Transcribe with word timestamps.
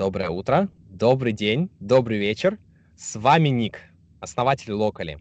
доброе 0.00 0.30
утро, 0.30 0.70
добрый 0.88 1.34
день, 1.34 1.68
добрый 1.78 2.16
вечер. 2.16 2.56
С 2.96 3.16
вами 3.16 3.50
Ник, 3.50 3.80
основатель 4.18 4.72
Локали. 4.72 5.18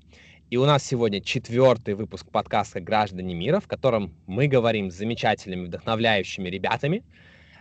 И 0.49 0.55
у 0.55 0.63
нас 0.65 0.85
сегодня 0.85 1.19
четвертый 1.19 1.95
выпуск 1.95 2.31
подкаста 2.31 2.79
«Граждане 2.79 3.35
мира», 3.35 3.59
в 3.59 3.67
котором 3.67 4.15
мы 4.25 4.47
говорим 4.47 4.89
с 4.89 4.93
замечательными, 4.93 5.65
вдохновляющими 5.65 6.47
ребятами, 6.47 7.03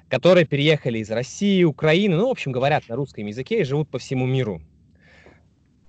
которые 0.08 0.46
переехали 0.46 1.00
из 1.00 1.10
России, 1.10 1.64
Украины, 1.64 2.14
ну, 2.14 2.28
в 2.28 2.30
общем, 2.30 2.52
говорят 2.52 2.88
на 2.88 2.94
русском 2.94 3.26
языке 3.26 3.62
и 3.62 3.64
живут 3.64 3.88
по 3.90 3.98
всему 3.98 4.24
миру. 4.24 4.62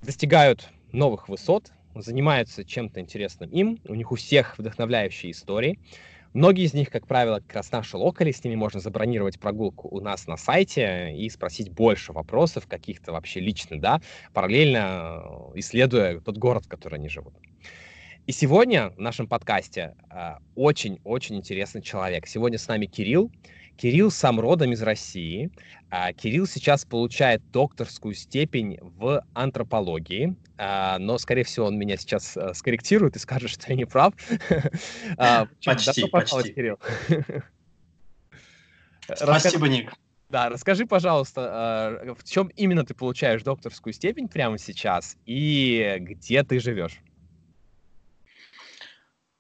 Достигают 0.02 0.68
новых 0.92 1.30
высот, 1.30 1.71
занимаются 1.93 2.66
чем-то 2.66 3.02
интересным 3.02 3.52
им, 3.52 3.80
у 3.88 3.93
них 3.93 4.11
у 4.11 4.16
всех 4.16 4.57
вдохновляющие 4.57 5.32
истории– 5.32 5.78
Многие 6.33 6.65
из 6.65 6.75
них, 6.75 6.92
как 6.92 7.07
правило, 7.07 7.39
как 7.39 7.56
раз 7.56 7.71
наши 7.71 7.97
локали, 7.97 8.32
с 8.32 8.43
ними 8.43 8.54
можно 8.56 8.79
забронировать 8.79 9.39
прогулку 9.39 9.87
у 9.87 10.00
нас 10.00 10.28
на 10.28 10.37
сайте 10.37 11.15
и 11.15 11.28
спросить 11.29 11.71
больше 11.71 12.14
вопросов 12.14 12.68
каких-то 12.68 13.11
вообще 13.11 13.39
лично, 13.39 13.79
да, 13.79 14.00
параллельно 14.34 15.23
э, 15.23 15.60
исследуя 15.60 16.20
тот 16.20 16.37
город, 16.37 16.65
в 16.65 16.70
котором 16.70 16.96
они 16.96 17.10
живут. 17.10 17.34
И 18.28 18.32
сегодня 18.32 18.92
в 18.92 19.00
нашем 19.00 19.28
подкасте 19.28 19.96
э, 20.11 20.36
очень-очень 20.54 21.37
интересный 21.37 21.82
человек. 21.82 22.28
Сегодня 22.28 22.59
с 22.59 22.68
нами 22.68 22.86
Кирилл. 22.86 23.32
Кирилл 23.79 24.11
сам 24.11 24.42
родом 24.42 24.74
из 24.74 24.82
России. 24.82 25.51
А, 25.89 26.11
Кирилл 26.11 26.47
сейчас 26.47 26.83
получает 26.83 27.50
докторскую 27.51 28.14
степень 28.14 28.78
в 28.82 29.25
антропологии, 29.33 30.36
а, 30.57 30.97
но, 31.00 31.18
скорее 31.18 31.46
всего, 31.46 31.68
он 31.68 31.78
меня 31.78 31.96
сейчас 31.96 32.36
а, 32.36 32.53
скорректирует 32.53 33.16
и 33.16 33.20
скажет, 33.20 33.50
что 33.50 33.70
я 33.70 33.76
не 33.76 33.86
прав. 33.86 34.14
Почти, 35.64 36.09
почти. 36.09 36.54
Кирилл. 36.54 36.78
Спасибо, 39.16 39.70
Ник. 39.70 39.94
Да, 40.28 40.50
расскажи, 40.50 40.86
пожалуйста, 40.86 42.16
в 42.20 42.30
чем 42.30 42.50
именно 42.50 42.84
ты 42.84 42.94
получаешь 42.94 43.44
докторскую 43.44 43.94
степень 43.94 44.28
прямо 44.28 44.58
сейчас 44.58 45.16
и 45.26 45.95
где 46.00 46.44
ты 46.44 46.59
живешь? 46.59 47.00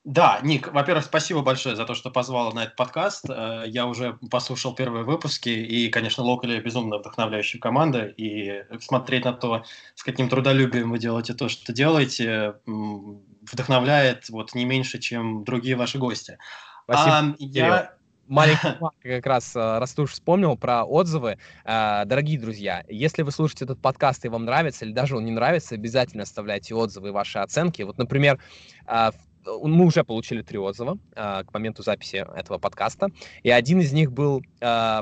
Да, 0.05 0.39
Ник, 0.43 0.73
во-первых, 0.73 1.03
спасибо 1.03 1.41
большое 1.41 1.75
за 1.75 1.85
то, 1.85 1.93
что 1.93 2.09
позвал 2.09 2.53
на 2.53 2.63
этот 2.63 2.77
подкаст. 2.77 3.25
Э, 3.29 3.63
я 3.67 3.85
уже 3.85 4.17
послушал 4.31 4.73
первые 4.73 5.03
выпуски, 5.03 5.49
и, 5.49 5.89
конечно, 5.89 6.23
Локали 6.23 6.59
безумно 6.61 6.99
вдохновляющая 6.99 7.59
команда, 7.59 8.05
и 8.05 8.63
смотреть 8.79 9.25
на 9.25 9.33
то, 9.33 9.65
с 9.95 10.03
каким 10.03 10.29
трудолюбием 10.29 10.91
вы 10.91 10.99
делаете 10.99 11.33
то, 11.33 11.49
что 11.49 11.73
делаете, 11.73 12.55
вдохновляет 12.65 14.29
вот 14.29 14.55
не 14.55 14.63
меньше, 14.63 14.99
чем 14.99 15.43
другие 15.43 15.75
ваши 15.75 15.97
гости. 15.97 16.37
Спасибо. 16.85 17.17
А, 17.17 17.35
я... 17.39 17.93
Маленький 18.27 18.77
как 19.03 19.25
раз 19.25 19.55
э, 19.55 19.79
Растуш 19.79 20.11
вспомнил 20.11 20.55
про 20.55 20.85
отзывы. 20.85 21.39
Э, 21.65 22.05
дорогие 22.05 22.39
друзья, 22.39 22.85
если 22.87 23.23
вы 23.23 23.31
слушаете 23.31 23.65
этот 23.65 23.81
подкаст 23.81 24.23
и 24.23 24.29
вам 24.29 24.45
нравится, 24.45 24.85
или 24.85 24.93
даже 24.93 25.17
он 25.17 25.25
не 25.25 25.31
нравится, 25.31 25.75
обязательно 25.75 26.23
оставляйте 26.23 26.73
отзывы 26.73 27.09
и 27.09 27.11
ваши 27.11 27.39
оценки. 27.39 27.81
Вот, 27.81 27.97
например, 27.97 28.39
в 28.85 29.28
мы 29.61 29.85
уже 29.85 30.03
получили 30.03 30.41
три 30.41 30.57
отзыва 30.57 30.97
э, 31.15 31.43
к 31.43 31.53
моменту 31.53 31.83
записи 31.83 32.25
этого 32.35 32.57
подкаста, 32.57 33.09
и 33.43 33.49
один 33.49 33.81
из 33.81 33.93
них 33.93 34.11
был 34.11 34.41
э, 34.61 35.01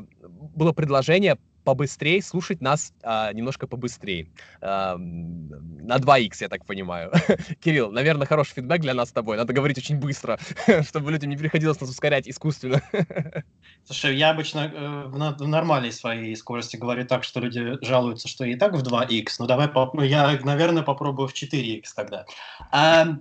было 0.56 0.73
предложение 0.73 1.38
побыстрее 1.67 2.22
слушать 2.22 2.62
нас 2.62 2.94
э, 3.03 3.34
немножко 3.34 3.68
побыстрее. 3.68 4.30
Э, 4.62 4.95
на 4.95 5.98
2х, 5.98 6.31
я 6.40 6.48
так 6.48 6.66
понимаю. 6.66 7.12
Кирилл, 7.59 7.92
наверное, 7.92 8.25
хороший 8.25 8.53
фидбэк 8.53 8.80
для 8.80 8.94
нас 8.94 9.09
с 9.09 9.12
тобой. 9.12 9.36
Надо 9.36 9.52
говорить 9.52 9.78
очень 9.78 9.98
быстро, 9.98 10.40
чтобы 10.88 11.12
людям 11.12 11.30
не 11.30 11.36
приходилось 11.36 11.81
нас 11.81 11.90
ускорять 11.90 12.25
искусственно. 12.30 12.81
Слушай, 13.84 14.16
я 14.16 14.29
обычно 14.29 14.72
э, 14.74 15.03
в, 15.08 15.46
нормальной 15.46 15.91
своей 15.91 16.34
скорости 16.38 16.78
говорю 16.78 17.06
так, 17.06 17.25
что 17.25 17.41
люди 17.41 17.78
жалуются, 17.85 18.29
что 18.29 18.46
и 18.46 18.56
так 18.56 18.74
в 18.74 18.81
2х. 18.81 19.28
Ну, 19.40 19.46
давай, 19.46 19.69
я, 20.08 20.40
наверное, 20.46 20.84
попробую 20.84 21.28
в 21.28 21.34
4х 21.34 21.84
тогда. 21.94 22.25
А, 22.72 23.18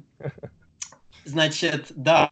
Значит, 1.27 1.93
да, 1.97 2.31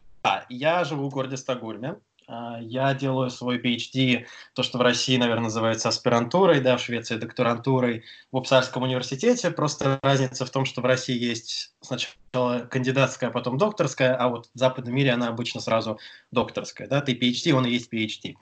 я 0.49 0.83
живу 0.85 1.09
в 1.09 1.13
городе 1.13 1.37
Стокгольме. 1.37 1.97
А, 2.27 2.59
я 2.61 2.93
делаю 2.93 3.29
свой 3.29 3.59
PhD, 3.59 4.25
то, 4.53 4.63
что 4.63 4.77
в 4.77 4.81
России, 4.81 5.17
наверное, 5.17 5.43
называется 5.43 5.89
аспирантурой, 5.89 6.61
да, 6.61 6.77
в 6.77 6.81
Швеции 6.81 7.17
докторантурой 7.17 8.03
в 8.31 8.37
Упсальском 8.37 8.83
университете. 8.83 9.51
Просто 9.51 9.99
разница 10.01 10.45
в 10.45 10.49
том, 10.49 10.65
что 10.65 10.81
в 10.81 10.85
России 10.85 11.17
есть 11.17 11.73
сначала 11.81 12.59
кандидатская, 12.71 13.29
а 13.29 13.33
потом 13.33 13.57
докторская, 13.57 14.15
а 14.15 14.29
вот 14.29 14.47
в 14.53 14.57
западном 14.57 14.95
мире 14.95 15.11
она 15.11 15.27
обычно 15.27 15.59
сразу 15.59 15.99
докторская. 16.31 16.87
Да? 16.87 17.01
Ты 17.01 17.13
PhD, 17.13 17.51
он 17.51 17.65
и 17.65 17.71
есть 17.71 17.93
PhD. 17.93 18.35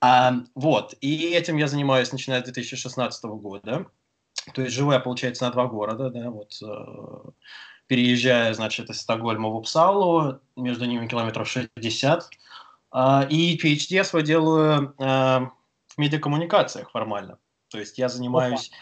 А, 0.00 0.34
вот, 0.54 0.94
и 1.00 1.32
этим 1.32 1.56
я 1.56 1.66
занимаюсь 1.66 2.12
начиная 2.12 2.42
с 2.42 2.44
2016 2.44 3.24
года. 3.24 3.86
То 4.52 4.60
есть 4.60 4.74
живу 4.74 4.92
я, 4.92 5.00
получается, 5.00 5.44
на 5.46 5.50
два 5.50 5.66
города, 5.66 6.10
да, 6.10 6.30
вот 6.30 6.52
э, 6.62 7.30
переезжая, 7.86 8.54
значит, 8.54 8.90
из 8.90 9.00
Стокгольма 9.00 9.48
в 9.48 9.56
Упсалу, 9.56 10.40
между 10.56 10.84
ними 10.84 11.06
километров 11.06 11.48
60. 11.48 12.30
А, 12.90 13.26
и 13.28 13.56
PhD 13.56 13.86
я 13.90 14.04
свой 14.04 14.22
делаю 14.22 14.94
а, 14.98 15.50
в 15.88 15.98
медиакоммуникациях 15.98 16.90
формально. 16.90 17.38
То 17.68 17.78
есть 17.78 17.98
я 17.98 18.08
занимаюсь... 18.08 18.68
Опа. 18.68 18.78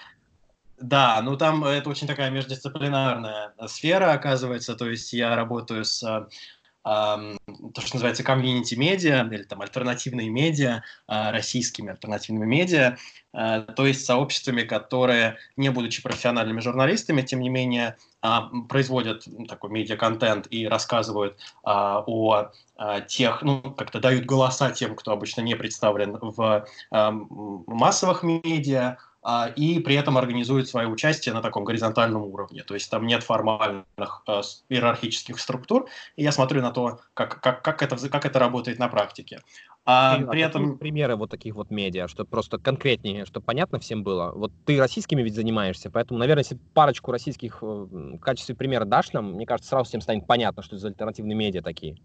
Да, 0.78 1.22
ну 1.22 1.36
там 1.36 1.64
это 1.64 1.88
очень 1.88 2.08
такая 2.08 2.30
междисциплинарная 2.30 3.54
сфера, 3.68 4.12
оказывается. 4.12 4.74
То 4.74 4.90
есть 4.90 5.12
я 5.12 5.36
работаю 5.36 5.84
с 5.84 6.28
то, 6.84 7.80
что 7.80 7.94
называется 7.94 8.24
комьюнити 8.24 8.74
медиа 8.74 9.28
или 9.30 9.44
там 9.44 9.62
альтернативные 9.62 10.28
медиа, 10.30 10.82
а, 11.06 11.30
российскими 11.30 11.90
альтернативными 11.90 12.46
медиа, 12.46 12.96
а, 13.32 13.60
то 13.60 13.86
есть 13.86 14.04
сообществами, 14.04 14.62
которые, 14.62 15.36
не 15.56 15.70
будучи 15.70 16.02
профессиональными 16.02 16.60
журналистами, 16.60 17.22
тем 17.22 17.40
не 17.40 17.50
менее 17.50 17.96
а, 18.20 18.50
производят 18.68 19.24
такой 19.48 19.70
медиа-контент 19.70 20.48
и 20.50 20.66
рассказывают 20.66 21.38
о 21.64 22.50
тех, 23.06 23.42
ну, 23.42 23.60
как-то 23.60 24.00
дают 24.00 24.24
голоса 24.24 24.72
тем, 24.72 24.96
кто 24.96 25.12
обычно 25.12 25.40
не 25.42 25.54
представлен 25.54 26.18
в 26.20 26.66
массовых 26.90 28.24
медиа, 28.24 28.96
и 29.56 29.78
при 29.78 29.94
этом 29.94 30.18
организует 30.18 30.68
свое 30.68 30.88
участие 30.88 31.32
на 31.34 31.42
таком 31.42 31.64
горизонтальном 31.64 32.22
уровне. 32.22 32.64
То 32.64 32.74
есть 32.74 32.90
там 32.90 33.06
нет 33.06 33.22
формальных 33.22 34.22
э, 34.26 34.40
иерархических 34.68 35.38
структур, 35.38 35.86
и 36.16 36.24
я 36.24 36.32
смотрю 36.32 36.60
на 36.60 36.72
то, 36.72 36.98
как, 37.14 37.40
как, 37.40 37.62
как, 37.62 37.82
это, 37.82 37.96
как 38.08 38.26
это 38.26 38.38
работает 38.38 38.78
на 38.78 38.88
практике. 38.88 39.40
А, 39.84 40.18
при 40.18 40.40
этом... 40.40 40.78
Примеры 40.78 41.16
вот 41.16 41.30
таких 41.30 41.54
вот 41.54 41.70
медиа, 41.70 42.08
чтобы 42.08 42.30
просто 42.30 42.58
конкретнее, 42.58 43.24
чтобы 43.24 43.44
понятно 43.44 43.78
всем 43.78 44.02
было. 44.02 44.32
Вот 44.32 44.52
ты 44.64 44.78
российскими 44.78 45.22
ведь 45.22 45.34
занимаешься, 45.34 45.90
поэтому, 45.90 46.18
наверное, 46.18 46.42
если 46.42 46.58
парочку 46.74 47.12
российских 47.12 47.58
э, 47.62 47.66
в 47.66 48.18
качестве 48.18 48.54
примера 48.54 48.84
дашь 48.84 49.12
нам, 49.12 49.34
мне 49.34 49.46
кажется, 49.46 49.70
сразу 49.70 49.88
всем 49.88 50.00
станет 50.00 50.26
понятно, 50.26 50.62
что 50.62 50.76
это 50.76 50.82
за 50.82 50.88
альтернативные 50.88 51.36
медиа 51.36 51.62
такие. 51.62 51.96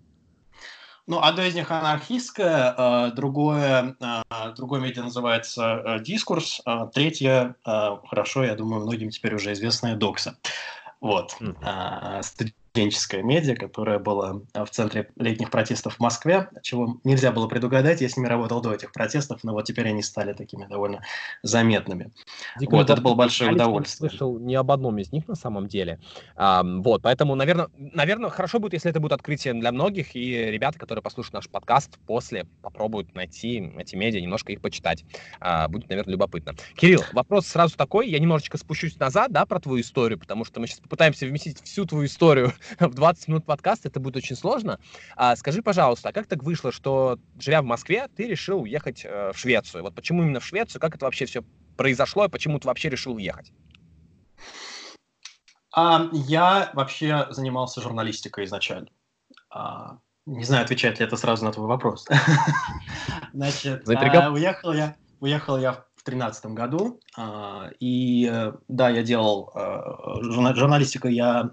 Ну, 1.07 1.19
одно 1.22 1.44
из 1.44 1.56
них 1.56 1.72
анархистское, 1.72 2.75
а, 2.78 3.12
другое, 3.12 3.95
а, 4.01 4.51
другое 4.51 4.81
медиа 4.81 5.03
называется 5.03 5.81
э, 5.85 6.00
«Дискурс», 6.03 6.62
третье, 6.94 7.56
хорошо, 7.63 8.44
я 8.44 8.56
думаю, 8.56 8.81
многим 8.81 9.09
теперь 9.09 9.35
уже 9.35 9.53
известная 9.53 9.96
«Докса». 9.96 10.38
Вот. 11.00 11.38
Mm-hmm 11.40 12.51
студенческая 12.77 13.23
медиа, 13.23 13.55
которая 13.55 13.97
была 13.97 14.39
а, 14.53 14.63
в 14.63 14.69
центре 14.69 15.09
летних 15.15 15.49
протестов 15.49 15.95
в 15.95 15.99
Москве, 15.99 16.47
чего 16.61 16.99
нельзя 17.03 17.31
было 17.31 17.47
предугадать, 17.47 18.01
я 18.01 18.09
с 18.09 18.17
ними 18.17 18.27
работал 18.27 18.61
до 18.61 18.71
этих 18.71 18.91
протестов, 18.91 19.43
но 19.43 19.53
вот 19.53 19.65
теперь 19.65 19.88
они 19.88 20.03
стали 20.03 20.33
такими 20.33 20.65
довольно 20.67 21.01
заметными. 21.41 22.11
Дико 22.59 22.75
вот, 22.75 22.91
это 22.91 23.01
было 23.01 23.16
большое 23.16 23.53
удовольствие. 23.53 24.05
Я 24.05 24.09
слышал 24.11 24.37
ни 24.37 24.53
об 24.53 24.69
одном 24.69 24.99
из 24.99 25.11
них 25.11 25.28
на 25.28 25.34
самом 25.34 25.67
деле. 25.67 25.99
А, 26.35 26.61
вот, 26.63 27.02
поэтому, 27.02 27.34
наверное, 27.34 27.69
наверное, 27.78 28.29
хорошо 28.29 28.59
будет, 28.59 28.73
если 28.73 28.91
это 28.91 28.99
будет 28.99 29.13
открытие 29.13 29.55
для 29.55 29.72
многих, 29.72 30.16
и 30.16 30.29
ребята, 30.52 30.78
которые 30.78 31.02
послушают 31.02 31.34
наш 31.34 31.49
подкаст, 31.49 31.97
после 32.05 32.46
попробуют 32.61 33.16
найти 33.16 33.73
эти 33.79 33.96
медиа, 33.96 34.22
немножко 34.22 34.52
их 34.52 34.61
почитать. 34.61 35.03
А, 35.40 35.67
будет, 35.67 35.90
наверное, 35.90 36.11
любопытно. 36.11 36.53
Кирилл, 36.75 37.02
вопрос 37.13 37.47
сразу 37.47 37.75
такой, 37.75 38.07
я 38.07 38.19
немножечко 38.19 38.59
спущусь 38.59 38.99
назад, 38.99 39.31
да, 39.31 39.47
про 39.47 39.59
твою 39.59 39.81
историю, 39.81 40.19
потому 40.19 40.46
что 40.46 40.59
мы 40.59 40.67
сейчас 40.67 40.81
попытаемся 40.81 41.25
вместить 41.25 41.59
всю 41.63 41.85
твою 41.85 42.05
историю 42.05 42.53
в 42.79 42.93
20 42.93 43.28
минут 43.28 43.46
подкаста 43.46 43.87
это 43.90 43.99
будет 43.99 44.17
очень 44.17 44.35
сложно. 44.35 44.79
А, 45.16 45.35
скажи, 45.35 45.61
пожалуйста, 45.61 46.09
а 46.09 46.14
как 46.14 46.28
так 46.28 46.43
вышло, 46.43 46.72
что, 46.72 47.19
живя 47.40 47.61
в 47.61 47.66
Москве, 47.66 48.08
ты 48.16 48.28
решил 48.28 48.61
уехать 48.61 49.05
э, 49.05 49.31
в 49.34 49.37
Швецию? 49.37 49.84
Вот 49.84 49.96
почему 49.96 50.23
именно 50.23 50.40
в 50.40 50.46
Швецию? 50.46 50.81
Как 50.81 50.96
это 50.96 51.05
вообще 51.05 51.25
все 51.25 51.43
произошло 51.75 52.25
и 52.25 52.29
почему 52.29 52.59
ты 52.59 52.67
вообще 52.67 52.90
решил 52.90 53.14
уехать? 53.14 53.52
А, 55.73 56.09
я 56.11 56.72
вообще 56.73 57.28
занимался 57.29 57.81
журналистикой 57.81 58.46
изначально. 58.46 58.90
А, 59.49 59.99
не 60.25 60.43
знаю, 60.43 60.66
отвечает 60.66 60.99
ли 60.99 61.05
это 61.05 61.16
сразу 61.17 61.46
на 61.46 61.52
твой 61.52 61.67
вопрос. 61.67 62.05
Значит, 63.34 63.87
а, 63.87 64.31
уехал 64.31 64.73
я, 64.73 64.96
уехал 65.19 65.58
я 65.58 65.73
в 65.73 66.03
2013 66.03 66.47
году. 66.47 66.99
А, 67.16 67.69
и 67.79 68.29
э, 68.31 68.53
да, 68.67 68.90
я 68.90 69.03
делал 69.03 69.52
э, 69.55 70.53
журналистику, 70.53 71.08
я 71.08 71.52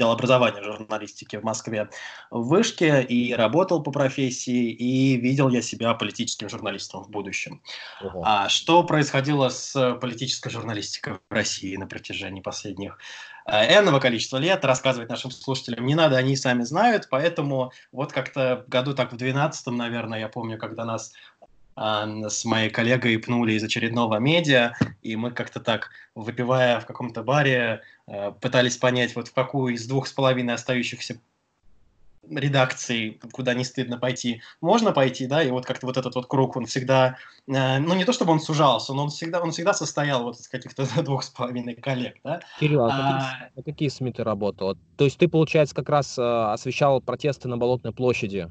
делал 0.00 0.12
образование 0.12 0.62
журналистики 0.62 1.36
в 1.36 1.44
Москве 1.44 1.90
в 2.30 2.48
Вышке 2.48 3.02
и 3.02 3.34
работал 3.34 3.82
по 3.82 3.92
профессии, 3.92 4.70
и 4.70 5.16
видел 5.16 5.50
я 5.50 5.60
себя 5.60 5.92
политическим 5.92 6.48
журналистом 6.48 7.04
в 7.04 7.10
будущем. 7.10 7.60
Ого. 8.00 8.22
А 8.24 8.48
что 8.48 8.82
происходило 8.82 9.50
с 9.50 9.98
политической 10.00 10.48
журналистикой 10.48 11.14
в 11.14 11.20
России 11.28 11.76
на 11.76 11.86
протяжении 11.86 12.40
последних 12.40 12.96
э, 13.44 13.78
энного 13.78 14.00
количества 14.00 14.38
лет, 14.38 14.64
рассказывать 14.64 15.10
нашим 15.10 15.30
слушателям 15.30 15.84
не 15.84 15.94
надо, 15.94 16.16
они 16.16 16.34
сами 16.34 16.62
знают, 16.62 17.08
поэтому 17.10 17.72
вот 17.92 18.10
как-то 18.10 18.64
году 18.68 18.94
так 18.94 19.12
в 19.12 19.18
12 19.18 19.66
наверное, 19.66 20.18
я 20.18 20.28
помню, 20.28 20.56
когда 20.56 20.86
нас 20.86 21.12
с 21.76 22.44
моей 22.44 22.70
коллегой 22.70 23.18
пнули 23.18 23.52
из 23.52 23.64
очередного 23.64 24.18
медиа, 24.18 24.74
и 25.02 25.16
мы 25.16 25.30
как-то 25.30 25.60
так, 25.60 25.90
выпивая 26.14 26.80
в 26.80 26.86
каком-то 26.86 27.22
баре, 27.22 27.82
э, 28.06 28.32
пытались 28.40 28.76
понять, 28.76 29.14
вот 29.16 29.28
в 29.28 29.32
какую 29.32 29.74
из 29.74 29.86
двух 29.86 30.06
с 30.06 30.12
половиной 30.12 30.54
остающихся 30.54 31.20
редакций, 32.28 33.18
куда 33.32 33.54
не 33.54 33.64
стыдно 33.64 33.98
пойти, 33.98 34.42
можно 34.60 34.92
пойти, 34.92 35.26
да, 35.26 35.42
и 35.42 35.50
вот 35.50 35.64
как-то 35.64 35.86
вот 35.86 35.96
этот 35.96 36.14
вот 36.14 36.26
круг, 36.26 36.56
он 36.56 36.66
всегда, 36.66 37.16
э, 37.46 37.78
ну 37.78 37.94
не 37.94 38.04
то 38.04 38.12
чтобы 38.12 38.32
он 38.32 38.40
сужался, 38.40 38.92
но 38.92 39.04
он 39.04 39.10
всегда, 39.10 39.40
он 39.40 39.52
всегда 39.52 39.72
состоял 39.72 40.24
вот 40.24 40.38
из 40.38 40.48
каких-то 40.48 40.86
двух 41.02 41.22
с 41.22 41.30
половиной 41.30 41.74
коллег, 41.76 42.16
да. 42.22 42.40
Кирилл, 42.58 42.84
а, 42.84 42.90
а... 42.90 43.48
Какие, 43.56 43.72
какие 43.72 43.88
СМИ 43.88 44.12
ты 44.12 44.24
работал? 44.24 44.76
То 44.96 45.04
есть 45.04 45.18
ты, 45.18 45.28
получается, 45.28 45.74
как 45.74 45.88
раз 45.88 46.18
освещал 46.18 47.00
протесты 47.00 47.48
на 47.48 47.56
Болотной 47.56 47.92
площади 47.92 48.50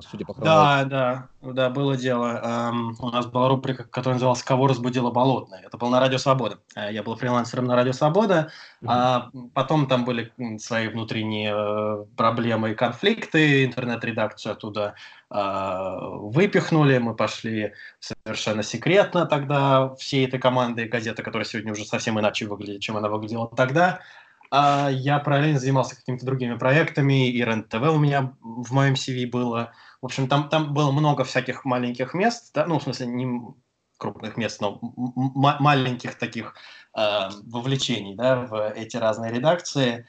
судя 0.00 0.24
по 0.24 0.34
хронологии. 0.34 0.88
Да, 0.88 1.28
да, 1.42 1.52
да, 1.52 1.70
было 1.70 1.96
дело. 1.96 2.40
Эм, 2.42 2.96
у 2.98 3.10
нас 3.10 3.26
была 3.26 3.48
рубрика, 3.48 3.84
которая 3.84 4.14
называлась 4.14 4.42
«Кого 4.42 4.66
разбудила 4.66 5.10
болотная». 5.10 5.62
Это 5.64 5.76
был 5.76 5.88
на 5.88 6.00
Радио 6.00 6.18
Свобода. 6.18 6.58
Э, 6.74 6.92
я 6.92 7.02
был 7.02 7.16
фрилансером 7.16 7.66
на 7.66 7.76
Радио 7.76 7.92
Свобода. 7.92 8.50
Mm-hmm. 8.82 8.86
А 8.88 9.30
потом 9.52 9.86
там 9.86 10.04
были 10.04 10.32
свои 10.58 10.88
внутренние 10.88 11.54
э, 11.54 12.04
проблемы 12.16 12.72
и 12.72 12.74
конфликты. 12.74 13.64
Интернет-редакцию 13.64 14.52
оттуда 14.52 14.94
э, 15.30 15.98
выпихнули. 16.00 16.98
Мы 16.98 17.14
пошли 17.14 17.72
совершенно 18.00 18.62
секретно 18.62 19.26
тогда 19.26 19.94
всей 19.96 20.26
этой 20.26 20.40
команды 20.40 20.86
газеты, 20.86 21.22
которая 21.22 21.46
сегодня 21.46 21.72
уже 21.72 21.84
совсем 21.84 22.18
иначе 22.18 22.46
выглядит, 22.46 22.80
чем 22.80 22.96
она 22.96 23.08
выглядела 23.08 23.48
тогда. 23.48 24.00
А 24.56 24.88
я 24.88 25.18
параллельно 25.18 25.58
занимался 25.58 25.96
какими-то 25.96 26.24
другими 26.24 26.56
проектами, 26.56 27.28
и 27.28 27.42
РЕН-ТВ 27.42 27.74
у 27.74 27.98
меня 27.98 28.36
в 28.40 28.72
моем 28.72 28.94
CV 28.94 29.28
было. 29.28 29.72
В 30.00 30.06
общем, 30.06 30.28
там, 30.28 30.48
там 30.48 30.72
было 30.72 30.92
много 30.92 31.24
всяких 31.24 31.64
маленьких 31.64 32.14
мест, 32.14 32.52
да, 32.54 32.64
ну, 32.64 32.78
в 32.78 32.84
смысле, 32.84 33.06
не 33.08 33.40
крупных 33.98 34.36
мест, 34.36 34.60
но 34.60 34.78
маленьких 34.80 36.14
таких 36.14 36.54
э, 36.96 37.30
вовлечений 37.46 38.14
да, 38.14 38.36
в 38.36 38.70
эти 38.76 38.96
разные 38.96 39.32
редакции. 39.32 40.06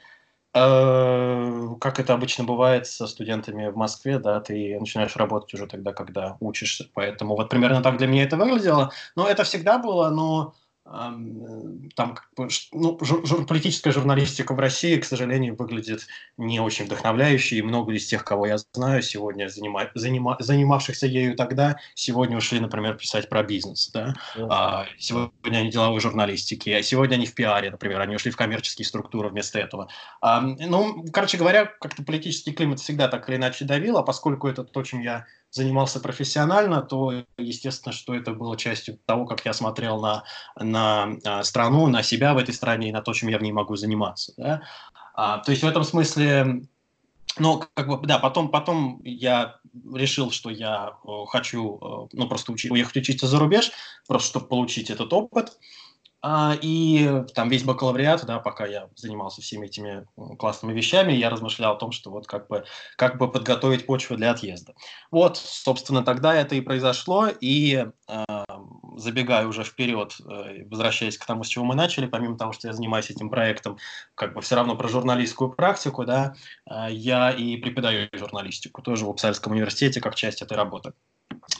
Э, 0.54 1.74
как 1.80 1.98
это 1.98 2.14
обычно 2.14 2.44
бывает 2.44 2.86
со 2.86 3.08
студентами 3.08 3.66
в 3.66 3.76
Москве, 3.76 4.20
да, 4.20 4.38
ты 4.38 4.78
начинаешь 4.78 5.16
работать 5.16 5.52
уже 5.54 5.66
тогда, 5.66 5.92
когда 5.92 6.36
учишься. 6.38 6.88
Поэтому 6.94 7.34
вот 7.34 7.50
примерно 7.50 7.82
так 7.82 7.96
для 7.96 8.06
меня 8.06 8.22
это 8.22 8.36
выглядело. 8.36 8.92
Но 9.16 9.26
это 9.26 9.42
всегда 9.42 9.78
было, 9.78 10.08
но 10.10 10.54
там 10.86 12.14
как 12.14 12.28
бы, 12.36 12.48
ну, 12.72 12.98
жур, 13.00 13.44
политическая 13.46 13.90
журналистика 13.90 14.54
в 14.54 14.58
России, 14.58 14.96
к 14.96 15.04
сожалению, 15.04 15.56
выглядит 15.56 16.06
не 16.36 16.60
очень 16.60 16.84
вдохновляющей, 16.84 17.58
и 17.58 17.62
много 17.62 17.92
из 17.92 18.06
тех, 18.06 18.24
кого 18.24 18.46
я 18.46 18.58
знаю 18.72 19.02
сегодня, 19.02 19.48
занима, 19.48 19.90
занима, 19.94 20.36
занимавшихся 20.38 21.06
ею 21.06 21.34
тогда, 21.36 21.76
сегодня 21.94 22.36
ушли, 22.36 22.60
например, 22.60 22.94
писать 22.94 23.28
про 23.28 23.42
бизнес, 23.42 23.90
да? 23.92 24.14
Mm-hmm. 24.36 24.46
А, 24.48 24.86
сегодня 24.98 25.58
они 25.58 25.70
деловой 25.70 26.00
журналистики, 26.00 26.70
а 26.70 26.82
сегодня 26.82 27.16
они 27.16 27.26
в 27.26 27.34
пиаре, 27.34 27.70
например, 27.70 28.00
они 28.00 28.14
ушли 28.14 28.30
в 28.30 28.36
коммерческие 28.36 28.86
структуры 28.86 29.28
вместо 29.28 29.58
этого. 29.58 29.88
А, 30.20 30.40
ну, 30.40 31.04
короче 31.12 31.36
говоря, 31.36 31.66
как-то 31.66 32.04
политический 32.04 32.52
климат 32.52 32.78
всегда 32.78 33.08
так 33.08 33.28
или 33.28 33.36
иначе 33.36 33.64
давил, 33.64 33.98
а 33.98 34.04
поскольку 34.04 34.46
это 34.46 34.62
то, 34.62 34.82
чем 34.84 35.00
я 35.00 35.26
занимался 35.56 36.00
профессионально, 36.00 36.82
то, 36.82 37.24
естественно, 37.38 37.92
что 37.92 38.14
это 38.14 38.32
было 38.32 38.56
частью 38.56 38.98
того, 39.06 39.26
как 39.26 39.44
я 39.44 39.52
смотрел 39.52 40.00
на, 40.00 40.24
на 40.58 41.16
а, 41.24 41.42
страну, 41.42 41.86
на 41.88 42.02
себя 42.02 42.34
в 42.34 42.38
этой 42.38 42.54
стране 42.54 42.90
и 42.90 42.92
на 42.92 43.02
то, 43.02 43.12
чем 43.12 43.28
я 43.28 43.38
в 43.38 43.42
ней 43.42 43.52
могу 43.52 43.76
заниматься. 43.76 44.32
Да? 44.36 44.62
А, 45.14 45.38
то 45.38 45.50
есть 45.50 45.62
в 45.62 45.66
этом 45.66 45.82
смысле 45.82 46.62
но 47.38 47.62
как 47.74 47.88
бы 47.88 48.06
да, 48.06 48.18
потом 48.18 48.48
потом 48.50 49.00
я 49.04 49.56
решил, 49.94 50.30
что 50.30 50.48
я 50.48 50.94
э, 51.04 51.08
хочу 51.28 51.78
э, 51.82 52.08
ну 52.12 52.28
просто 52.28 52.52
учи, 52.52 52.70
уехать 52.70 52.96
учиться 52.96 53.26
за 53.26 53.38
рубеж, 53.38 53.72
просто 54.06 54.30
чтобы 54.30 54.46
получить 54.46 54.90
этот 54.90 55.12
опыт. 55.12 55.58
И 56.62 57.24
там 57.34 57.48
весь 57.48 57.62
бакалавриат, 57.62 58.24
да, 58.26 58.38
пока 58.38 58.66
я 58.66 58.88
занимался 58.96 59.42
всеми 59.42 59.66
этими 59.66 60.06
классными 60.38 60.72
вещами, 60.72 61.12
я 61.12 61.30
размышлял 61.30 61.74
о 61.74 61.78
том, 61.78 61.92
что 61.92 62.10
вот 62.10 62.26
как 62.26 62.48
бы, 62.48 62.64
как 62.96 63.18
бы 63.18 63.30
подготовить 63.30 63.86
почву 63.86 64.16
для 64.16 64.30
отъезда. 64.30 64.74
Вот, 65.10 65.36
собственно, 65.36 66.02
тогда 66.02 66.34
это 66.34 66.54
и 66.54 66.60
произошло, 66.60 67.28
и 67.28 67.86
э, 68.08 68.24
забегая 68.96 69.46
уже 69.46 69.62
вперед, 69.62 70.16
э, 70.20 70.64
возвращаясь 70.64 71.18
к 71.18 71.26
тому, 71.26 71.44
с 71.44 71.48
чего 71.48 71.64
мы 71.64 71.74
начали, 71.74 72.06
помимо 72.06 72.38
того, 72.38 72.52
что 72.52 72.68
я 72.68 72.72
занимаюсь 72.72 73.10
этим 73.10 73.30
проектом, 73.30 73.78
как 74.14 74.34
бы 74.34 74.40
все 74.40 74.56
равно 74.56 74.74
про 74.76 74.88
журналистскую 74.88 75.50
практику, 75.50 76.04
да, 76.04 76.34
э, 76.68 76.86
я 76.90 77.30
и 77.30 77.56
преподаю 77.56 78.08
журналистику, 78.12 78.82
тоже 78.82 79.04
в 79.04 79.10
Упсальском 79.10 79.52
университете, 79.52 80.00
как 80.00 80.14
часть 80.14 80.42
этой 80.42 80.56
работы. 80.56 80.92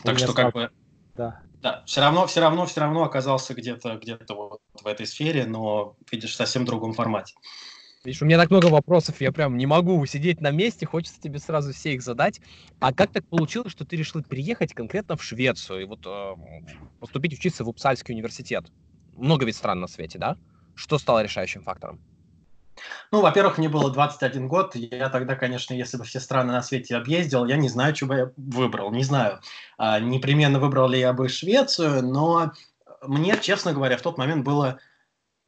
Так 0.02 0.18
что, 0.18 0.32
как 0.32 0.52
бы... 0.52 0.70
Да. 1.16 1.40
Да, 1.62 1.82
все 1.86 2.00
равно, 2.00 2.26
все 2.26 2.40
равно, 2.40 2.66
все 2.66 2.80
равно 2.80 3.02
оказался 3.02 3.54
где-то 3.54 3.96
где 3.96 4.18
вот 4.28 4.60
в 4.74 4.86
этой 4.86 5.06
сфере, 5.06 5.46
но, 5.46 5.96
видишь, 6.12 6.32
в 6.32 6.36
совсем 6.36 6.64
другом 6.64 6.92
формате. 6.92 7.34
Видишь, 8.04 8.22
у 8.22 8.24
меня 8.24 8.38
так 8.38 8.50
много 8.50 8.66
вопросов, 8.66 9.20
я 9.20 9.32
прям 9.32 9.56
не 9.56 9.66
могу 9.66 10.04
сидеть 10.06 10.40
на 10.40 10.52
месте, 10.52 10.86
хочется 10.86 11.20
тебе 11.20 11.40
сразу 11.40 11.72
все 11.72 11.94
их 11.94 12.02
задать. 12.02 12.40
А 12.78 12.92
как 12.92 13.10
так 13.10 13.26
получилось, 13.28 13.72
что 13.72 13.84
ты 13.84 13.96
решил 13.96 14.22
переехать 14.22 14.74
конкретно 14.74 15.16
в 15.16 15.24
Швецию 15.24 15.82
и 15.82 15.84
вот 15.86 16.06
э, 16.06 16.34
поступить 17.00 17.32
учиться 17.32 17.64
в 17.64 17.68
Упсальский 17.68 18.14
университет? 18.14 18.66
Много 19.16 19.44
ведь 19.44 19.56
стран 19.56 19.80
на 19.80 19.88
свете, 19.88 20.18
да? 20.18 20.36
Что 20.74 20.98
стало 20.98 21.22
решающим 21.24 21.62
фактором? 21.62 22.00
Ну, 23.10 23.20
во-первых, 23.20 23.58
мне 23.58 23.68
было 23.68 23.90
21 23.90 24.48
год. 24.48 24.74
Я 24.74 25.08
тогда, 25.08 25.34
конечно, 25.36 25.74
если 25.74 25.96
бы 25.96 26.04
все 26.04 26.20
страны 26.20 26.52
на 26.52 26.62
свете 26.62 26.96
объездил, 26.96 27.46
я 27.46 27.56
не 27.56 27.68
знаю, 27.68 27.94
что 27.94 28.06
бы 28.06 28.14
я 28.14 28.32
выбрал. 28.36 28.92
Не 28.92 29.04
знаю, 29.04 29.40
а, 29.78 30.00
непременно 30.00 30.58
выбрал 30.58 30.88
ли 30.88 31.00
я 31.00 31.12
бы 31.12 31.28
Швецию, 31.28 32.02
но 32.04 32.52
мне, 33.02 33.38
честно 33.40 33.72
говоря, 33.72 33.96
в 33.96 34.02
тот 34.02 34.18
момент 34.18 34.44
было, 34.44 34.78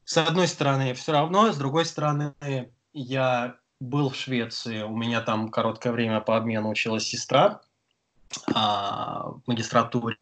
с 0.04 0.16
одной 0.16 0.48
стороны, 0.48 0.94
все 0.94 1.12
равно, 1.12 1.52
с 1.52 1.56
другой 1.56 1.84
стороны, 1.84 2.34
я 2.92 3.56
был 3.80 4.10
в 4.10 4.16
Швеции, 4.16 4.82
у 4.82 4.96
меня 4.96 5.20
там 5.20 5.50
короткое 5.50 5.92
время 5.92 6.20
по 6.20 6.36
обмену 6.36 6.70
училась 6.70 7.04
сестра 7.04 7.60
а, 8.54 9.30
в 9.30 9.42
магистратуре, 9.46 10.16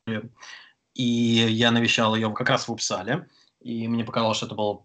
и 0.95 1.03
я 1.03 1.71
навещал 1.71 2.15
ее 2.15 2.33
как 2.33 2.49
раз 2.49 2.69
в 2.69 2.73
Упсале 2.73 3.29
и 3.67 3.89
мне 3.89 4.05
показалось, 4.05 4.37
что 4.37 4.47
это 4.47 4.55
был 4.55 4.83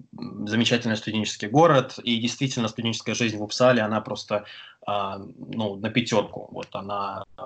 замечательный 0.48 0.98
студенческий 0.98 1.48
город, 1.48 2.00
и 2.04 2.20
действительно 2.20 2.68
студенческая 2.68 3.14
жизнь 3.14 3.38
в 3.38 3.44
Упсале, 3.44 3.84
она 3.84 4.02
просто 4.02 4.46
э, 4.88 4.92
ну, 5.38 5.76
на 5.76 5.90
пятерку, 5.92 6.50
вот 6.52 6.68
она 6.72 7.24
э, 7.38 7.44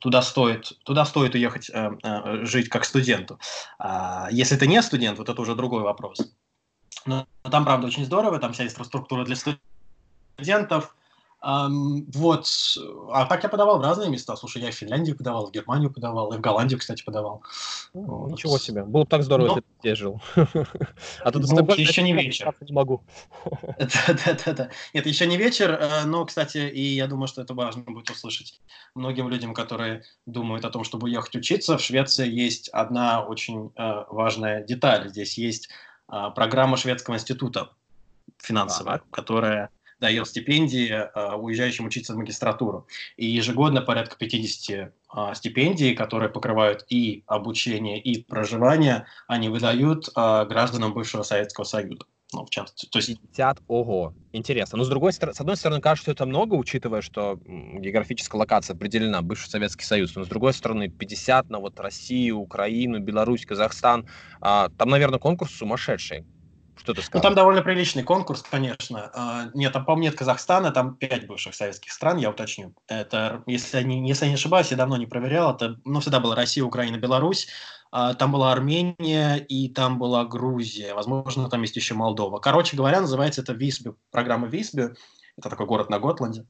туда 0.00 0.20
стоит, 0.20 0.72
туда 0.84 1.06
стоит 1.06 1.34
уехать 1.34 1.70
э, 1.70 1.92
э, 2.02 2.44
жить 2.44 2.68
как 2.68 2.84
студенту. 2.84 3.38
А 3.78 4.28
если 4.30 4.56
ты 4.56 4.66
не 4.66 4.82
студент, 4.82 5.18
вот 5.18 5.30
это 5.30 5.40
уже 5.40 5.54
другой 5.54 5.82
вопрос. 5.82 6.30
Но 7.06 7.26
там, 7.50 7.64
правда, 7.64 7.86
очень 7.86 8.04
здорово, 8.04 8.38
там 8.38 8.52
вся 8.52 8.64
инфраструктура 8.64 9.24
для 9.24 9.36
студентов, 10.36 10.94
Um, 11.42 12.04
вот. 12.12 12.46
А 13.12 13.24
так 13.24 13.42
я 13.42 13.48
подавал 13.48 13.78
в 13.78 13.82
разные 13.82 14.10
места. 14.10 14.36
Слушай, 14.36 14.62
я 14.62 14.70
в 14.70 14.74
Финляндию 14.74 15.16
подавал, 15.16 15.46
в 15.46 15.52
Германию 15.52 15.90
подавал, 15.90 16.32
и 16.32 16.36
в 16.36 16.40
Голландию, 16.40 16.78
кстати, 16.78 17.02
подавал. 17.02 17.42
вот. 17.94 18.32
Ничего 18.32 18.58
себе. 18.58 18.84
Было 18.84 19.04
бы 19.04 19.08
так 19.08 19.22
здорово, 19.22 19.46
Но... 19.46 19.52
если 19.54 19.60
бы 19.60 19.66
ты 19.82 19.94
жил. 19.94 20.22
А 21.24 21.32
тут 21.32 21.48
ну, 21.48 21.74
еще 21.76 22.02
не 22.02 22.12
вечер. 22.12 22.54
Не 22.60 22.72
могу. 22.72 23.02
Да-да-да. 23.78 24.68
Нет, 24.92 25.06
еще 25.06 25.26
не 25.26 25.36
вечер, 25.36 25.80
но, 26.04 26.24
кстати, 26.24 26.58
и 26.58 26.94
я 26.94 27.06
думаю, 27.06 27.26
что 27.26 27.40
это 27.40 27.54
важно 27.54 27.82
будет 27.82 28.10
услышать 28.10 28.60
многим 28.94 29.28
людям, 29.28 29.54
которые 29.54 30.02
думают 30.26 30.64
о 30.64 30.70
том, 30.70 30.84
чтобы 30.84 31.06
уехать 31.06 31.36
учиться. 31.36 31.78
В 31.78 31.80
Швеции 31.80 32.28
есть 32.28 32.68
одна 32.68 33.24
очень 33.24 33.72
э, 33.76 34.04
важная 34.08 34.62
деталь. 34.62 35.08
Здесь 35.08 35.38
есть 35.38 35.68
э, 36.12 36.30
программа 36.34 36.76
шведского 36.76 37.14
института 37.14 37.70
финансовая, 38.38 39.02
которая 39.10 39.70
дает 40.00 40.26
стипендии 40.26 40.90
э, 40.90 41.34
уезжающим 41.36 41.86
учиться 41.86 42.14
в 42.14 42.16
магистратуру. 42.16 42.86
И 43.16 43.26
ежегодно 43.26 43.82
порядка 43.82 44.16
50 44.16 44.70
э, 44.70 45.34
стипендий, 45.34 45.94
которые 45.94 46.30
покрывают 46.30 46.84
и 46.88 47.22
обучение, 47.26 48.00
и 48.00 48.22
проживание, 48.22 49.06
они 49.28 49.48
выдают 49.48 50.08
э, 50.08 50.46
гражданам 50.46 50.94
бывшего 50.94 51.22
Советского 51.22 51.64
Союза. 51.64 52.04
Ну, 52.32 52.44
в 52.44 52.50
частности, 52.50 52.86
то 52.86 52.98
есть... 52.98 53.20
50, 53.20 53.62
ого, 53.66 54.14
интересно. 54.32 54.78
Но 54.78 54.84
с 54.84 54.88
другой 54.88 55.12
стороны, 55.12 55.34
с 55.34 55.40
одной 55.40 55.56
стороны, 55.56 55.80
кажется, 55.80 56.04
что 56.04 56.12
это 56.12 56.26
много, 56.26 56.54
учитывая, 56.54 57.00
что 57.00 57.40
географическая 57.44 58.38
локация 58.38 58.74
определена, 58.76 59.20
бывший 59.20 59.50
Советский 59.50 59.84
Союз. 59.84 60.14
Но 60.14 60.24
с 60.24 60.28
другой 60.28 60.54
стороны, 60.54 60.88
50 60.88 61.50
на 61.50 61.58
вот 61.58 61.80
Россию, 61.80 62.38
Украину, 62.38 63.00
Беларусь, 63.00 63.44
Казахстан. 63.44 64.06
А, 64.40 64.68
там, 64.78 64.90
наверное, 64.90 65.18
конкурс 65.18 65.52
сумасшедший. 65.52 66.24
Что 66.76 66.94
ты? 66.94 67.02
Ну, 67.12 67.20
там 67.20 67.34
довольно 67.34 67.62
приличный 67.62 68.02
конкурс, 68.02 68.42
конечно. 68.42 69.10
А, 69.14 69.50
нет, 69.54 69.72
там, 69.72 69.84
по-моему, 69.84 70.04
нет 70.04 70.18
Казахстана, 70.18 70.70
там 70.70 70.96
пять 70.96 71.26
бывших 71.26 71.54
советских 71.54 71.92
стран, 71.92 72.18
я 72.18 72.30
уточню. 72.30 72.74
Это, 72.88 73.42
если 73.46 73.78
я 73.78 73.82
не, 73.82 74.08
если 74.08 74.24
я 74.24 74.30
не 74.30 74.36
ошибаюсь, 74.36 74.70
я 74.70 74.76
давно 74.76 74.96
не 74.96 75.06
проверял, 75.06 75.54
это, 75.54 75.76
ну, 75.84 76.00
всегда 76.00 76.20
была 76.20 76.34
Россия, 76.34 76.64
Украина, 76.64 76.96
Беларусь, 76.96 77.48
а, 77.92 78.14
там 78.14 78.32
была 78.32 78.52
Армения 78.52 79.36
и 79.36 79.68
там 79.68 79.98
была 79.98 80.24
Грузия, 80.24 80.94
возможно, 80.94 81.48
там 81.50 81.62
есть 81.62 81.76
еще 81.76 81.94
Молдова. 81.94 82.38
Короче 82.38 82.76
говоря, 82.76 83.00
называется 83.00 83.42
это 83.42 83.52
Висби, 83.52 83.92
программа 84.10 84.46
Висби, 84.46 84.94
это 85.36 85.50
такой 85.50 85.66
город 85.66 85.90
на 85.90 85.98
Готланде. 85.98 86.42
А, 86.42 86.46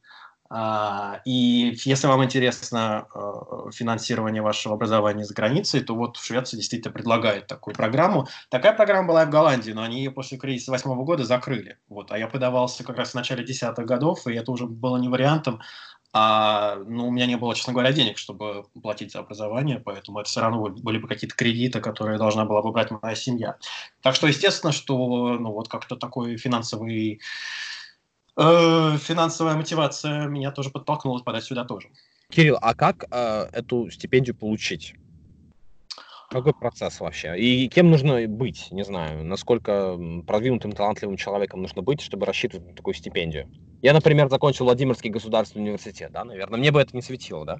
и 0.52 1.76
если 1.84 2.06
вам 2.08 2.24
интересно 2.24 3.06
э, 3.14 3.70
финансирование 3.72 4.42
вашего 4.42 4.74
образования 4.74 5.24
за 5.24 5.32
границей, 5.32 5.80
то 5.80 5.94
вот 5.94 6.16
Швеция 6.16 6.58
действительно 6.58 6.92
предлагает 6.92 7.46
такую 7.46 7.74
программу. 7.76 8.26
Такая 8.48 8.72
программа 8.72 9.06
была 9.06 9.22
и 9.22 9.26
в 9.26 9.30
Голландии, 9.30 9.70
но 9.70 9.82
они 9.82 9.98
ее 9.98 10.10
после 10.10 10.38
кризиса 10.38 10.72
восьмого 10.72 11.04
года 11.04 11.24
закрыли. 11.24 11.78
Вот. 11.88 12.10
А 12.10 12.18
я 12.18 12.26
подавался 12.26 12.82
как 12.82 12.96
раз 12.96 13.10
в 13.10 13.14
начале 13.14 13.44
десятых 13.44 13.86
годов, 13.86 14.26
и 14.26 14.34
это 14.34 14.50
уже 14.50 14.66
было 14.66 14.96
не 14.96 15.08
вариантом. 15.08 15.60
А, 16.12 16.78
ну, 16.84 17.06
у 17.06 17.10
меня 17.12 17.26
не 17.26 17.36
было, 17.36 17.54
честно 17.54 17.72
говоря, 17.72 17.92
денег, 17.92 18.18
чтобы 18.18 18.64
платить 18.82 19.12
за 19.12 19.20
образование, 19.20 19.78
поэтому 19.78 20.18
это 20.18 20.28
все 20.28 20.40
равно 20.40 20.68
были 20.68 20.98
бы 20.98 21.06
какие-то 21.06 21.36
кредиты, 21.36 21.80
которые 21.80 22.18
должна 22.18 22.44
была 22.44 22.62
бы 22.62 22.72
брать 22.72 22.90
моя 22.90 23.14
семья. 23.14 23.56
Так 24.02 24.16
что, 24.16 24.26
естественно, 24.26 24.72
что 24.72 24.96
ну, 25.38 25.52
вот 25.52 25.68
как-то 25.68 25.94
такой 25.94 26.36
финансовый 26.36 27.20
финансовая 28.36 29.56
мотивация 29.56 30.26
меня 30.26 30.50
тоже 30.50 30.70
подтолкнула 30.70 31.20
подать 31.20 31.44
сюда 31.44 31.64
тоже. 31.64 31.88
Кирилл, 32.30 32.58
а 32.60 32.74
как 32.74 33.04
э, 33.10 33.48
эту 33.52 33.90
стипендию 33.90 34.36
получить? 34.36 34.94
Какой 36.30 36.54
процесс 36.54 37.00
вообще? 37.00 37.36
И 37.36 37.68
кем 37.68 37.90
нужно 37.90 38.28
быть? 38.28 38.70
Не 38.70 38.84
знаю, 38.84 39.24
насколько 39.24 39.98
продвинутым, 40.28 40.70
талантливым 40.70 41.16
человеком 41.16 41.60
нужно 41.60 41.82
быть, 41.82 42.00
чтобы 42.00 42.24
рассчитывать 42.24 42.68
на 42.68 42.74
такую 42.74 42.94
стипендию. 42.94 43.50
Я, 43.82 43.92
например, 43.92 44.28
закончил 44.28 44.66
Владимирский 44.66 45.10
государственный 45.10 45.64
университет, 45.64 46.12
да, 46.12 46.24
наверное. 46.24 46.60
Мне 46.60 46.70
бы 46.70 46.80
это 46.80 46.94
не 46.94 47.02
светило, 47.02 47.44
да? 47.44 47.58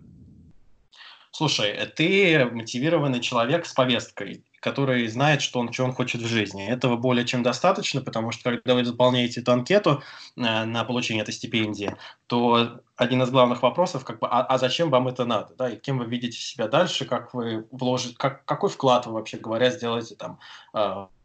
Слушай, 1.33 1.75
ты 1.97 2.45
мотивированный 2.45 3.21
человек 3.21 3.67
с 3.67 3.73
повесткой 3.73 4.45
который 4.61 5.09
знает, 5.09 5.41
что 5.41 5.59
он, 5.59 5.73
что 5.73 5.85
он 5.85 5.93
хочет 5.93 6.21
в 6.21 6.27
жизни. 6.27 6.69
Этого 6.69 6.97
более 6.97 7.27
чем 7.27 7.43
достаточно, 7.43 8.03
потому 8.03 8.31
что 8.31 8.51
когда 8.51 8.75
вы 8.75 8.85
заполняете 8.85 9.41
эту 9.41 9.53
анкету 9.53 10.03
э, 10.37 10.65
на 10.65 10.85
получение 10.85 11.23
этой 11.23 11.33
стипендии, 11.33 11.97
то 12.27 12.81
один 12.97 13.23
из 13.23 13.31
главных 13.31 13.63
вопросов, 13.63 14.05
как 14.05 14.19
бы, 14.21 14.29
а, 14.29 14.43
а 14.43 14.59
зачем 14.59 14.91
вам 14.91 15.09
это 15.09 15.25
надо, 15.25 15.55
да, 15.57 15.71
и 15.71 15.77
кем 15.77 15.99
вы 15.99 16.05
видите 16.05 16.39
себя 16.39 16.69
дальше, 16.69 17.07
как 17.07 17.33
вы 17.33 17.67
вложите, 17.71 18.15
как, 18.17 18.45
какой 18.45 18.69
вклад 18.69 19.07
вы 19.07 19.15
вообще 19.15 19.39
говоря 19.39 19.71
сделаете 19.71 20.15
там, 20.15 20.39
э, 20.75 20.79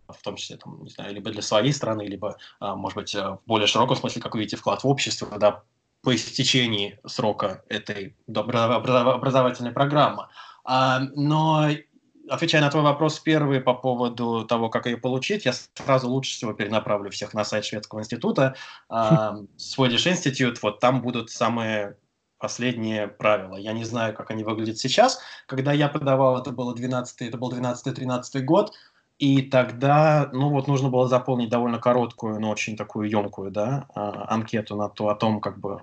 в 0.07 0.21
том 0.23 0.37
числе, 0.37 0.55
там, 0.55 0.81
не 0.83 0.89
знаю, 0.89 1.13
либо 1.13 1.29
для 1.29 1.41
своей 1.41 1.73
страны, 1.73 2.03
либо, 2.03 2.37
э, 2.61 2.73
может 2.73 2.95
быть, 2.95 3.13
в 3.13 3.39
более 3.45 3.67
широком 3.67 3.97
смысле, 3.97 4.21
как 4.21 4.33
вы 4.33 4.39
видите 4.39 4.55
вклад 4.55 4.83
в 4.83 4.87
общество, 4.87 5.37
да, 5.37 5.63
по 6.01 6.15
истечении 6.15 6.99
срока 7.05 7.63
этой 7.67 8.15
образовательной 8.27 9.71
программы. 9.71 10.27
Но 10.67 11.67
отвечая 12.29 12.61
на 12.61 12.69
твой 12.69 12.83
вопрос 12.83 13.19
первый 13.19 13.61
по 13.61 13.73
поводу 13.73 14.45
того, 14.45 14.69
как 14.69 14.85
ее 14.85 14.97
получить, 14.97 15.45
я 15.45 15.53
сразу 15.53 16.09
лучше 16.09 16.31
всего 16.31 16.53
перенаправлю 16.53 17.11
всех 17.11 17.33
на 17.33 17.43
сайт 17.43 17.65
Шведского 17.65 17.99
института, 17.99 18.55
Swedish 18.89 20.11
Institute, 20.11 20.57
вот 20.61 20.79
там 20.79 21.01
будут 21.01 21.29
самые 21.29 21.97
последние 22.37 23.07
правила. 23.07 23.55
Я 23.55 23.73
не 23.73 23.85
знаю, 23.85 24.13
как 24.13 24.29
они 24.29 24.43
выглядят 24.43 24.77
сейчас. 24.77 25.19
Когда 25.47 25.71
я 25.71 25.87
подавал, 25.87 26.37
это 26.37 26.51
было 26.51 26.75
12 26.75 27.21
это 27.21 27.37
был 27.37 27.51
12-13 27.51 28.41
год, 28.41 28.73
и 29.17 29.41
тогда, 29.41 30.29
ну 30.33 30.49
вот, 30.49 30.67
нужно 30.67 30.89
было 30.89 31.07
заполнить 31.07 31.49
довольно 31.49 31.79
короткую, 31.79 32.39
но 32.39 32.49
очень 32.49 32.75
такую 32.75 33.09
емкую, 33.09 33.49
да, 33.49 33.87
а, 33.95 34.33
анкету 34.33 34.75
на 34.75 34.89
то, 34.89 35.07
о 35.07 35.15
том, 35.15 35.39
как 35.39 35.57
бы, 35.59 35.81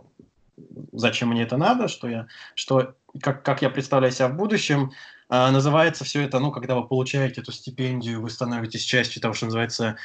зачем 0.93 1.31
мне 1.31 1.43
это 1.43 1.57
надо, 1.57 1.89
что 1.89 2.09
я, 2.09 2.27
что, 2.55 2.95
как, 3.21 3.43
как 3.43 3.63
я 3.63 3.71
представляю 3.71 4.13
себя 4.13 4.29
в 4.29 4.37
будущем, 4.37 4.93
а, 5.35 5.51
называется 5.51 6.05
все 6.05 6.21
это, 6.21 6.41
ну, 6.41 6.53
когда 6.53 6.75
вы 6.75 6.87
получаете 6.87 7.41
эту 7.41 7.53
стипендию, 7.53 8.21
вы 8.21 8.29
становитесь 8.29 8.83
частью 8.83 9.23
того, 9.23 9.33
что 9.33 9.47
называется 9.47 9.97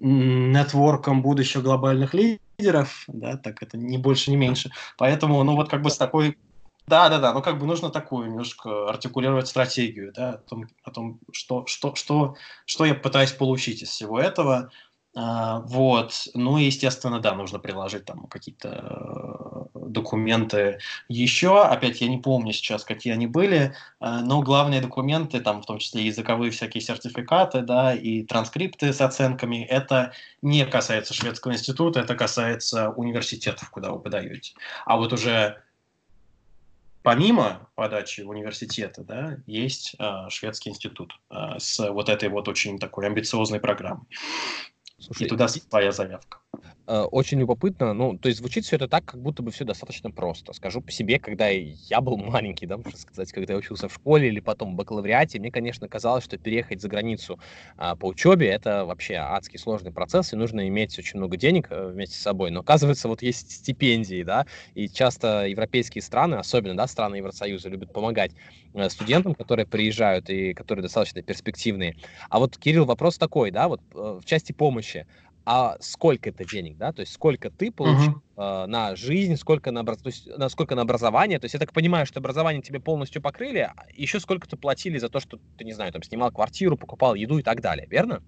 нетворком 0.00 1.20
будущих 1.20 1.62
глобальных 1.62 2.14
лидеров, 2.14 3.04
да, 3.06 3.36
так 3.36 3.62
это 3.62 3.76
не 3.76 3.98
больше, 3.98 4.30
не 4.30 4.38
меньше. 4.38 4.70
Поэтому, 4.96 5.42
ну, 5.44 5.56
вот 5.56 5.68
как 5.68 5.82
бы 5.82 5.90
с 5.90 5.98
такой 5.98 6.38
да, 6.86 7.10
да, 7.10 7.18
да, 7.18 7.34
ну 7.34 7.42
как 7.42 7.58
бы 7.58 7.66
нужно 7.66 7.90
такую 7.90 8.28
немножко 8.30 8.88
артикулировать 8.88 9.46
стратегию, 9.46 10.10
да, 10.14 10.30
о 10.30 10.38
том, 10.38 10.66
о 10.82 10.90
том 10.90 11.20
что, 11.32 11.66
что, 11.66 11.94
что, 11.94 12.36
что 12.64 12.86
я 12.86 12.94
пытаюсь 12.94 13.32
получить 13.32 13.82
из 13.82 13.90
всего 13.90 14.18
этого. 14.18 14.70
А, 15.14 15.60
вот, 15.60 16.14
ну 16.32 16.56
и, 16.56 16.64
естественно, 16.64 17.20
да, 17.20 17.34
нужно 17.34 17.58
приложить 17.58 18.06
там 18.06 18.26
какие-то 18.26 19.68
документы 19.92 20.78
еще, 21.08 21.62
опять 21.62 22.00
я 22.00 22.08
не 22.08 22.18
помню 22.18 22.52
сейчас, 22.52 22.84
какие 22.84 23.12
они 23.12 23.26
были, 23.26 23.74
э, 24.00 24.20
но 24.22 24.42
главные 24.42 24.80
документы, 24.80 25.40
там 25.40 25.62
в 25.62 25.66
том 25.66 25.78
числе 25.78 26.06
языковые 26.06 26.50
всякие 26.50 26.80
сертификаты, 26.80 27.62
да, 27.62 27.94
и 27.94 28.22
транскрипты 28.22 28.92
с 28.92 29.00
оценками, 29.00 29.64
это 29.64 30.12
не 30.42 30.66
касается 30.66 31.14
шведского 31.14 31.52
института, 31.52 32.00
это 32.00 32.14
касается 32.14 32.90
университетов, 32.90 33.70
куда 33.70 33.90
вы 33.90 34.00
подаете. 34.00 34.54
А 34.84 34.96
вот 34.96 35.12
уже 35.12 35.62
помимо 37.02 37.68
подачи 37.74 38.22
в 38.22 38.28
университеты, 38.28 39.02
да, 39.02 39.38
есть 39.46 39.94
э, 39.98 40.28
шведский 40.28 40.70
институт 40.70 41.18
э, 41.30 41.58
с 41.58 41.78
вот 41.90 42.08
этой 42.08 42.28
вот 42.28 42.48
очень 42.48 42.78
такой 42.78 43.06
амбициозной 43.06 43.60
программой. 43.60 44.06
Слушай, 44.98 45.26
и 45.26 45.28
туда 45.28 45.48
своя 45.48 45.92
заявка. 45.92 46.41
Э, 46.86 47.02
очень 47.02 47.38
любопытно. 47.38 47.94
Ну, 47.94 48.18
то 48.18 48.28
есть 48.28 48.40
звучит 48.40 48.64
все 48.64 48.76
это 48.76 48.88
так, 48.88 49.04
как 49.04 49.20
будто 49.22 49.42
бы 49.42 49.50
все 49.50 49.64
достаточно 49.64 50.10
просто. 50.10 50.52
Скажу 50.52 50.80
по 50.80 50.90
себе, 50.90 51.18
когда 51.18 51.48
я 51.48 52.00
был 52.00 52.16
маленький, 52.16 52.66
да, 52.66 52.76
можно 52.76 52.98
сказать, 52.98 53.32
когда 53.32 53.54
я 53.54 53.58
учился 53.58 53.88
в 53.88 53.94
школе 53.94 54.28
или 54.28 54.40
потом 54.40 54.72
в 54.72 54.76
бакалавриате, 54.76 55.38
мне, 55.38 55.50
конечно, 55.50 55.88
казалось, 55.88 56.24
что 56.24 56.38
переехать 56.38 56.82
за 56.82 56.88
границу 56.88 57.38
а, 57.76 57.94
по 57.96 58.06
учебе 58.06 58.48
это 58.48 58.84
вообще 58.84 59.14
адский 59.14 59.58
сложный 59.58 59.92
процесс, 59.92 60.32
и 60.32 60.36
нужно 60.36 60.66
иметь 60.68 60.98
очень 60.98 61.18
много 61.18 61.36
денег 61.36 61.68
а, 61.70 61.88
вместе 61.88 62.16
с 62.16 62.20
собой. 62.20 62.50
Но 62.50 62.60
оказывается, 62.60 63.08
вот 63.08 63.22
есть 63.22 63.50
стипендии, 63.52 64.22
да, 64.22 64.46
и 64.74 64.88
часто 64.88 65.46
европейские 65.46 66.02
страны, 66.02 66.34
особенно, 66.34 66.76
да, 66.76 66.86
страны 66.86 67.16
Евросоюза, 67.16 67.68
любят 67.68 67.92
помогать 67.92 68.32
а, 68.74 68.90
студентам, 68.90 69.34
которые 69.34 69.66
приезжают 69.66 70.28
и 70.28 70.52
которые 70.52 70.82
достаточно 70.82 71.22
перспективные. 71.22 71.96
А 72.28 72.38
вот, 72.40 72.58
Кирилл, 72.58 72.84
вопрос 72.84 73.18
такой, 73.18 73.50
да, 73.50 73.68
вот 73.68 73.80
в 73.92 74.24
части 74.24 74.52
помощи 74.52 75.06
а 75.44 75.76
сколько 75.80 76.30
это 76.30 76.44
денег, 76.44 76.76
да, 76.76 76.92
то 76.92 77.00
есть 77.00 77.12
сколько 77.12 77.50
ты 77.50 77.72
получил 77.72 78.22
uh-huh. 78.36 78.64
э, 78.64 78.66
на 78.66 78.94
жизнь, 78.96 79.36
сколько 79.36 79.72
на, 79.72 79.84
то 79.84 79.96
есть, 80.04 80.26
на 80.26 80.48
сколько 80.48 80.74
на 80.74 80.82
образование, 80.82 81.38
то 81.38 81.46
есть 81.46 81.54
я 81.54 81.60
так 81.60 81.72
понимаю, 81.72 82.06
что 82.06 82.20
образование 82.20 82.62
тебе 82.62 82.80
полностью 82.80 83.20
покрыли, 83.20 83.58
а 83.58 83.74
еще 83.92 84.20
сколько-то 84.20 84.56
платили 84.56 84.98
за 84.98 85.08
то, 85.08 85.20
что 85.20 85.38
ты, 85.56 85.64
не 85.64 85.72
знаю, 85.72 85.92
там 85.92 86.02
снимал 86.02 86.30
квартиру, 86.30 86.76
покупал 86.76 87.14
еду 87.14 87.38
и 87.38 87.42
так 87.42 87.60
далее, 87.60 87.86
верно? 87.90 88.22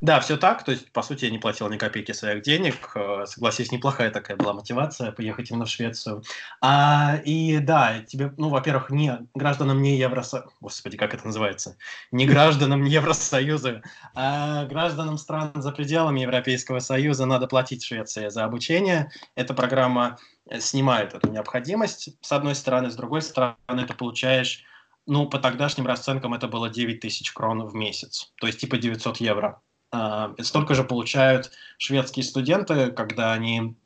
Да, 0.00 0.20
все 0.20 0.36
так. 0.36 0.64
То 0.64 0.72
есть, 0.72 0.90
по 0.92 1.02
сути, 1.02 1.26
я 1.26 1.30
не 1.30 1.38
платил 1.38 1.68
ни 1.68 1.76
копейки 1.76 2.12
своих 2.12 2.42
денег. 2.42 2.92
Э, 2.94 3.24
согласись, 3.26 3.72
неплохая 3.72 4.10
такая 4.10 4.36
была 4.36 4.52
мотивация 4.52 5.12
поехать 5.12 5.50
именно 5.50 5.64
в 5.64 5.68
Швецию. 5.68 6.22
А, 6.60 7.16
и 7.24 7.58
да, 7.58 8.00
тебе, 8.00 8.32
ну, 8.36 8.48
во-первых, 8.48 8.90
не 8.90 9.26
гражданам 9.34 9.80
не 9.80 9.96
Евросоюза, 9.96 10.50
господи, 10.60 10.96
как 10.96 11.14
это 11.14 11.26
называется, 11.26 11.76
не 12.10 12.26
гражданам 12.26 12.84
Евросоюза, 12.84 13.82
а 14.14 14.64
гражданам 14.66 15.18
стран 15.18 15.52
за 15.54 15.72
пределами 15.72 16.20
Европейского 16.20 16.80
Союза 16.80 17.26
надо 17.26 17.46
платить 17.46 17.84
Швеции 17.84 18.28
за 18.28 18.44
обучение. 18.44 19.10
Эта 19.36 19.54
программа 19.54 20.18
э, 20.48 20.60
снимает 20.60 21.14
эту 21.14 21.30
необходимость, 21.30 22.10
с 22.20 22.32
одной 22.32 22.54
стороны. 22.54 22.90
С 22.90 22.96
другой 22.96 23.22
стороны, 23.22 23.86
ты 23.86 23.94
получаешь 23.94 24.64
ну, 25.06 25.26
по 25.28 25.38
тогдашним 25.38 25.86
расценкам 25.86 26.34
это 26.34 26.48
было 26.48 26.68
9 26.68 27.00
тысяч 27.00 27.32
крон 27.32 27.66
в 27.66 27.74
месяц, 27.74 28.32
то 28.36 28.46
есть 28.46 28.60
типа 28.60 28.78
900 28.78 29.18
евро. 29.18 29.60
А, 29.90 30.34
столько 30.40 30.74
же 30.74 30.84
получают 30.84 31.50
шведские 31.78 32.24
студенты, 32.24 32.90
когда 32.90 33.32
они 33.32 33.76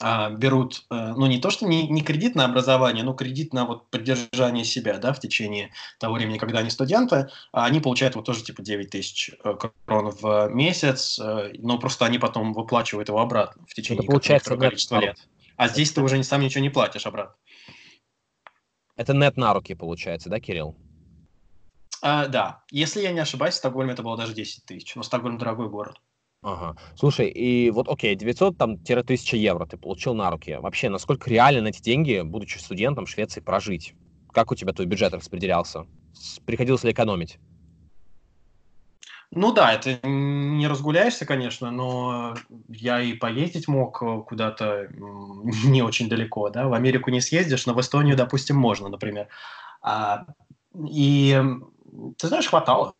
а, 0.00 0.30
берут, 0.30 0.84
э, 0.90 1.14
ну, 1.16 1.26
не 1.26 1.40
то, 1.40 1.50
что 1.50 1.66
не, 1.66 1.88
не 1.88 2.02
кредит 2.02 2.34
на 2.36 2.44
образование, 2.44 3.02
но 3.02 3.14
кредит 3.14 3.52
на 3.52 3.64
вот 3.64 3.90
поддержание 3.90 4.64
себя, 4.64 4.98
да, 4.98 5.12
в 5.12 5.18
течение 5.18 5.72
того 5.98 6.14
времени, 6.14 6.38
когда 6.38 6.60
они 6.60 6.70
студенты, 6.70 7.28
а 7.52 7.64
они 7.64 7.80
получают 7.80 8.14
вот 8.14 8.24
тоже 8.24 8.44
типа 8.44 8.62
9 8.62 8.90
тысяч 8.90 9.30
э, 9.42 9.54
крон 9.86 10.10
в 10.10 10.48
месяц, 10.50 11.18
э, 11.18 11.52
но 11.58 11.78
просто 11.78 12.04
они 12.04 12.18
потом 12.18 12.52
выплачивают 12.52 13.08
его 13.08 13.20
обратно 13.20 13.64
в 13.66 13.74
течение 13.74 14.06
какого-то 14.06 14.56
количества 14.56 15.00
лет. 15.00 15.18
А 15.56 15.66
здесь 15.66 15.90
ты 15.92 16.00
уже 16.00 16.22
сам 16.22 16.42
ничего 16.42 16.62
не 16.62 16.70
платишь 16.70 17.06
обратно. 17.06 17.34
Это 18.98 19.14
нет 19.14 19.36
на 19.36 19.54
руки 19.54 19.74
получается, 19.74 20.28
да, 20.28 20.40
Кирилл? 20.40 20.76
А, 22.02 22.26
да. 22.26 22.64
Если 22.72 23.00
я 23.00 23.12
не 23.12 23.20
ошибаюсь, 23.20 23.54
в 23.54 23.58
Стокгольме 23.58 23.92
это 23.92 24.02
было 24.02 24.16
даже 24.16 24.34
10 24.34 24.64
тысяч. 24.66 24.94
Но 24.96 25.04
Стокгольм 25.04 25.38
дорогой 25.38 25.70
город. 25.70 26.00
Ага. 26.42 26.76
Слушай, 26.96 27.28
и 27.28 27.70
вот, 27.70 27.88
окей, 27.88 28.16
900 28.16 28.58
там 28.58 28.72
1000 28.72 29.36
евро 29.36 29.66
ты 29.66 29.76
получил 29.76 30.14
на 30.14 30.30
руки. 30.30 30.56
Вообще, 30.60 30.88
насколько 30.88 31.30
реально 31.30 31.62
на 31.62 31.68
эти 31.68 31.80
деньги, 31.80 32.20
будучи 32.22 32.58
студентом 32.58 33.06
в 33.06 33.10
Швеции, 33.10 33.40
прожить? 33.40 33.94
Как 34.32 34.50
у 34.50 34.56
тебя 34.56 34.72
твой 34.72 34.86
бюджет 34.86 35.14
распределялся? 35.14 35.86
Приходилось 36.44 36.82
ли 36.82 36.90
экономить? 36.90 37.38
Ну 39.30 39.52
да, 39.52 39.72
это 39.74 39.98
не 40.06 40.66
разгуляешься, 40.66 41.26
конечно, 41.26 41.70
но 41.70 42.34
я 42.68 43.00
и 43.00 43.12
поездить 43.12 43.68
мог 43.68 43.98
куда-то 44.26 44.88
не 45.64 45.82
очень 45.82 46.08
далеко, 46.08 46.48
да, 46.48 46.66
в 46.66 46.72
Америку 46.72 47.10
не 47.10 47.20
съездишь, 47.20 47.66
но 47.66 47.74
в 47.74 47.80
Эстонию, 47.80 48.16
допустим, 48.16 48.56
можно, 48.56 48.88
например. 48.88 49.28
А, 49.82 50.26
и, 50.88 51.40
ты 52.16 52.28
знаешь, 52.28 52.48
хватало. 52.48 52.94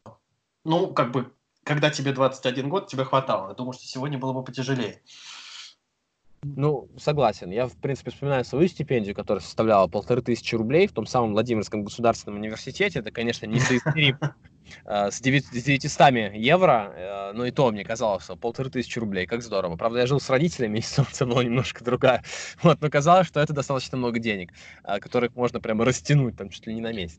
Ну, 0.64 0.92
как 0.92 1.12
бы, 1.12 1.32
когда 1.64 1.90
тебе 1.90 2.12
21 2.12 2.68
год, 2.68 2.88
тебе 2.88 3.04
хватало. 3.04 3.48
Я 3.48 3.54
думаю, 3.54 3.72
что 3.72 3.86
сегодня 3.86 4.18
было 4.18 4.32
бы 4.32 4.44
потяжелее. 4.44 5.00
Ну, 6.42 6.88
согласен. 6.96 7.50
Я, 7.50 7.66
в 7.66 7.76
принципе, 7.76 8.10
вспоминаю 8.10 8.44
свою 8.44 8.68
стипендию, 8.68 9.14
которая 9.14 9.42
составляла 9.42 9.88
полторы 9.88 10.22
тысячи 10.22 10.54
рублей 10.54 10.86
в 10.86 10.92
том 10.92 11.06
самом 11.06 11.32
Владимирском 11.32 11.82
государственном 11.82 12.38
университете. 12.38 13.00
Это, 13.00 13.10
конечно, 13.10 13.46
не 13.46 13.58
соизмеримо 13.60 14.36
э, 14.84 15.10
с 15.10 15.20
900 15.20 16.34
евро, 16.34 16.92
э, 16.94 17.32
но 17.32 17.44
и 17.44 17.50
то 17.50 17.70
мне 17.72 17.84
казалось, 17.84 18.24
что 18.24 18.36
полторы 18.36 18.70
тысячи 18.70 18.98
рублей, 18.98 19.26
как 19.26 19.42
здорово. 19.42 19.76
Правда, 19.76 20.00
я 20.00 20.06
жил 20.06 20.20
с 20.20 20.30
родителями, 20.30 20.78
и 20.78 20.82
ситуация 20.82 21.26
была 21.26 21.42
немножко 21.42 21.84
другая. 21.84 22.22
Вот, 22.62 22.80
но 22.80 22.88
казалось, 22.88 23.26
что 23.26 23.40
это 23.40 23.52
достаточно 23.52 23.98
много 23.98 24.20
денег, 24.20 24.52
э, 24.84 25.00
которых 25.00 25.34
можно 25.34 25.60
прямо 25.60 25.84
растянуть 25.84 26.36
там 26.36 26.50
чуть 26.50 26.66
ли 26.66 26.74
не 26.74 26.80
на 26.80 26.92
месяц. 26.92 27.18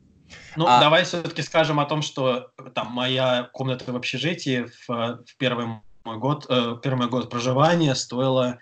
Ну, 0.55 0.65
а... 0.67 0.79
давай 0.79 1.03
все-таки 1.03 1.41
скажем 1.41 1.79
о 1.79 1.85
том, 1.85 2.01
что 2.01 2.51
там 2.73 2.91
моя 2.91 3.49
комната 3.51 3.91
в 3.91 3.95
общежитии 3.95 4.65
в, 4.87 5.23
в 5.25 5.35
первый 5.37 5.67
мой 6.05 6.17
год, 6.17 6.45
э, 6.49 6.77
первый 6.81 6.99
мой 6.99 7.09
год 7.09 7.29
проживания 7.29 7.95
стоила 7.95 8.59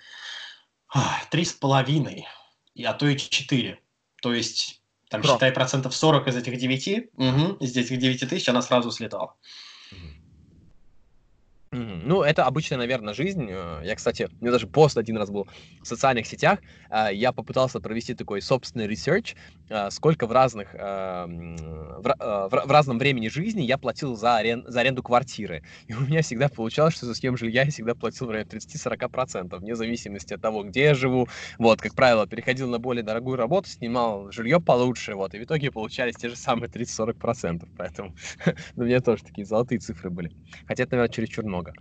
Три 1.29 1.45
с 1.45 1.53
половиной, 1.53 2.25
а 2.83 2.93
то 2.93 3.07
и 3.07 3.17
четыре. 3.17 3.79
То 4.21 4.33
есть, 4.33 4.81
там, 5.09 5.21
Про. 5.21 5.33
считай, 5.33 5.51
процентов 5.51 5.95
40 5.95 6.27
из 6.27 6.35
этих 6.35 6.57
девяти, 6.57 7.09
угу, 7.13 7.57
из 7.59 7.75
этих 7.75 7.97
девяти 7.97 8.25
тысяч 8.25 8.47
она 8.49 8.61
сразу 8.61 8.91
слетала. 8.91 9.35
Ну, 11.71 12.21
это 12.21 12.45
обычная, 12.45 12.77
наверное, 12.77 13.13
жизнь. 13.13 13.47
Э, 13.49 13.81
я, 13.83 13.95
кстати, 13.95 14.29
у 14.39 14.43
меня 14.43 14.51
даже 14.51 14.67
пост 14.67 14.97
один 14.97 15.17
раз 15.17 15.29
был 15.29 15.47
в 15.81 15.85
социальных 15.85 16.25
сетях. 16.25 16.59
Э, 16.89 17.09
я 17.11 17.33
попытался 17.33 17.81
провести 17.81 18.15
такой 18.15 18.41
собственный 18.41 18.87
research, 18.87 19.35
сколько 19.89 20.27
в 20.27 20.31
разных, 20.31 20.73
в, 20.73 21.99
в 22.03 22.71
разном 22.71 22.99
времени 22.99 23.27
жизни 23.27 23.61
я 23.61 23.77
платил 23.77 24.15
за, 24.15 24.37
арен, 24.37 24.63
за 24.67 24.81
аренду 24.81 25.03
квартиры. 25.03 25.63
И 25.87 25.93
у 25.93 25.99
меня 25.99 26.21
всегда 26.21 26.49
получалось, 26.49 26.95
что 26.95 27.05
за 27.05 27.13
съем 27.13 27.37
жилья 27.37 27.63
я 27.63 27.71
всегда 27.71 27.95
платил 27.95 28.27
в 28.27 28.31
районе 28.31 28.49
30-40%, 28.49 29.57
вне 29.57 29.75
зависимости 29.75 30.33
от 30.33 30.41
того, 30.41 30.63
где 30.63 30.83
я 30.83 30.93
живу. 30.95 31.27
Вот, 31.57 31.81
как 31.81 31.95
правило, 31.95 32.27
переходил 32.27 32.69
на 32.69 32.79
более 32.79 33.03
дорогую 33.03 33.37
работу, 33.37 33.69
снимал 33.69 34.31
жилье 34.31 34.61
получше, 34.61 35.15
вот, 35.15 35.33
и 35.33 35.39
в 35.39 35.43
итоге 35.43 35.71
получались 35.71 36.15
те 36.15 36.29
же 36.29 36.35
самые 36.35 36.69
30-40%. 36.69 37.67
Поэтому 37.77 38.15
у 38.75 38.83
меня 38.83 39.01
тоже 39.01 39.23
такие 39.23 39.45
золотые 39.45 39.79
цифры 39.79 40.09
были. 40.09 40.31
Хотя 40.65 40.83
это, 40.83 40.95
наверное, 40.95 41.13
чересчур 41.13 41.45
много 41.45 41.73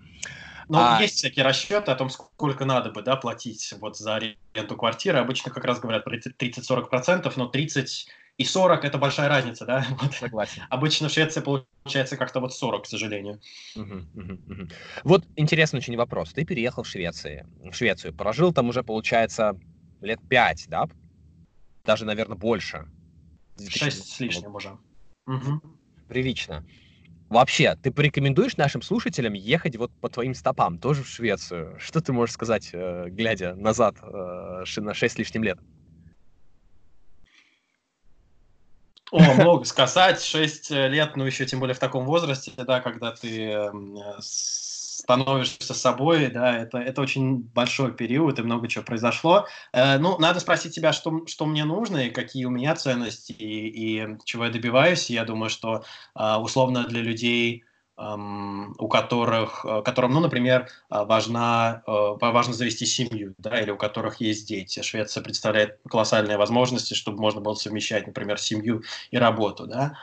много. 0.68 0.84
Ну, 0.84 0.96
а... 0.96 1.02
есть 1.02 1.16
всякие 1.16 1.44
расчеты 1.44 1.90
о 1.90 1.94
том, 1.94 2.10
сколько 2.10 2.64
надо 2.64 2.90
бы 2.90 3.02
да, 3.02 3.16
платить 3.16 3.74
вот 3.80 3.96
за 3.96 4.16
аренду 4.16 4.76
квартиры. 4.76 5.18
Обычно 5.18 5.50
как 5.50 5.64
раз 5.64 5.80
говорят 5.80 6.04
про 6.04 6.16
30-40%, 6.16 7.32
но 7.36 7.46
30 7.46 8.06
и 8.38 8.44
40– 8.44 8.84
это 8.84 8.98
большая 8.98 9.28
разница, 9.28 9.64
да? 9.64 9.86
Вот. 10.00 10.14
Согласен. 10.14 10.62
Обычно 10.68 11.08
в 11.08 11.12
Швеции 11.12 11.40
получается 11.40 12.16
как-то 12.16 12.40
вот 12.40 12.52
40, 12.52 12.84
к 12.84 12.86
сожалению. 12.86 13.40
Угу, 13.74 13.94
угу, 14.14 14.32
угу. 14.48 14.68
Вот 15.04 15.24
интересный 15.36 15.78
очень 15.78 15.96
вопрос. 15.96 16.32
Ты 16.32 16.44
переехал 16.44 16.82
в 16.82 16.88
Швецию, 16.88 17.46
в 17.60 17.72
Швецию, 17.72 18.12
прожил 18.14 18.52
там 18.52 18.68
уже, 18.68 18.82
получается, 18.82 19.58
лет 20.02 20.20
5, 20.28 20.66
да? 20.68 20.86
Даже, 21.84 22.04
наверное, 22.04 22.36
больше. 22.36 22.86
6 23.58 24.06
с 24.06 24.20
лишним 24.20 24.54
уже. 24.54 24.76
Угу. 25.26 25.62
Прилично. 26.08 26.64
Вообще, 27.28 27.76
ты 27.82 27.90
порекомендуешь 27.90 28.56
нашим 28.56 28.82
слушателям 28.82 29.32
ехать 29.32 29.76
вот 29.76 29.90
по 30.00 30.08
твоим 30.08 30.32
стопам, 30.34 30.78
тоже 30.78 31.02
в 31.02 31.08
Швецию? 31.08 31.76
Что 31.80 32.00
ты 32.00 32.12
можешь 32.12 32.34
сказать, 32.34 32.70
э, 32.72 33.06
глядя 33.08 33.54
назад 33.56 33.96
э, 34.02 34.64
на 34.76 34.94
6 34.94 35.14
с 35.14 35.18
лишним 35.18 35.42
лет? 35.42 35.58
О, 39.12 39.34
много 39.34 39.64
сказать. 39.64 40.20
6 40.22 40.70
лет, 40.70 41.16
ну 41.16 41.24
еще 41.24 41.46
тем 41.46 41.60
более 41.60 41.74
в 41.74 41.78
таком 41.78 42.04
возрасте, 42.04 42.52
да, 42.56 42.80
когда 42.80 43.12
ты 43.12 43.50
эм, 43.50 43.96
становишься 44.96 45.74
собой, 45.74 46.28
да, 46.28 46.56
это, 46.56 46.78
это 46.78 47.02
очень 47.02 47.42
большой 47.54 47.92
период, 47.92 48.38
и 48.38 48.42
много 48.42 48.66
чего 48.66 48.82
произошло. 48.82 49.46
Э, 49.72 49.98
ну, 49.98 50.18
надо 50.18 50.40
спросить 50.40 50.74
тебя, 50.74 50.92
что, 50.92 51.26
что 51.26 51.44
мне 51.44 51.64
нужно, 51.64 51.98
и 51.98 52.10
какие 52.10 52.46
у 52.46 52.50
меня 52.50 52.74
ценности, 52.74 53.32
и, 53.32 53.68
и 53.68 54.18
чего 54.24 54.46
я 54.46 54.50
добиваюсь. 54.50 55.10
Я 55.10 55.24
думаю, 55.24 55.50
что 55.50 55.84
э, 56.18 56.36
условно 56.36 56.84
для 56.84 57.02
людей, 57.02 57.64
эм, 57.98 58.74
у 58.78 58.88
которых, 58.88 59.66
э, 59.66 59.82
которым, 59.82 60.14
ну, 60.14 60.20
например, 60.20 60.62
э, 60.90 61.04
важна, 61.04 61.82
э, 61.86 61.90
важно 62.20 62.54
завести 62.54 62.86
семью, 62.86 63.34
да, 63.36 63.60
или 63.60 63.70
у 63.70 63.76
которых 63.76 64.22
есть 64.22 64.48
дети. 64.48 64.80
Швеция 64.80 65.22
представляет 65.22 65.78
колоссальные 65.90 66.38
возможности, 66.38 66.94
чтобы 66.94 67.20
можно 67.20 67.42
было 67.42 67.54
совмещать, 67.54 68.06
например, 68.06 68.38
семью 68.40 68.82
и 69.10 69.18
работу, 69.18 69.66
да. 69.66 69.98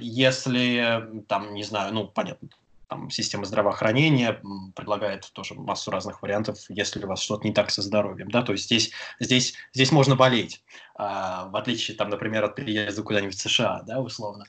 Если, 0.00 1.22
там, 1.28 1.54
не 1.54 1.62
знаю, 1.62 1.94
ну, 1.94 2.06
понятно, 2.08 2.48
там, 2.88 3.10
система 3.10 3.44
здравоохранения 3.44 4.40
предлагает 4.74 5.30
тоже 5.32 5.54
массу 5.54 5.90
разных 5.90 6.22
вариантов, 6.22 6.58
если 6.68 7.04
у 7.04 7.08
вас 7.08 7.20
что-то 7.20 7.46
не 7.46 7.52
так 7.52 7.70
со 7.70 7.82
здоровьем, 7.82 8.30
да, 8.30 8.42
то 8.42 8.52
есть 8.52 8.64
здесь, 8.64 8.92
здесь, 9.18 9.54
здесь 9.72 9.92
можно 9.92 10.16
болеть, 10.16 10.62
а, 10.94 11.48
в 11.48 11.56
отличие, 11.56 11.96
там, 11.96 12.10
например, 12.10 12.44
от 12.44 12.54
переезда 12.54 13.02
куда-нибудь 13.02 13.36
в 13.36 13.40
США, 13.40 13.82
да, 13.86 14.00
условно. 14.00 14.44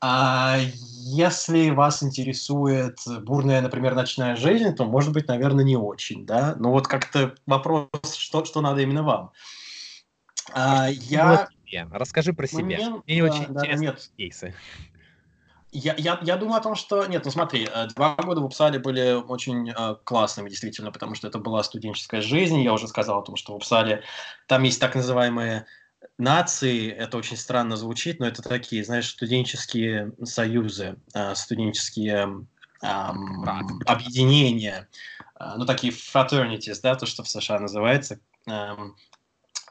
А 0.00 0.58
если 0.58 1.70
вас 1.70 2.02
интересует 2.02 2.98
бурная, 3.22 3.60
например, 3.60 3.94
ночная 3.94 4.36
жизнь, 4.36 4.74
то, 4.74 4.84
может 4.84 5.12
быть, 5.12 5.28
наверное, 5.28 5.64
не 5.64 5.76
очень, 5.76 6.24
да, 6.24 6.54
но 6.58 6.70
вот 6.70 6.86
как-то 6.86 7.34
вопрос, 7.46 8.14
что, 8.16 8.44
что 8.44 8.60
надо 8.60 8.82
именно 8.82 9.02
вам. 9.02 9.32
А, 10.52 10.88
я... 10.88 11.48
Расскажи 11.90 12.32
про 12.32 12.46
себя. 12.46 12.64
Мне, 12.64 13.02
Мне 13.06 13.22
да, 13.22 13.28
очень 13.28 13.52
да, 13.52 13.60
интересны 13.60 13.82
нет. 13.82 14.10
кейсы. 14.16 14.54
Я, 15.78 15.94
я, 15.98 16.18
я 16.22 16.36
думаю 16.38 16.58
о 16.58 16.62
том, 16.62 16.74
что... 16.74 17.04
Нет, 17.04 17.26
ну 17.26 17.30
смотри, 17.30 17.68
э, 17.70 17.88
два 17.94 18.14
года 18.14 18.40
в 18.40 18.46
Упсале 18.46 18.78
были 18.78 19.12
очень 19.12 19.70
э, 19.70 19.96
классными, 20.04 20.48
действительно, 20.48 20.90
потому 20.90 21.14
что 21.14 21.28
это 21.28 21.38
была 21.38 21.62
студенческая 21.62 22.22
жизнь. 22.22 22.62
Я 22.62 22.72
уже 22.72 22.88
сказал 22.88 23.18
о 23.18 23.22
том, 23.22 23.36
что 23.36 23.52
в 23.52 23.56
Упсале 23.56 24.02
там 24.46 24.62
есть 24.62 24.80
так 24.80 24.94
называемые 24.94 25.66
нации. 26.16 26.90
Это 26.90 27.18
очень 27.18 27.36
странно 27.36 27.76
звучит, 27.76 28.20
но 28.20 28.26
это 28.26 28.40
такие, 28.40 28.84
знаешь, 28.84 29.10
студенческие 29.10 30.12
союзы, 30.24 30.96
э, 31.12 31.34
студенческие 31.34 32.46
э, 32.82 32.86
объединения, 33.84 34.88
э, 35.38 35.44
ну, 35.58 35.66
такие 35.66 35.92
fraternities, 35.92 36.80
да, 36.82 36.94
то, 36.94 37.04
что 37.04 37.22
в 37.22 37.28
США 37.28 37.60
называется. 37.60 38.18
Э, 38.48 38.76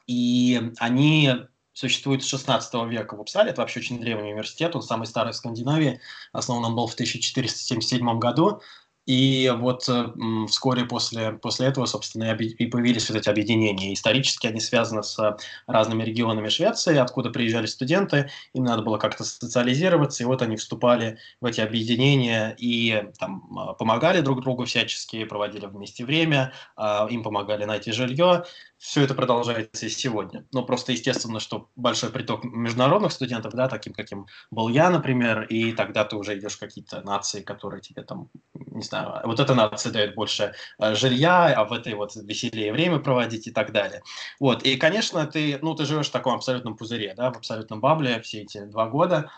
и 0.05 0.71
они 0.77 1.33
существует 1.75 2.23
с 2.23 2.27
16 2.27 2.73
века 2.89 3.15
в 3.15 3.21
Упсале. 3.21 3.51
Это 3.51 3.61
вообще 3.61 3.81
очень 3.81 3.99
древний 3.99 4.31
университет, 4.31 4.75
он 4.75 4.81
самый 4.81 5.05
старый 5.05 5.33
в 5.33 5.35
Скандинавии. 5.35 5.99
Основан 6.31 6.65
он 6.65 6.75
был 6.75 6.87
в 6.87 6.93
1477 6.93 8.17
году. 8.17 8.61
И 9.05 9.53
вот 9.55 9.87
э, 9.87 10.07
вскоре 10.47 10.85
после, 10.85 11.33
после 11.33 11.67
этого, 11.67 11.85
собственно, 11.85 12.33
и 12.33 12.65
появились 12.65 13.07
вот 13.07 13.17
эти 13.19 13.29
объединения. 13.29 13.93
Исторически 13.93 14.47
они 14.47 14.59
связаны 14.59 15.03
с 15.03 15.37
разными 15.67 16.03
регионами 16.03 16.49
Швеции, 16.49 16.97
откуда 16.97 17.29
приезжали 17.29 17.67
студенты, 17.67 18.31
им 18.53 18.63
надо 18.63 18.81
было 18.81 18.97
как-то 18.97 19.23
социализироваться, 19.23 20.23
и 20.23 20.25
вот 20.25 20.41
они 20.41 20.55
вступали 20.55 21.19
в 21.39 21.45
эти 21.45 21.61
объединения 21.61 22.55
и 22.57 23.03
там, 23.19 23.47
а, 23.55 23.73
помогали 23.73 24.21
друг 24.21 24.41
другу 24.41 24.65
всячески, 24.65 25.23
проводили 25.25 25.67
вместе 25.67 26.03
время, 26.03 26.53
а, 26.75 27.07
им 27.07 27.21
помогали 27.21 27.65
найти 27.65 27.91
жилье. 27.91 28.45
Все 28.85 29.01
это 29.01 29.15
продолжается 29.15 29.87
и 29.87 29.89
сегодня. 29.89 30.45
Но 30.53 30.63
просто 30.63 30.91
естественно, 30.91 31.39
что 31.39 31.69
большой 31.75 32.11
приток 32.11 32.43
международных 32.43 33.11
студентов, 33.11 33.53
да, 33.53 33.67
таким, 33.67 33.93
каким 33.93 34.27
был 34.51 34.69
я, 34.69 34.91
например, 34.91 35.41
и 35.41 35.71
тогда 35.71 36.05
ты 36.05 36.15
уже 36.15 36.37
идешь 36.37 36.53
в 36.53 36.59
какие-то 36.59 37.01
нации, 37.01 37.41
которые 37.41 37.81
тебе 37.81 38.03
там, 38.03 38.29
не 38.53 38.83
знаю, 38.83 39.21
вот 39.23 39.39
эта 39.39 39.55
нация 39.55 39.91
дает 39.91 40.13
больше 40.13 40.53
э, 40.77 40.93
жилья, 40.93 41.47
а 41.47 41.65
в 41.65 41.73
этой 41.73 41.95
вот 41.95 42.15
веселее 42.15 42.71
время 42.71 42.99
проводить 42.99 43.47
и 43.47 43.51
так 43.51 43.71
далее. 43.71 44.03
Вот, 44.39 44.61
и, 44.61 44.77
конечно, 44.77 45.25
ты, 45.25 45.57
ну, 45.63 45.73
ты 45.73 45.85
живешь 45.85 46.09
в 46.09 46.11
таком 46.11 46.35
абсолютном 46.35 46.77
пузыре, 46.77 47.15
да, 47.17 47.31
в 47.31 47.37
абсолютном 47.37 47.81
бабле 47.81 48.21
все 48.21 48.43
эти 48.43 48.65
два 48.65 48.87
года. 48.87 49.31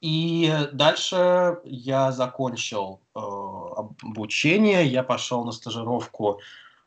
И 0.00 0.52
дальше 0.72 1.58
я 1.64 2.10
закончил 2.10 3.00
э, 3.14 3.20
обучение, 4.02 4.84
я 4.84 5.04
пошел 5.04 5.44
на 5.44 5.52
стажировку 5.52 6.40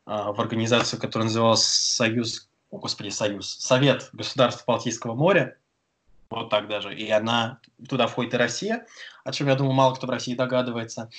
в 0.05 0.41
организацию, 0.41 0.99
которая 0.99 1.27
называлась 1.27 1.63
Союз, 1.63 2.49
о, 2.69 2.77
господи, 2.77 3.09
Союз, 3.09 3.55
Совет 3.59 4.09
государств 4.13 4.65
Балтийского 4.65 5.13
моря 5.13 5.57
вот 6.31 6.49
так 6.49 6.67
даже. 6.67 6.95
И 6.95 7.09
она, 7.09 7.59
туда 7.87 8.07
входит 8.07 8.33
и 8.33 8.37
Россия, 8.37 8.85
о 9.23 9.31
чем, 9.31 9.47
я 9.47 9.55
думаю, 9.55 9.73
мало 9.73 9.93
кто 9.93 10.07
в 10.07 10.09
России 10.09 10.33
догадывается. 10.33 11.09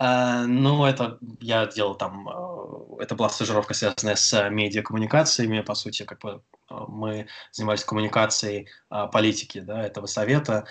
Uh, 0.00 0.46
но 0.46 0.88
это 0.88 1.18
я 1.40 1.66
делал 1.66 1.94
там, 1.94 2.28
uh, 2.28 3.00
это 3.00 3.14
была 3.14 3.28
стажировка, 3.28 3.74
связанная 3.74 4.16
с 4.16 4.50
медиакоммуникациями, 4.50 5.60
по 5.60 5.76
сути, 5.76 6.02
как 6.02 6.18
бы 6.18 6.42
мы 6.68 7.28
занимались 7.52 7.84
коммуникацией 7.84 8.68
политики 9.12 9.60
да, 9.60 9.84
этого 9.84 10.06
совета, 10.06 10.66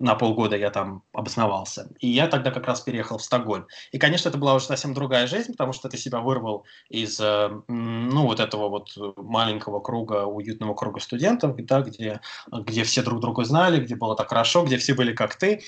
на 0.00 0.14
полгода 0.14 0.56
я 0.56 0.70
там 0.70 1.02
обосновался. 1.12 1.90
И 2.00 2.08
я 2.08 2.26
тогда 2.26 2.50
как 2.50 2.66
раз 2.66 2.80
переехал 2.80 3.18
в 3.18 3.22
Стокгольм. 3.22 3.66
И, 3.92 3.98
конечно, 3.98 4.30
это 4.30 4.38
была 4.38 4.54
уже 4.54 4.64
совсем 4.64 4.94
другая 4.94 5.26
жизнь, 5.26 5.52
потому 5.52 5.74
что 5.74 5.88
ты 5.90 5.98
себя 5.98 6.20
вырвал 6.20 6.64
из, 6.88 7.20
э, 7.20 7.50
ну, 7.68 8.26
вот 8.26 8.40
этого 8.40 8.70
вот 8.70 8.96
маленького 9.16 9.80
круга, 9.80 10.24
уютного 10.24 10.74
круга 10.74 11.00
студентов, 11.00 11.54
да, 11.56 11.82
где, 11.82 12.20
где 12.50 12.82
все 12.84 13.02
друг 13.02 13.20
друга 13.20 13.44
знали, 13.44 13.78
где 13.84 13.94
было 13.94 14.16
так 14.16 14.30
хорошо, 14.30 14.64
где 14.64 14.78
все 14.78 14.94
были 14.94 15.14
как 15.14 15.36
ты. 15.36 15.62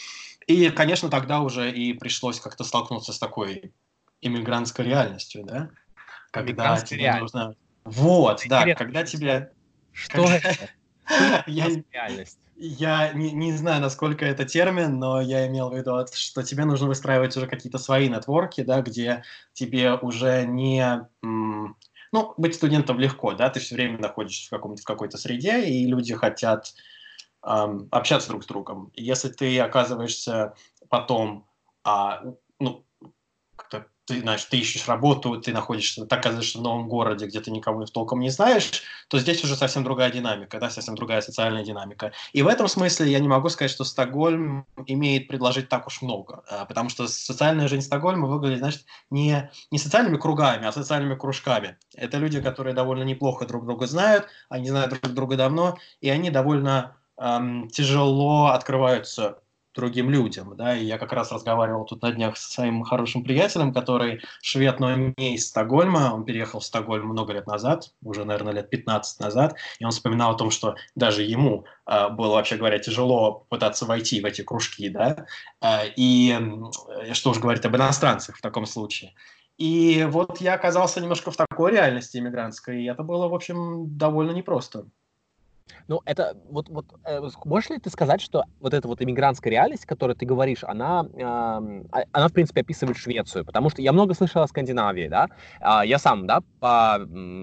И, 0.46 0.70
конечно, 0.70 1.10
тогда 1.10 1.40
уже 1.40 1.70
и 1.70 1.92
пришлось 1.92 2.40
как-то 2.40 2.64
столкнуться 2.64 3.12
с 3.12 3.18
такой 3.18 3.72
иммигрантской 4.22 4.86
реальностью, 4.86 5.44
да? 5.44 5.68
Когда 6.30 6.80
тебе 6.80 7.02
реальность. 7.02 7.34
нужно... 7.34 7.54
Вот, 7.84 8.42
да, 8.48 8.74
когда 8.74 9.04
тебе... 9.04 9.52
Что 9.92 10.24
это? 10.24 10.70
Я... 11.46 11.68
Реальность 11.92 12.38
я 12.64 13.12
не, 13.12 13.32
не 13.32 13.52
знаю, 13.54 13.80
насколько 13.80 14.24
это 14.24 14.44
термин, 14.44 15.00
но 15.00 15.20
я 15.20 15.48
имел 15.48 15.70
в 15.70 15.76
виду, 15.76 16.06
что 16.12 16.44
тебе 16.44 16.64
нужно 16.64 16.86
выстраивать 16.86 17.36
уже 17.36 17.48
какие-то 17.48 17.78
свои 17.78 18.08
нетворки, 18.08 18.62
да, 18.62 18.82
где 18.82 19.24
тебе 19.52 19.94
уже 19.94 20.44
не... 20.46 21.08
Ну, 21.22 22.34
быть 22.36 22.54
студентом 22.54 23.00
легко, 23.00 23.32
да, 23.32 23.50
ты 23.50 23.58
все 23.58 23.74
время 23.74 23.98
находишься 23.98 24.46
в, 24.46 24.50
каком-то, 24.50 24.82
в 24.82 24.84
какой-то 24.84 25.16
среде, 25.16 25.64
и 25.64 25.86
люди 25.86 26.14
хотят 26.14 26.74
эм, 27.42 27.88
общаться 27.90 28.28
друг 28.28 28.44
с 28.44 28.46
другом. 28.46 28.92
если 28.94 29.30
ты 29.30 29.58
оказываешься 29.58 30.54
потом, 30.90 31.48
а, 31.84 32.22
ну, 32.60 32.84
ты, 34.04 34.20
знаешь, 34.20 34.44
ты 34.44 34.58
ищешь 34.58 34.88
работу, 34.88 35.40
ты 35.40 35.52
находишься, 35.52 36.04
ты 36.04 36.14
оказываешься 36.14 36.58
в 36.58 36.62
новом 36.62 36.88
городе, 36.88 37.26
где 37.26 37.40
ты 37.40 37.50
никого 37.50 37.84
толком 37.86 38.20
не 38.20 38.30
знаешь, 38.30 38.82
то 39.08 39.18
здесь 39.18 39.44
уже 39.44 39.54
совсем 39.54 39.84
другая 39.84 40.10
динамика, 40.10 40.58
да, 40.58 40.70
совсем 40.70 40.94
другая 40.94 41.20
социальная 41.20 41.64
динамика. 41.64 42.12
И 42.32 42.42
в 42.42 42.48
этом 42.48 42.66
смысле 42.66 43.10
я 43.10 43.20
не 43.20 43.28
могу 43.28 43.48
сказать, 43.48 43.70
что 43.70 43.84
Стокгольм 43.84 44.66
имеет 44.86 45.28
предложить 45.28 45.68
так 45.68 45.86
уж 45.86 46.02
много, 46.02 46.42
а, 46.48 46.64
потому 46.64 46.88
что 46.88 47.06
социальная 47.06 47.68
жизнь 47.68 47.82
Стокгольма 47.86 48.26
выглядит, 48.26 48.58
значит, 48.58 48.84
не, 49.10 49.50
не 49.70 49.78
социальными 49.78 50.16
кругами, 50.16 50.66
а 50.66 50.72
социальными 50.72 51.14
кружками. 51.14 51.78
Это 51.94 52.18
люди, 52.18 52.40
которые 52.40 52.74
довольно 52.74 53.04
неплохо 53.04 53.46
друг 53.46 53.64
друга 53.64 53.86
знают, 53.86 54.26
они 54.48 54.68
знают 54.68 54.90
друг 54.90 55.14
друга 55.14 55.36
давно, 55.36 55.78
и 56.00 56.10
они 56.10 56.30
довольно 56.30 56.96
эм, 57.18 57.68
тяжело 57.68 58.46
открываются 58.46 59.41
другим 59.74 60.10
людям, 60.10 60.56
да, 60.56 60.76
и 60.76 60.84
я 60.84 60.98
как 60.98 61.12
раз 61.12 61.32
разговаривал 61.32 61.84
тут 61.84 62.02
на 62.02 62.12
днях 62.12 62.36
со 62.36 62.52
своим 62.52 62.82
хорошим 62.82 63.24
приятелем, 63.24 63.72
который 63.72 64.20
швед, 64.42 64.80
но 64.80 64.94
не 64.94 65.34
из 65.34 65.48
Стокгольма, 65.48 66.12
он 66.14 66.24
переехал 66.24 66.60
в 66.60 66.64
Стокгольм 66.64 67.06
много 67.06 67.32
лет 67.32 67.46
назад, 67.46 67.92
уже, 68.02 68.24
наверное, 68.24 68.52
лет 68.52 68.70
15 68.70 69.20
назад, 69.20 69.56
и 69.78 69.84
он 69.84 69.90
вспоминал 69.90 70.32
о 70.32 70.38
том, 70.38 70.50
что 70.50 70.74
даже 70.94 71.22
ему 71.22 71.64
э, 71.86 72.08
было, 72.10 72.34
вообще 72.34 72.56
говоря, 72.56 72.78
тяжело 72.78 73.46
пытаться 73.48 73.86
войти 73.86 74.20
в 74.20 74.24
эти 74.24 74.42
кружки, 74.42 74.88
да, 74.88 75.26
э, 75.60 75.88
и 75.96 76.38
э, 76.38 77.14
что 77.14 77.30
уж 77.30 77.38
говорить 77.38 77.64
об 77.64 77.76
иностранцах 77.76 78.36
в 78.36 78.42
таком 78.42 78.66
случае. 78.66 79.14
И 79.58 80.06
вот 80.10 80.40
я 80.40 80.54
оказался 80.54 81.00
немножко 81.00 81.30
в 81.30 81.36
такой 81.36 81.72
реальности 81.72 82.16
иммигрантской, 82.16 82.82
и 82.82 82.86
это 82.86 83.02
было, 83.02 83.28
в 83.28 83.34
общем, 83.34 83.96
довольно 83.96 84.32
непросто. 84.32 84.86
Ну, 85.88 86.00
это 86.04 86.36
вот, 86.48 86.68
вот 86.68 86.86
э, 87.04 87.20
можешь 87.44 87.70
ли 87.70 87.78
ты 87.78 87.90
сказать, 87.90 88.20
что 88.20 88.44
вот 88.60 88.74
эта 88.74 88.88
вот 88.88 89.02
иммигрантская 89.02 89.50
реальность, 89.50 89.84
о 89.84 89.88
которой 89.88 90.14
ты 90.14 90.26
говоришь, 90.26 90.64
она, 90.64 91.06
э, 91.14 92.04
она, 92.12 92.28
в 92.28 92.32
принципе, 92.32 92.60
описывает 92.60 92.96
Швецию? 92.96 93.44
Потому 93.44 93.70
что 93.70 93.82
я 93.82 93.92
много 93.92 94.14
слышал 94.14 94.42
о 94.42 94.46
Скандинавии, 94.46 95.08
да. 95.08 95.28
Э, 95.60 95.86
я 95.86 95.98
сам, 95.98 96.26
да, 96.26 96.40
по 96.60 96.98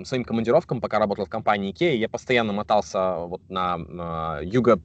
своим 0.05 0.23
командировкам, 0.23 0.81
пока 0.81 0.99
работал 0.99 1.25
в 1.25 1.29
компании 1.29 1.73
IKEA, 1.73 1.95
я 1.95 2.09
постоянно 2.09 2.53
мотался 2.53 3.15
вот 3.15 3.41
на 3.49 4.39
э, 4.41 4.45
юго 4.45 4.79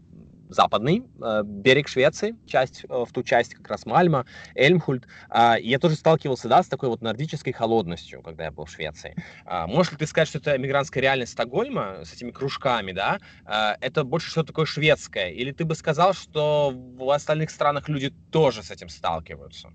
западный 0.49 1.05
э, 1.23 1.43
берег 1.45 1.89
Швеции, 1.89 2.37
часть, 2.47 2.85
э, 2.89 3.05
в 3.05 3.13
ту 3.13 3.23
часть 3.23 3.55
как 3.55 3.69
раз 3.69 3.87
Мальма, 3.87 4.27
Эльмхульт. 4.55 5.07
Э, 5.31 5.59
и 5.59 5.69
я 5.69 5.79
тоже 5.79 5.97
сталкивался, 5.97 6.49
да, 6.49 6.63
с 6.63 6.69
такой 6.69 6.89
вот 6.89 7.03
нордической 7.03 7.53
холодностью, 7.53 8.23
когда 8.23 8.45
я 8.45 8.51
был 8.53 8.65
в 8.65 8.71
Швеции. 8.71 9.15
Э, 9.47 9.67
можешь 9.67 9.93
ли 9.93 9.99
ты 9.99 10.07
сказать, 10.07 10.29
что 10.29 10.39
это 10.39 10.57
мигрантская 10.59 11.03
реальность 11.03 11.33
Стокгольма 11.33 12.05
с 12.05 12.13
этими 12.13 12.31
кружками, 12.31 12.93
да, 12.93 13.21
э, 13.47 13.75
это 13.81 14.05
больше 14.05 14.31
что-то 14.31 14.49
такое 14.49 14.67
шведское? 14.67 15.31
Или 15.31 15.53
ты 15.53 15.65
бы 15.65 15.75
сказал, 15.75 16.13
что 16.15 16.73
в 16.75 17.11
остальных 17.11 17.51
странах 17.51 17.89
люди 17.89 18.15
тоже 18.31 18.63
с 18.63 18.71
этим 18.71 18.89
сталкиваются? 18.89 19.71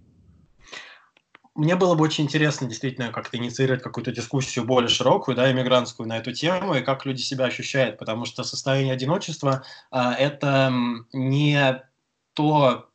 Мне 1.60 1.76
было 1.76 1.94
бы 1.94 2.06
очень 2.06 2.24
интересно 2.24 2.68
действительно 2.68 3.12
как-то 3.12 3.38
инициировать 3.38 3.84
какую-то 3.84 4.12
дискуссию 4.12 4.64
более 4.64 4.88
широкую, 4.88 5.36
да, 5.36 5.52
иммигрантскую 5.52 6.08
на 6.08 6.18
эту 6.18 6.32
тему, 6.32 6.74
и 6.76 6.82
как 6.82 7.06
люди 7.06 7.22
себя 7.22 7.46
ощущают, 7.46 7.98
потому 7.98 8.26
что 8.26 8.44
состояние 8.44 8.94
одиночества 8.94 9.64
а, 9.92 10.14
это 10.14 10.72
не 11.12 11.84
то, 12.34 12.90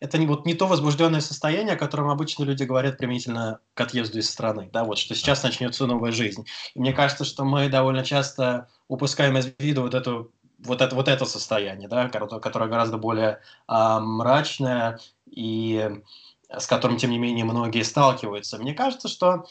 это 0.00 0.18
не, 0.18 0.26
вот, 0.26 0.46
не 0.46 0.54
то 0.54 0.66
возбужденное 0.66 1.20
состояние, 1.20 1.74
о 1.74 1.78
котором 1.78 2.10
обычно 2.10 2.42
люди 2.42 2.64
говорят 2.64 2.98
применительно 2.98 3.60
к 3.74 3.80
отъезду 3.80 4.18
из 4.18 4.28
страны, 4.28 4.68
да, 4.72 4.82
вот, 4.82 4.98
что 4.98 5.14
сейчас 5.14 5.44
начнется 5.44 5.86
новая 5.86 6.10
жизнь. 6.10 6.44
И 6.74 6.80
мне 6.80 6.92
кажется, 6.92 7.24
что 7.24 7.44
мы 7.44 7.68
довольно 7.68 8.04
часто 8.04 8.68
упускаем 8.88 9.38
из 9.38 9.52
виду 9.60 9.82
вот 9.82 9.94
эту 9.94 10.32
вот 10.64 10.80
это, 10.80 10.94
вот 10.94 11.08
это 11.08 11.24
состояние, 11.24 11.88
да, 11.88 12.08
которое 12.08 12.68
гораздо 12.68 12.98
более 12.98 13.40
а, 13.66 14.00
мрачное 14.00 15.00
и 15.26 15.90
с 16.50 16.66
которым, 16.66 16.96
тем 16.96 17.10
не 17.10 17.18
менее, 17.18 17.44
многие 17.44 17.82
сталкиваются. 17.82 18.58
Мне 18.58 18.74
кажется, 18.74 19.08
что 19.08 19.46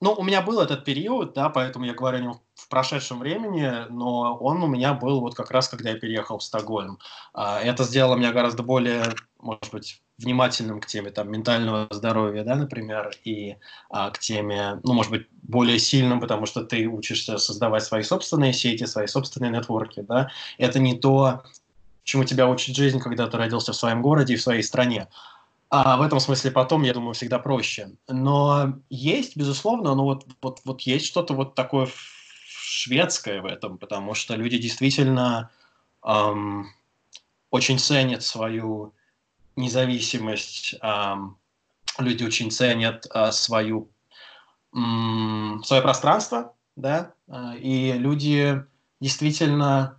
ну, 0.00 0.12
у 0.12 0.22
меня 0.22 0.42
был 0.42 0.60
этот 0.60 0.84
период, 0.84 1.32
да, 1.32 1.48
поэтому 1.48 1.86
я 1.86 1.94
говорю 1.94 2.18
о 2.18 2.20
нем 2.20 2.40
в 2.54 2.68
прошедшем 2.68 3.20
времени, 3.20 3.86
но 3.90 4.36
он 4.36 4.62
у 4.62 4.66
меня 4.66 4.92
был 4.92 5.20
вот 5.20 5.34
как 5.34 5.50
раз, 5.50 5.68
когда 5.68 5.90
я 5.90 5.98
переехал 5.98 6.38
в 6.38 6.42
Стокгольм. 6.42 6.98
А, 7.32 7.60
это 7.60 7.84
сделало 7.84 8.16
меня 8.16 8.32
гораздо 8.32 8.62
более, 8.62 9.04
может 9.38 9.70
быть, 9.72 10.02
внимательным 10.18 10.80
к 10.80 10.86
теме 10.86 11.10
там, 11.10 11.30
ментального 11.30 11.88
здоровья, 11.90 12.44
да, 12.44 12.54
например, 12.54 13.12
и 13.24 13.56
а, 13.90 14.10
к 14.10 14.18
теме, 14.18 14.80
ну, 14.84 14.92
может 14.92 15.10
быть, 15.10 15.26
более 15.42 15.78
сильным, 15.78 16.20
потому 16.20 16.46
что 16.46 16.62
ты 16.64 16.86
учишься 16.86 17.38
создавать 17.38 17.84
свои 17.84 18.02
собственные 18.02 18.52
сети, 18.52 18.84
свои 18.84 19.06
собственные 19.06 19.50
нетворки, 19.50 20.00
да. 20.00 20.30
Это 20.58 20.78
не 20.78 20.96
то, 20.96 21.42
чему 22.04 22.24
тебя 22.24 22.48
учит 22.48 22.76
жизнь, 22.76 23.00
когда 23.00 23.26
ты 23.26 23.36
родился 23.36 23.72
в 23.72 23.76
своем 23.76 24.02
городе 24.02 24.34
и 24.34 24.36
в 24.36 24.42
своей 24.42 24.62
стране. 24.62 25.08
А 25.70 25.96
в 25.96 26.02
этом 26.02 26.20
смысле 26.20 26.52
потом, 26.52 26.82
я 26.82 26.94
думаю, 26.94 27.14
всегда 27.14 27.40
проще. 27.40 27.90
Но 28.08 28.74
есть, 28.90 29.36
безусловно, 29.36 29.94
ну 29.96 30.04
вот, 30.04 30.26
вот, 30.40 30.60
вот 30.64 30.82
есть 30.82 31.06
что-то 31.06 31.34
вот 31.34 31.56
такое 31.56 31.88
шведское 32.46 33.42
в 33.42 33.46
этом, 33.46 33.78
потому 33.78 34.14
что 34.14 34.36
люди 34.36 34.58
действительно 34.58 35.50
эм, 36.06 36.68
очень 37.50 37.78
ценят 37.78 38.22
свою 38.22 38.94
независимость, 39.56 40.74
эм, 40.82 41.36
люди 41.98 42.24
очень 42.24 42.50
ценят 42.50 43.06
э, 43.12 43.32
свою, 43.32 43.90
свое 44.72 45.82
пространство, 45.82 46.54
да, 46.76 47.14
э, 47.28 47.58
и 47.58 47.92
люди 47.92 48.64
действительно 49.00 49.98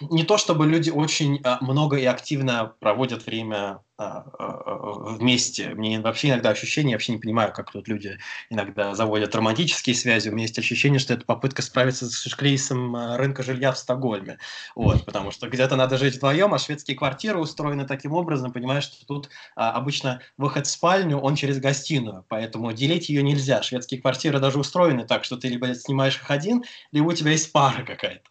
не 0.00 0.24
то 0.24 0.38
чтобы 0.38 0.66
люди 0.66 0.90
очень 0.90 1.40
а, 1.44 1.58
много 1.62 1.96
и 1.96 2.04
активно 2.04 2.74
проводят 2.80 3.26
время 3.26 3.56
а, 3.56 3.80
а, 3.80 3.89
вместе. 4.00 5.74
Мне 5.74 6.00
вообще 6.00 6.28
иногда 6.28 6.50
ощущение, 6.50 6.92
я 6.92 6.96
вообще 6.96 7.12
не 7.12 7.18
понимаю, 7.18 7.52
как 7.52 7.70
тут 7.70 7.86
люди 7.88 8.18
иногда 8.48 8.94
заводят 8.94 9.34
романтические 9.34 9.94
связи. 9.94 10.28
У 10.28 10.32
меня 10.32 10.42
есть 10.42 10.58
ощущение, 10.58 10.98
что 10.98 11.12
это 11.12 11.26
попытка 11.26 11.62
справиться 11.62 12.08
с 12.08 12.34
кризисом 12.34 12.96
рынка 13.16 13.42
жилья 13.42 13.72
в 13.72 13.78
Стокгольме. 13.78 14.38
Вот, 14.74 15.04
потому 15.04 15.30
что 15.30 15.48
где-то 15.48 15.76
надо 15.76 15.98
жить 15.98 16.16
вдвоем, 16.16 16.54
а 16.54 16.58
шведские 16.58 16.96
квартиры 16.96 17.38
устроены 17.38 17.86
таким 17.86 18.12
образом, 18.12 18.52
понимаешь, 18.52 18.84
что 18.84 19.06
тут 19.06 19.28
а, 19.56 19.72
обычно 19.72 20.20
выход 20.38 20.66
в 20.66 20.70
спальню, 20.70 21.18
он 21.18 21.34
через 21.34 21.58
гостиную, 21.58 22.24
поэтому 22.28 22.72
делить 22.72 23.08
ее 23.08 23.22
нельзя. 23.22 23.62
Шведские 23.62 24.00
квартиры 24.00 24.38
даже 24.38 24.58
устроены 24.58 25.04
так, 25.04 25.24
что 25.24 25.36
ты 25.36 25.48
либо 25.48 25.74
снимаешь 25.74 26.16
их 26.16 26.30
один, 26.30 26.64
либо 26.92 27.08
у 27.08 27.12
тебя 27.12 27.32
есть 27.32 27.52
пара 27.52 27.84
какая-то. 27.84 28.22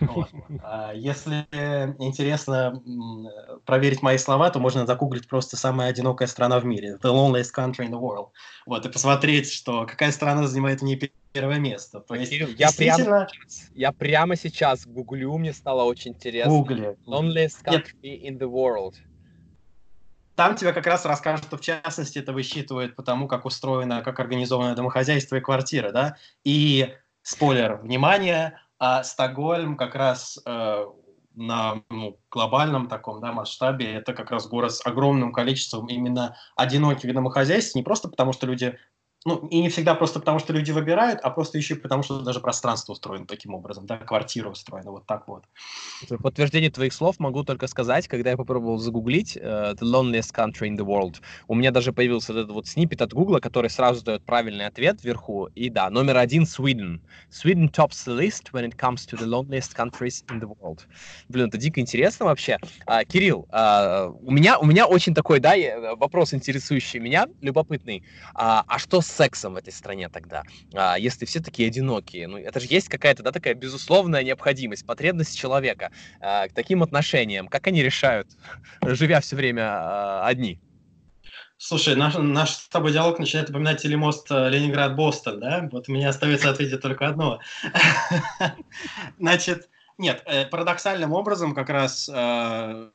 Вот. 0.00 0.28
Если 0.94 1.46
интересно 1.98 2.82
проверить 3.64 4.02
мои 4.02 4.18
слова, 4.18 4.50
то 4.50 4.58
можно 4.58 4.86
загуглить 4.86 5.28
просто 5.28 5.56
самая 5.56 5.90
одинокая 5.90 6.28
страна 6.28 6.58
в 6.58 6.64
мире, 6.64 6.98
the 7.02 7.12
loneliest 7.12 7.52
country 7.56 7.86
in 7.86 7.90
the 7.90 8.00
world, 8.00 8.28
вот, 8.66 8.86
и 8.86 8.88
посмотреть, 8.88 9.50
что 9.52 9.86
какая 9.86 10.12
страна 10.12 10.46
занимает 10.46 10.82
не 10.82 10.96
первое 11.32 11.58
место. 11.58 12.00
То 12.00 12.14
есть, 12.14 12.32
я, 12.32 12.46
действительно... 12.46 13.26
прямо 13.26 13.28
сейчас, 13.28 13.70
я 13.74 13.92
прямо 13.92 14.36
сейчас 14.36 14.86
гуглю, 14.86 15.36
мне 15.36 15.52
стало 15.52 15.82
очень 15.82 16.12
интересно. 16.12 16.52
Гугли. 16.52 16.96
Loneliest 17.06 17.64
country 17.64 17.94
Нет. 18.02 18.32
in 18.32 18.38
the 18.38 18.48
world. 18.48 18.94
Там 20.36 20.56
тебе 20.56 20.72
как 20.72 20.86
раз 20.86 21.04
расскажут, 21.04 21.46
что 21.46 21.56
в 21.56 21.60
частности 21.60 22.18
это 22.18 22.32
высчитывает 22.32 22.96
по 22.96 23.02
тому, 23.02 23.28
как 23.28 23.44
устроено, 23.44 24.02
как 24.02 24.18
организовано 24.18 24.74
домохозяйство 24.74 25.36
и 25.36 25.40
квартира, 25.40 25.92
да. 25.92 26.16
И, 26.42 26.92
спойлер, 27.22 27.76
внимание, 27.76 28.58
а 28.78 29.04
Стокгольм 29.04 29.76
как 29.76 29.94
раз 29.94 30.40
э, 30.44 30.86
на 31.34 31.82
ну, 31.90 32.18
глобальном 32.30 32.88
таком 32.88 33.20
да, 33.20 33.32
масштабе. 33.32 33.92
Это 33.92 34.12
как 34.12 34.30
раз 34.30 34.46
город 34.46 34.72
с 34.72 34.86
огромным 34.86 35.32
количеством 35.32 35.86
именно 35.86 36.36
одиноких 36.56 37.12
домохозяйств, 37.12 37.74
не 37.74 37.82
просто 37.82 38.08
потому, 38.08 38.32
что 38.32 38.46
люди 38.46 38.78
ну, 39.26 39.46
и 39.50 39.62
не 39.62 39.70
всегда 39.70 39.94
просто 39.94 40.20
потому, 40.20 40.38
что 40.38 40.52
люди 40.52 40.70
выбирают, 40.70 41.20
а 41.22 41.30
просто 41.30 41.56
еще 41.56 41.76
потому, 41.76 42.02
что 42.02 42.20
даже 42.20 42.40
пространство 42.40 42.92
устроено 42.92 43.26
таким 43.26 43.54
образом, 43.54 43.86
да, 43.86 43.96
квартира 43.96 44.50
устроена 44.50 44.90
вот 44.90 45.06
так 45.06 45.26
вот. 45.28 45.44
В 46.10 46.18
подтверждение 46.18 46.70
твоих 46.70 46.92
слов 46.92 47.18
могу 47.18 47.42
только 47.42 47.66
сказать, 47.66 48.06
когда 48.06 48.30
я 48.30 48.36
попробовал 48.36 48.76
загуглить 48.76 49.36
uh, 49.36 49.74
The 49.74 49.80
Loneliest 49.80 50.34
Country 50.34 50.68
in 50.68 50.76
the 50.76 50.84
World, 50.84 51.22
у 51.48 51.54
меня 51.54 51.70
даже 51.70 51.94
появился 51.94 52.32
этот 52.32 52.50
вот 52.50 52.66
снипет 52.66 53.00
от 53.00 53.14
Гугла, 53.14 53.40
который 53.40 53.70
сразу 53.70 54.04
дает 54.04 54.24
правильный 54.24 54.66
ответ 54.66 55.02
вверху, 55.02 55.46
и 55.54 55.70
да, 55.70 55.88
номер 55.88 56.18
один 56.18 56.42
Sweden. 56.42 57.00
Sweden 57.30 57.70
tops 57.70 58.06
the 58.06 58.14
list 58.14 58.52
when 58.52 58.68
it 58.68 58.76
comes 58.76 59.06
to 59.06 59.16
the 59.16 59.26
loneliest 59.26 59.74
countries 59.74 60.22
in 60.28 60.38
the 60.38 60.54
world. 60.60 60.80
Блин, 61.28 61.48
это 61.48 61.56
дико 61.56 61.80
интересно 61.80 62.26
вообще. 62.26 62.58
Uh, 62.86 63.02
Кирилл, 63.06 63.48
uh, 63.50 64.14
у, 64.20 64.30
меня, 64.30 64.58
у 64.58 64.66
меня 64.66 64.86
очень 64.86 65.14
такой, 65.14 65.40
да, 65.40 65.54
вопрос 65.96 66.34
интересующий 66.34 67.00
меня, 67.00 67.26
любопытный. 67.40 68.04
Uh, 68.34 68.64
а 68.66 68.78
что 68.78 69.00
с 69.00 69.13
сексом 69.14 69.54
в 69.54 69.56
этой 69.56 69.72
стране 69.72 70.08
тогда, 70.08 70.42
а, 70.74 70.98
если 70.98 71.24
все 71.24 71.40
такие 71.40 71.68
одинокие? 71.68 72.26
Ну, 72.26 72.38
это 72.38 72.60
же 72.60 72.66
есть 72.68 72.88
какая-то, 72.88 73.22
да, 73.22 73.32
такая 73.32 73.54
безусловная 73.54 74.22
необходимость, 74.22 74.86
потребность 74.86 75.38
человека 75.38 75.90
а, 76.20 76.48
к 76.48 76.52
таким 76.52 76.82
отношениям. 76.82 77.48
Как 77.48 77.66
они 77.66 77.82
решают, 77.82 78.28
живя 78.82 79.20
все 79.20 79.36
время 79.36 79.62
а, 79.62 80.26
одни? 80.26 80.60
Слушай, 81.56 81.94
наш, 81.94 82.14
наш 82.14 82.50
с 82.50 82.68
тобой 82.68 82.92
диалог 82.92 83.18
начинает 83.18 83.48
напоминать 83.48 83.80
телемост 83.80 84.26
э, 84.30 84.50
Ленинград-Бостон, 84.50 85.40
да? 85.40 85.68
Вот 85.70 85.88
мне 85.88 86.08
остается 86.08 86.50
ответить 86.50 86.82
только 86.82 87.08
одно. 87.08 87.40
Значит, 89.18 89.70
нет, 89.96 90.22
э, 90.26 90.46
парадоксальным 90.46 91.12
образом 91.12 91.54
как 91.54 91.70
раз 91.70 92.10
э, 92.12 92.90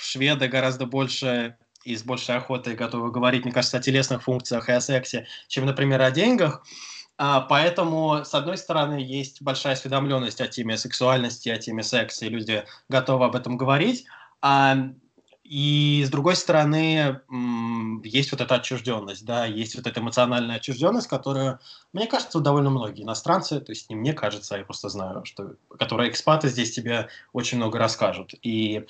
шведы 0.00 0.48
гораздо 0.48 0.86
больше 0.86 1.56
и 1.84 1.96
с 1.96 2.02
большей 2.02 2.36
охотой 2.36 2.74
готовы 2.74 3.10
говорить, 3.10 3.44
мне 3.44 3.52
кажется, 3.52 3.78
о 3.78 3.80
телесных 3.80 4.22
функциях 4.22 4.68
и 4.68 4.72
о 4.72 4.80
сексе, 4.80 5.26
чем, 5.48 5.66
например, 5.66 6.00
о 6.02 6.10
деньгах. 6.10 6.64
А, 7.16 7.42
поэтому, 7.42 8.24
с 8.24 8.34
одной 8.34 8.56
стороны, 8.56 8.94
есть 8.94 9.42
большая 9.42 9.74
осведомленность 9.74 10.40
о 10.40 10.48
теме 10.48 10.78
сексуальности, 10.78 11.48
о 11.50 11.58
теме 11.58 11.82
секса, 11.82 12.26
и 12.26 12.30
люди 12.30 12.64
готовы 12.88 13.26
об 13.26 13.36
этом 13.36 13.56
говорить. 13.56 14.06
А, 14.40 14.76
и 15.50 16.04
с 16.06 16.10
другой 16.10 16.36
стороны, 16.36 17.20
есть 18.04 18.30
вот 18.30 18.40
эта 18.40 18.54
отчужденность, 18.54 19.24
да, 19.24 19.46
есть 19.46 19.74
вот 19.74 19.84
эта 19.84 19.98
эмоциональная 19.98 20.56
отчужденность, 20.56 21.08
которую, 21.08 21.58
мне 21.92 22.06
кажется, 22.06 22.38
довольно 22.38 22.70
многие 22.70 23.02
иностранцы, 23.02 23.58
то 23.60 23.72
есть 23.72 23.90
не 23.90 23.96
мне 23.96 24.12
кажется, 24.12 24.56
я 24.56 24.64
просто 24.64 24.88
знаю, 24.88 25.24
что, 25.24 25.56
которые 25.76 26.08
экспаты 26.08 26.48
здесь 26.48 26.70
тебе 26.70 27.08
очень 27.32 27.58
много 27.58 27.80
расскажут. 27.80 28.34
И 28.42 28.86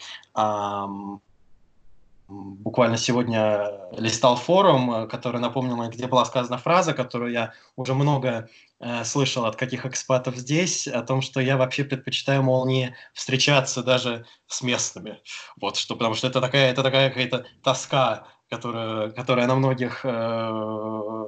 буквально 2.30 2.96
сегодня 2.96 3.66
листал 3.92 4.36
форум, 4.36 4.92
э, 4.92 5.06
который 5.08 5.40
напомнил 5.40 5.76
мне, 5.76 5.88
где 5.88 6.06
была 6.06 6.24
сказана 6.24 6.58
фраза, 6.58 6.94
которую 6.94 7.32
я 7.32 7.52
уже 7.76 7.94
много 7.94 8.48
э, 8.78 9.04
слышал 9.04 9.44
от 9.44 9.56
каких 9.56 9.84
экспатов 9.84 10.36
здесь, 10.36 10.86
о 10.86 11.02
том, 11.02 11.22
что 11.22 11.40
я 11.40 11.56
вообще 11.56 11.84
предпочитаю, 11.84 12.42
мол, 12.42 12.66
не 12.66 12.94
встречаться 13.12 13.82
даже 13.82 14.26
с 14.46 14.62
местными. 14.62 15.20
Вот, 15.60 15.76
что, 15.76 15.96
потому 15.96 16.14
что 16.14 16.28
это 16.28 16.40
такая, 16.40 16.70
это 16.70 16.82
такая 16.82 17.08
какая-то 17.08 17.46
тоска, 17.62 18.26
которая, 18.48 19.10
которая 19.10 19.46
на 19.46 19.56
многих... 19.56 20.00
Э, 20.04 21.26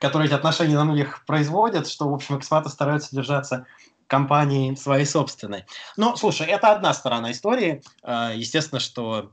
которые 0.00 0.26
эти 0.26 0.34
отношения 0.34 0.74
на 0.74 0.84
многих 0.84 1.24
производят, 1.24 1.88
что, 1.88 2.08
в 2.10 2.14
общем, 2.14 2.38
экспаты 2.38 2.68
стараются 2.68 3.16
держаться 3.16 3.66
компании 4.08 4.74
своей 4.74 5.06
собственной. 5.06 5.64
Но, 5.96 6.16
слушай, 6.16 6.46
это 6.46 6.72
одна 6.72 6.92
сторона 6.92 7.32
истории. 7.32 7.82
Естественно, 8.04 8.78
что 8.78 9.32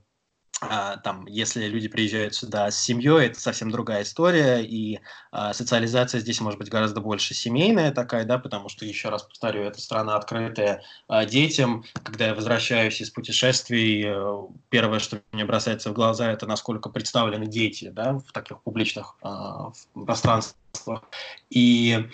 там, 0.59 1.25
если 1.27 1.65
люди 1.65 1.87
приезжают 1.87 2.35
сюда 2.35 2.71
с 2.71 2.79
семьей, 2.79 3.27
это 3.27 3.39
совсем 3.39 3.69
другая 3.71 4.03
история, 4.03 4.61
и 4.61 4.99
а, 5.31 5.53
социализация 5.53 6.21
здесь 6.21 6.39
может 6.41 6.59
быть 6.59 6.69
гораздо 6.69 7.01
больше 7.01 7.33
семейная 7.33 7.91
такая, 7.91 8.23
да, 8.23 8.37
потому 8.37 8.69
что, 8.69 8.85
еще 8.85 9.09
раз 9.09 9.23
повторю, 9.23 9.63
это 9.63 9.81
страна 9.81 10.15
открытая 10.15 10.83
а, 11.07 11.25
детям. 11.25 11.83
Когда 12.03 12.27
я 12.27 12.35
возвращаюсь 12.35 13.01
из 13.01 13.09
путешествий, 13.09 14.03
э, 14.05 14.37
первое, 14.69 14.99
что 14.99 15.21
мне 15.31 15.43
бросается 15.43 15.89
в 15.89 15.93
глаза, 15.93 16.31
это 16.31 16.45
насколько 16.45 16.89
представлены 16.89 17.47
дети, 17.47 17.89
да, 17.89 18.13
в 18.13 18.31
таких 18.31 18.61
публичных 18.61 19.15
а, 19.21 19.71
пространствах. 19.93 21.03
И 21.49 21.97
а, 21.97 22.09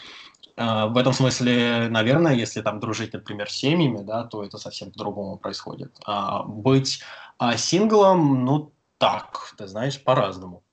в 0.59 0.97
этом 0.97 1.13
смысле, 1.13 1.87
наверное, 1.89 2.33
если 2.33 2.61
там 2.61 2.79
дружить, 2.79 3.13
например, 3.13 3.49
с 3.49 3.55
семьями, 3.55 4.03
да, 4.03 4.25
то 4.25 4.43
это 4.43 4.57
совсем 4.57 4.91
по-другому 4.91 5.37
происходит. 5.37 5.95
А 6.05 6.43
быть 6.43 7.01
а 7.39 7.55
синглом, 7.55 8.43
ну 8.43 8.73
так, 8.97 9.53
ты 9.57 9.65
знаешь, 9.65 10.03
по-разному. 10.03 10.63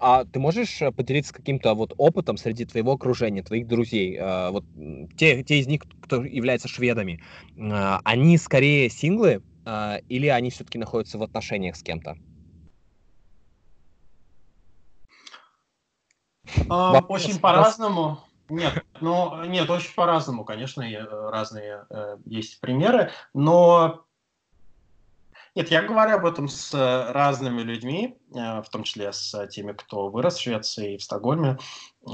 А 0.00 0.24
ты 0.24 0.40
можешь 0.40 0.82
э, 0.82 0.90
поделиться 0.90 1.32
каким-то 1.32 1.74
вот 1.74 1.94
опытом 1.96 2.36
среди 2.36 2.64
твоего 2.64 2.92
окружения, 2.94 3.44
твоих 3.44 3.68
друзей? 3.68 4.18
А, 4.20 4.50
вот 4.50 4.64
те, 5.16 5.44
те 5.44 5.60
из 5.60 5.68
них, 5.68 5.82
кто 6.00 6.24
является 6.24 6.66
шведами, 6.66 7.22
а, 7.56 8.00
они 8.02 8.36
скорее 8.36 8.90
синглы 8.90 9.42
а, 9.64 9.98
или 10.08 10.26
они 10.26 10.50
все-таки 10.50 10.78
находятся 10.78 11.18
в 11.18 11.22
отношениях 11.22 11.76
с 11.76 11.84
кем-то? 11.84 12.16
А, 16.68 17.00
очень 17.08 17.38
по-разному. 17.38 18.20
Нет, 18.48 18.84
ну 19.00 19.44
нет, 19.44 19.70
очень 19.70 19.94
по-разному, 19.94 20.44
конечно, 20.44 20.82
э, 20.82 21.30
разные 21.30 21.86
э, 21.88 22.18
есть 22.26 22.60
примеры, 22.60 23.10
но 23.32 24.04
нет, 25.54 25.70
я 25.70 25.82
говорю 25.82 26.16
об 26.16 26.26
этом 26.26 26.48
с 26.48 26.72
разными 27.12 27.62
людьми, 27.62 28.18
э, 28.34 28.62
в 28.62 28.68
том 28.68 28.82
числе 28.82 29.12
с 29.12 29.46
теми, 29.48 29.72
кто 29.72 30.08
вырос 30.08 30.36
в 30.36 30.42
Швеции 30.42 30.94
и 30.94 30.98
в 30.98 31.02
Стокгольме, 31.02 31.58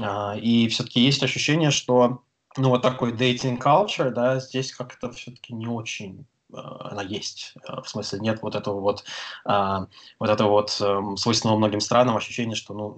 а, 0.01 0.37
и 0.37 0.69
все-таки 0.69 1.01
есть 1.01 1.23
ощущение, 1.23 1.71
что 1.71 2.23
ну 2.55 2.69
вот 2.69 2.81
такой 2.83 3.11
dating 3.11 3.59
culture, 3.59 4.09
да, 4.09 4.39
здесь 4.39 4.73
как-то 4.73 5.11
все-таки 5.11 5.53
не 5.53 5.67
очень 5.67 6.25
она 6.51 7.03
есть. 7.03 7.53
В 7.67 7.87
смысле, 7.87 8.19
нет 8.21 8.41
вот 8.41 8.55
этого 8.55 8.79
вот, 8.79 9.03
а, 9.45 9.85
вот 10.19 10.29
этого 10.31 10.49
вот 10.49 10.75
эм, 10.81 11.15
свойственного 11.15 11.57
многим 11.57 11.79
странам 11.79 12.17
ощущения, 12.17 12.55
что 12.55 12.73
ну, 12.73 12.95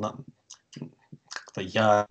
как-то 1.51 1.61
я 1.61 2.07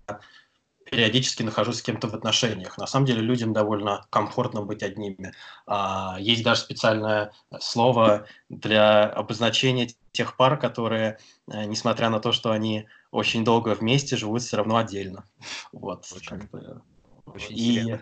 периодически 0.85 1.43
нахожусь 1.45 1.79
с 1.79 1.83
кем-то 1.83 2.09
в 2.09 2.15
отношениях. 2.15 2.77
На 2.77 2.87
самом 2.87 3.07
деле 3.07 3.21
людям 3.21 3.53
довольно 3.53 4.07
комфортно 4.11 4.63
быть 4.63 4.83
одними. 4.83 5.33
А, 5.67 6.17
есть 6.19 6.43
даже 6.43 6.63
специальное 6.63 7.33
слово 7.61 8.27
для 8.49 9.05
обозначения 9.05 9.89
тех 10.13 10.37
пар, 10.37 10.59
которые, 10.59 11.19
э, 11.49 11.65
несмотря 11.67 12.11
на 12.11 12.19
то, 12.19 12.33
что 12.33 12.51
они 12.51 12.89
очень 13.13 13.45
долго 13.45 13.77
вместе, 13.77 14.17
живут 14.17 14.43
все 14.43 14.57
равно 14.57 14.79
отдельно. 14.79 15.25
Вот. 15.73 16.07
Очень, 16.13 16.49
очень 17.27 17.57
и, 17.57 17.99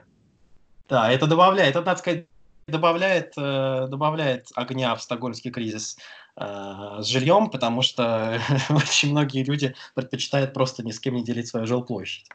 да, 0.88 1.12
это 1.12 1.26
добавляет, 1.26 1.76
это, 1.76 1.82
надо 1.84 1.98
сказать, 1.98 2.26
добавляет, 2.68 3.34
э, 3.36 3.86
добавляет 3.90 4.48
огня 4.54 4.94
в 4.94 5.02
стокгольмский 5.02 5.50
кризис. 5.50 5.98
Э, 6.40 6.98
с 7.00 7.06
жильем, 7.06 7.50
потому 7.50 7.82
что 7.82 8.40
очень 8.68 9.10
многие 9.10 9.42
люди 9.42 9.74
предпочитают 9.94 10.54
просто 10.54 10.84
ни 10.84 10.92
с 10.92 11.00
кем 11.00 11.14
не 11.14 11.24
делить 11.24 11.48
свою 11.48 11.66
жилплощадь. 11.66 12.26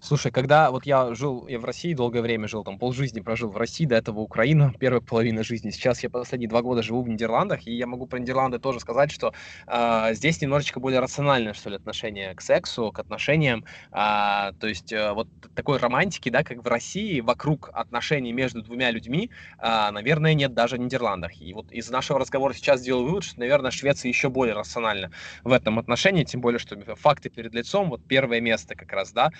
Слушай, 0.00 0.30
когда 0.30 0.70
вот 0.70 0.86
я 0.86 1.12
жил, 1.14 1.48
я 1.48 1.58
в 1.58 1.64
России 1.64 1.92
долгое 1.92 2.22
время 2.22 2.46
жил, 2.46 2.62
там 2.62 2.78
полжизни 2.78 3.18
прожил 3.18 3.50
в 3.50 3.56
России, 3.56 3.84
до 3.84 3.96
этого 3.96 4.20
Украина, 4.20 4.72
первая 4.78 5.00
половина 5.00 5.42
жизни. 5.42 5.70
Сейчас 5.70 6.04
я 6.04 6.08
последние 6.08 6.48
два 6.48 6.62
года 6.62 6.82
живу 6.82 7.02
в 7.02 7.08
Нидерландах, 7.08 7.66
и 7.66 7.72
я 7.72 7.88
могу 7.88 8.06
про 8.06 8.18
Нидерланды 8.20 8.60
тоже 8.60 8.78
сказать, 8.78 9.10
что 9.10 9.34
э, 9.66 10.14
здесь 10.14 10.40
немножечко 10.40 10.78
более 10.78 11.00
рациональное, 11.00 11.52
что 11.52 11.70
ли, 11.70 11.76
отношение 11.76 12.32
к 12.36 12.40
сексу, 12.40 12.92
к 12.92 13.00
отношениям. 13.00 13.64
Э, 13.90 14.52
то 14.60 14.68
есть 14.68 14.92
э, 14.92 15.12
вот 15.12 15.26
такой 15.56 15.78
романтики, 15.78 16.28
да, 16.28 16.44
как 16.44 16.64
в 16.64 16.68
России, 16.68 17.20
вокруг 17.20 17.68
отношений 17.72 18.32
между 18.32 18.62
двумя 18.62 18.92
людьми, 18.92 19.30
э, 19.58 19.90
наверное, 19.90 20.34
нет 20.34 20.54
даже 20.54 20.76
в 20.76 20.78
Нидерландах. 20.78 21.40
И 21.40 21.52
вот 21.52 21.72
из 21.72 21.90
нашего 21.90 22.20
разговора 22.20 22.52
сейчас 22.54 22.80
сделал 22.80 23.02
вывод, 23.02 23.24
что, 23.24 23.40
наверное, 23.40 23.72
Швеция 23.72 24.10
еще 24.10 24.28
более 24.28 24.54
рациональна 24.54 25.10
в 25.42 25.50
этом 25.50 25.80
отношении, 25.80 26.22
тем 26.22 26.40
более, 26.40 26.60
что 26.60 26.78
факты 26.94 27.30
перед 27.30 27.52
лицом, 27.52 27.90
вот 27.90 28.00
первое 28.06 28.40
место 28.40 28.76
как 28.76 28.92
раз, 28.92 29.10
да, 29.10 29.32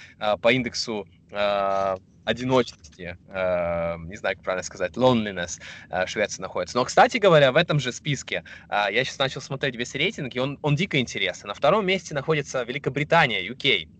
по 0.43 0.48
по 0.49 0.53
индексу 0.53 1.07
э, 1.31 1.97
одиночности, 2.25 3.19
э, 3.29 3.97
не 3.99 4.17
знаю, 4.17 4.37
как 4.37 4.45
правильно 4.45 4.63
сказать, 4.63 4.93
loneliness 4.97 5.61
э, 5.91 6.07
Швеция 6.07 6.41
находится. 6.41 6.79
Но, 6.79 6.87
кстати 6.87 7.19
говоря, 7.19 7.53
в 7.53 7.57
этом 7.57 7.79
же 7.79 7.93
списке 7.93 8.45
э, 8.71 8.87
я 8.91 9.05
сейчас 9.05 9.19
начал 9.19 9.43
смотреть 9.43 9.77
весь 9.77 9.95
рейтинг, 9.95 10.35
и 10.35 10.39
он, 10.39 10.59
он 10.63 10.75
дико 10.75 10.99
интересен. 10.99 11.49
На 11.49 11.55
втором 11.55 11.85
месте 11.85 12.15
находится 12.15 12.63
Великобритания, 12.63 13.47
UK. 13.47 13.91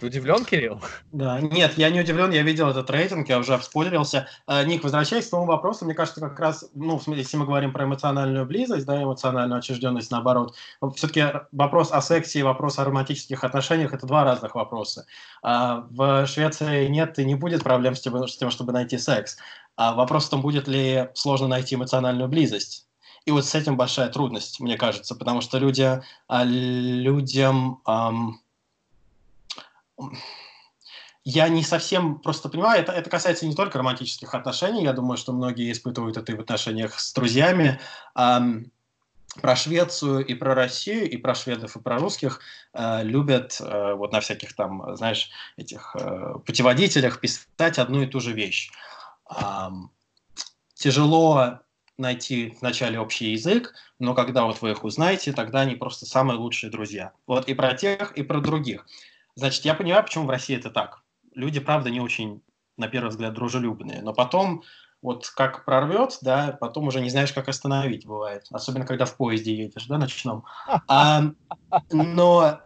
Ты 0.00 0.06
удивлен, 0.06 0.46
Кирилл? 0.46 0.80
Да, 1.12 1.40
нет, 1.42 1.76
я 1.76 1.90
не 1.90 2.00
удивлен, 2.00 2.30
я 2.30 2.40
видел 2.40 2.70
этот 2.70 2.88
рейтинг, 2.88 3.28
я 3.28 3.38
уже 3.38 3.58
вспойлерился. 3.58 4.28
Э, 4.46 4.64
Ник, 4.64 4.82
возвращаясь 4.82 5.26
к 5.26 5.30
тому 5.30 5.44
вопросу, 5.44 5.84
мне 5.84 5.92
кажется, 5.92 6.22
как 6.22 6.40
раз, 6.40 6.70
ну, 6.74 6.98
если 7.08 7.36
мы 7.36 7.44
говорим 7.44 7.74
про 7.74 7.84
эмоциональную 7.84 8.46
близость, 8.46 8.86
да, 8.86 9.02
эмоциональную 9.02 9.58
отчужденность, 9.58 10.10
наоборот, 10.10 10.56
все-таки 10.96 11.24
вопрос 11.52 11.92
о 11.92 12.00
сексе 12.00 12.38
и 12.38 12.42
вопрос 12.42 12.78
о 12.78 12.84
романтических 12.86 13.44
отношениях– 13.44 13.92
это 13.94 14.06
два 14.06 14.24
разных 14.24 14.54
вопроса. 14.54 15.04
А 15.42 15.84
в 15.90 16.26
Швеции 16.26 16.86
нет 16.86 17.18
и 17.18 17.24
не 17.26 17.34
будет 17.34 17.62
проблем 17.62 17.94
с 17.94 18.00
тем, 18.00 18.50
чтобы 18.50 18.72
найти 18.72 18.96
секс. 18.96 19.36
А 19.76 19.92
вопрос 19.92 20.28
в 20.28 20.30
том, 20.30 20.40
будет 20.40 20.66
ли 20.66 21.10
сложно 21.12 21.46
найти 21.46 21.74
эмоциональную 21.74 22.28
близость. 22.30 22.88
И 23.26 23.32
вот 23.32 23.44
с 23.44 23.54
этим 23.54 23.76
большая 23.76 24.08
трудность, 24.08 24.60
мне 24.60 24.78
кажется, 24.78 25.14
потому 25.14 25.42
что 25.42 25.58
люди, 25.58 26.00
а, 26.26 26.44
людям... 26.44 27.82
Ам, 27.84 28.40
я 31.24 31.48
не 31.48 31.62
совсем 31.62 32.18
просто 32.18 32.48
понимаю, 32.48 32.80
это, 32.80 32.92
это 32.92 33.10
касается 33.10 33.46
не 33.46 33.54
только 33.54 33.78
романтических 33.78 34.34
отношений, 34.34 34.84
я 34.84 34.92
думаю, 34.92 35.16
что 35.16 35.32
многие 35.32 35.70
испытывают 35.70 36.16
это 36.16 36.32
и 36.32 36.34
в 36.34 36.40
отношениях 36.40 36.98
с 36.98 37.12
друзьями. 37.12 37.80
Ам, 38.14 38.66
про 39.40 39.54
Швецию 39.54 40.24
и 40.24 40.34
про 40.34 40.54
Россию, 40.54 41.08
и 41.08 41.16
про 41.16 41.34
шведов, 41.34 41.76
и 41.76 41.80
про 41.80 41.98
русских 41.98 42.40
э, 42.72 43.04
любят 43.04 43.58
э, 43.60 43.94
вот 43.94 44.12
на 44.12 44.20
всяких 44.20 44.54
там, 44.54 44.96
знаешь, 44.96 45.30
этих 45.56 45.94
э, 45.94 46.34
путеводителях 46.44 47.20
писать 47.20 47.78
одну 47.78 48.02
и 48.02 48.06
ту 48.06 48.18
же 48.18 48.32
вещь. 48.32 48.72
Э, 49.30 49.68
тяжело 50.74 51.60
найти 51.96 52.56
вначале 52.60 52.98
общий 52.98 53.32
язык, 53.32 53.74
но 53.98 54.14
когда 54.14 54.44
вот 54.44 54.62
вы 54.62 54.72
их 54.72 54.82
узнаете, 54.82 55.32
тогда 55.32 55.60
они 55.60 55.76
просто 55.76 56.06
самые 56.06 56.38
лучшие 56.38 56.70
друзья. 56.70 57.12
Вот 57.26 57.48
и 57.48 57.54
про 57.54 57.74
тех, 57.74 58.12
и 58.12 58.22
про 58.22 58.40
других. 58.40 58.84
Значит, 59.34 59.64
я 59.64 59.74
понимаю, 59.74 60.02
почему 60.02 60.26
в 60.26 60.30
России 60.30 60.56
это 60.56 60.70
так. 60.70 61.02
Люди, 61.34 61.60
правда, 61.60 61.90
не 61.90 62.00
очень, 62.00 62.42
на 62.76 62.88
первый 62.88 63.08
взгляд, 63.08 63.34
дружелюбные, 63.34 64.02
но 64.02 64.12
потом 64.12 64.62
вот 65.02 65.28
как 65.30 65.64
прорвет, 65.64 66.18
да, 66.20 66.56
потом 66.60 66.88
уже 66.88 67.00
не 67.00 67.10
знаешь, 67.10 67.32
как 67.32 67.48
остановить, 67.48 68.06
бывает. 68.06 68.46
Особенно, 68.50 68.86
когда 68.86 69.06
в 69.06 69.16
поезде 69.16 69.54
едешь, 69.54 69.86
да, 69.86 69.98
ночном. 69.98 70.44
А, 70.88 71.22
но 71.90 72.60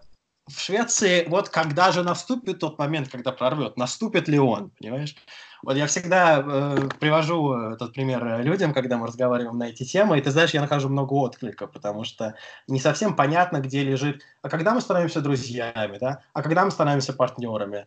в 0.47 0.61
Швеции, 0.61 1.25
вот 1.29 1.49
когда 1.49 1.91
же 1.91 2.03
наступит 2.03 2.59
тот 2.59 2.79
момент, 2.79 3.09
когда 3.09 3.33
прорвет, 3.33 3.77
наступит 3.77 4.29
ли 4.29 4.39
он, 4.39 4.71
понимаешь? 4.79 5.17
Вот 5.63 5.77
я 5.77 5.87
всегда 5.87 6.45
э, 6.45 6.89
привожу 7.01 7.55
этот 7.55 7.95
пример 7.95 8.43
людям, 8.43 8.75
когда 8.75 8.99
мы 8.99 9.07
разговариваем 9.07 9.57
на 9.57 9.71
эти 9.71 9.85
темы, 9.85 10.19
и 10.19 10.21
ты 10.21 10.31
знаешь, 10.31 10.51
я 10.51 10.61
нахожу 10.61 10.91
много 10.91 11.15
отклика, 11.15 11.67
потому 11.67 12.05
что 12.05 12.35
не 12.69 12.79
совсем 12.79 13.17
понятно, 13.17 13.61
где 13.61 13.83
лежит, 13.83 14.23
а 14.43 14.51
когда 14.51 14.75
мы 14.75 14.83
становимся 14.83 15.23
друзьями, 15.23 15.97
да, 15.99 16.21
а 16.35 16.43
когда 16.43 16.67
мы 16.67 16.71
становимся 16.71 17.15
партнерами, 17.15 17.87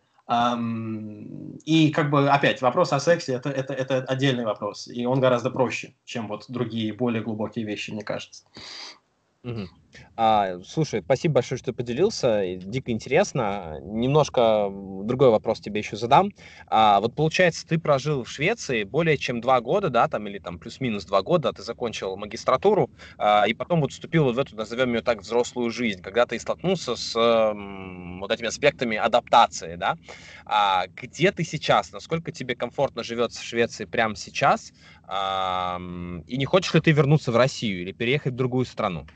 и 1.64 1.90
как 1.94 2.10
бы 2.10 2.28
опять 2.28 2.60
вопрос 2.60 2.92
о 2.92 3.00
сексе 3.00 3.34
это, 3.34 3.48
это, 3.48 3.72
это 3.72 3.98
отдельный 4.02 4.44
вопрос, 4.44 4.88
и 4.88 5.06
он 5.06 5.20
гораздо 5.20 5.50
проще, 5.50 5.94
чем 6.04 6.26
вот 6.26 6.46
другие 6.48 6.92
более 6.92 7.22
глубокие 7.22 7.64
вещи, 7.64 7.92
мне 7.92 8.02
кажется. 8.02 8.44
Угу. 9.44 9.68
А, 10.16 10.58
слушай, 10.64 11.00
спасибо 11.02 11.34
большое, 11.34 11.58
что 11.58 11.72
поделился. 11.72 12.42
Дико 12.56 12.90
интересно. 12.90 13.78
Немножко 13.82 14.68
другой 14.70 15.30
вопрос 15.30 15.60
тебе 15.60 15.80
еще 15.80 15.96
задам. 15.96 16.30
А, 16.66 17.00
вот 17.00 17.14
получается, 17.14 17.64
ты 17.66 17.78
прожил 17.78 18.24
в 18.24 18.30
Швеции 18.30 18.82
более 18.84 19.16
чем 19.16 19.40
два 19.40 19.60
года, 19.60 19.90
да, 19.90 20.08
там 20.08 20.26
или 20.26 20.38
там 20.38 20.58
плюс-минус 20.58 21.04
два 21.04 21.22
года, 21.22 21.52
ты 21.52 21.62
закончил 21.62 22.16
магистратуру, 22.16 22.90
а, 23.18 23.44
и 23.46 23.54
потом 23.54 23.80
вот 23.80 23.92
вступил 23.92 24.24
вот 24.24 24.34
в 24.34 24.38
эту, 24.38 24.56
назовем 24.56 24.94
ее 24.94 25.02
так, 25.02 25.20
взрослую 25.20 25.70
жизнь, 25.70 26.00
когда 26.02 26.26
ты 26.26 26.38
столкнулся 26.38 26.96
с 26.96 27.14
м, 27.16 28.20
вот 28.20 28.30
этими 28.32 28.48
аспектами 28.48 28.96
адаптации, 28.96 29.76
да. 29.76 29.94
А, 30.46 30.86
где 30.96 31.30
ты 31.32 31.44
сейчас? 31.44 31.92
Насколько 31.92 32.32
тебе 32.32 32.56
комфортно 32.56 33.02
живется 33.04 33.40
в 33.40 33.44
Швеции 33.44 33.84
прямо 33.84 34.16
сейчас? 34.16 34.72
А, 35.06 35.78
и 36.26 36.36
не 36.36 36.44
хочешь 36.44 36.74
ли 36.74 36.80
ты 36.80 36.90
вернуться 36.92 37.30
в 37.32 37.36
Россию 37.36 37.82
или 37.82 37.92
переехать 37.92 38.32
в 38.32 38.36
другую 38.36 38.64
страну? 38.66 39.06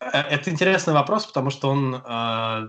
Э, 0.00 0.20
это 0.20 0.50
интересный 0.50 0.94
вопрос, 0.94 1.26
потому 1.26 1.50
что 1.50 1.68
он, 1.68 1.94
э, 1.94 2.68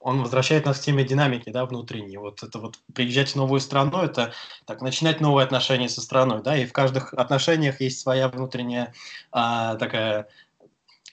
он 0.00 0.22
возвращает 0.22 0.66
нас 0.66 0.78
к 0.78 0.82
теме 0.82 1.04
динамики, 1.04 1.50
да, 1.50 1.66
внутренней. 1.66 2.16
Вот 2.16 2.42
это 2.42 2.58
вот 2.58 2.78
приезжать 2.94 3.30
в 3.30 3.36
новую 3.36 3.60
страну, 3.60 3.98
это 4.02 4.32
так 4.66 4.80
начинать 4.80 5.20
новые 5.20 5.44
отношения 5.44 5.88
со 5.88 6.00
страной, 6.00 6.42
да, 6.42 6.56
и 6.56 6.66
в 6.66 6.72
каждых 6.72 7.12
отношениях 7.14 7.80
есть 7.80 8.00
своя 8.00 8.28
внутренняя 8.28 8.94
а, 9.30 9.76
такая 9.76 10.28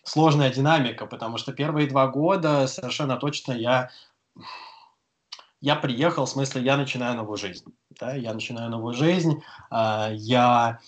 сложная 0.03 0.49
динамика, 0.49 1.05
потому 1.05 1.37
что 1.37 1.51
первые 1.51 1.87
два 1.87 2.07
года 2.07 2.67
совершенно 2.67 3.17
точно 3.17 3.51
я 3.53 3.91
я 5.59 5.75
приехал, 5.75 6.25
в 6.25 6.29
смысле, 6.29 6.61
я 6.61 6.77
начинаю 6.77 7.15
новую 7.15 7.37
жизнь. 7.37 7.65
Да? 7.99 8.13
Я 8.13 8.33
начинаю 8.33 8.69
новую 8.69 8.93
жизнь, 8.93 9.41
э, 9.71 10.09
я 10.13 10.45
а, 10.45 10.79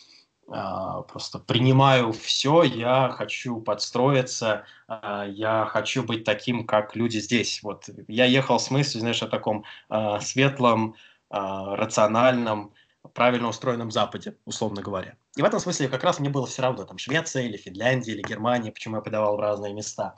просто 0.49 1.39
принимаю 1.39 2.12
все, 2.12 2.63
я 2.63 3.09
хочу 3.09 3.62
подстроиться, 3.62 4.65
а, 4.88 5.25
я 5.25 5.65
хочу 5.65 6.03
быть 6.03 6.23
таким, 6.23 6.65
как 6.65 6.95
люди 6.95 7.19
здесь. 7.19 7.62
Вот 7.63 7.89
я 8.07 8.25
ехал 8.25 8.57
в 8.57 8.62
смысле, 8.62 9.01
знаешь, 9.01 9.21
о 9.21 9.27
таком 9.27 9.65
а, 9.89 10.19
светлом, 10.19 10.95
рациональном, 11.31 12.73
правильно 13.13 13.49
устроенном 13.49 13.91
Западе, 13.91 14.35
условно 14.45 14.81
говоря. 14.81 15.15
И 15.35 15.43
в 15.43 15.45
этом 15.45 15.59
смысле 15.59 15.88
как 15.88 16.03
раз 16.03 16.19
мне 16.19 16.29
было 16.29 16.47
все 16.47 16.63
равно, 16.63 16.85
там, 16.85 16.97
Швеция 16.97 17.43
или 17.43 17.55
Финляндия 17.55 18.13
или 18.13 18.23
Германия, 18.23 18.71
почему 18.71 18.95
я 18.95 19.01
подавал 19.01 19.38
в 19.38 19.39
разные 19.39 19.73
места. 19.75 20.15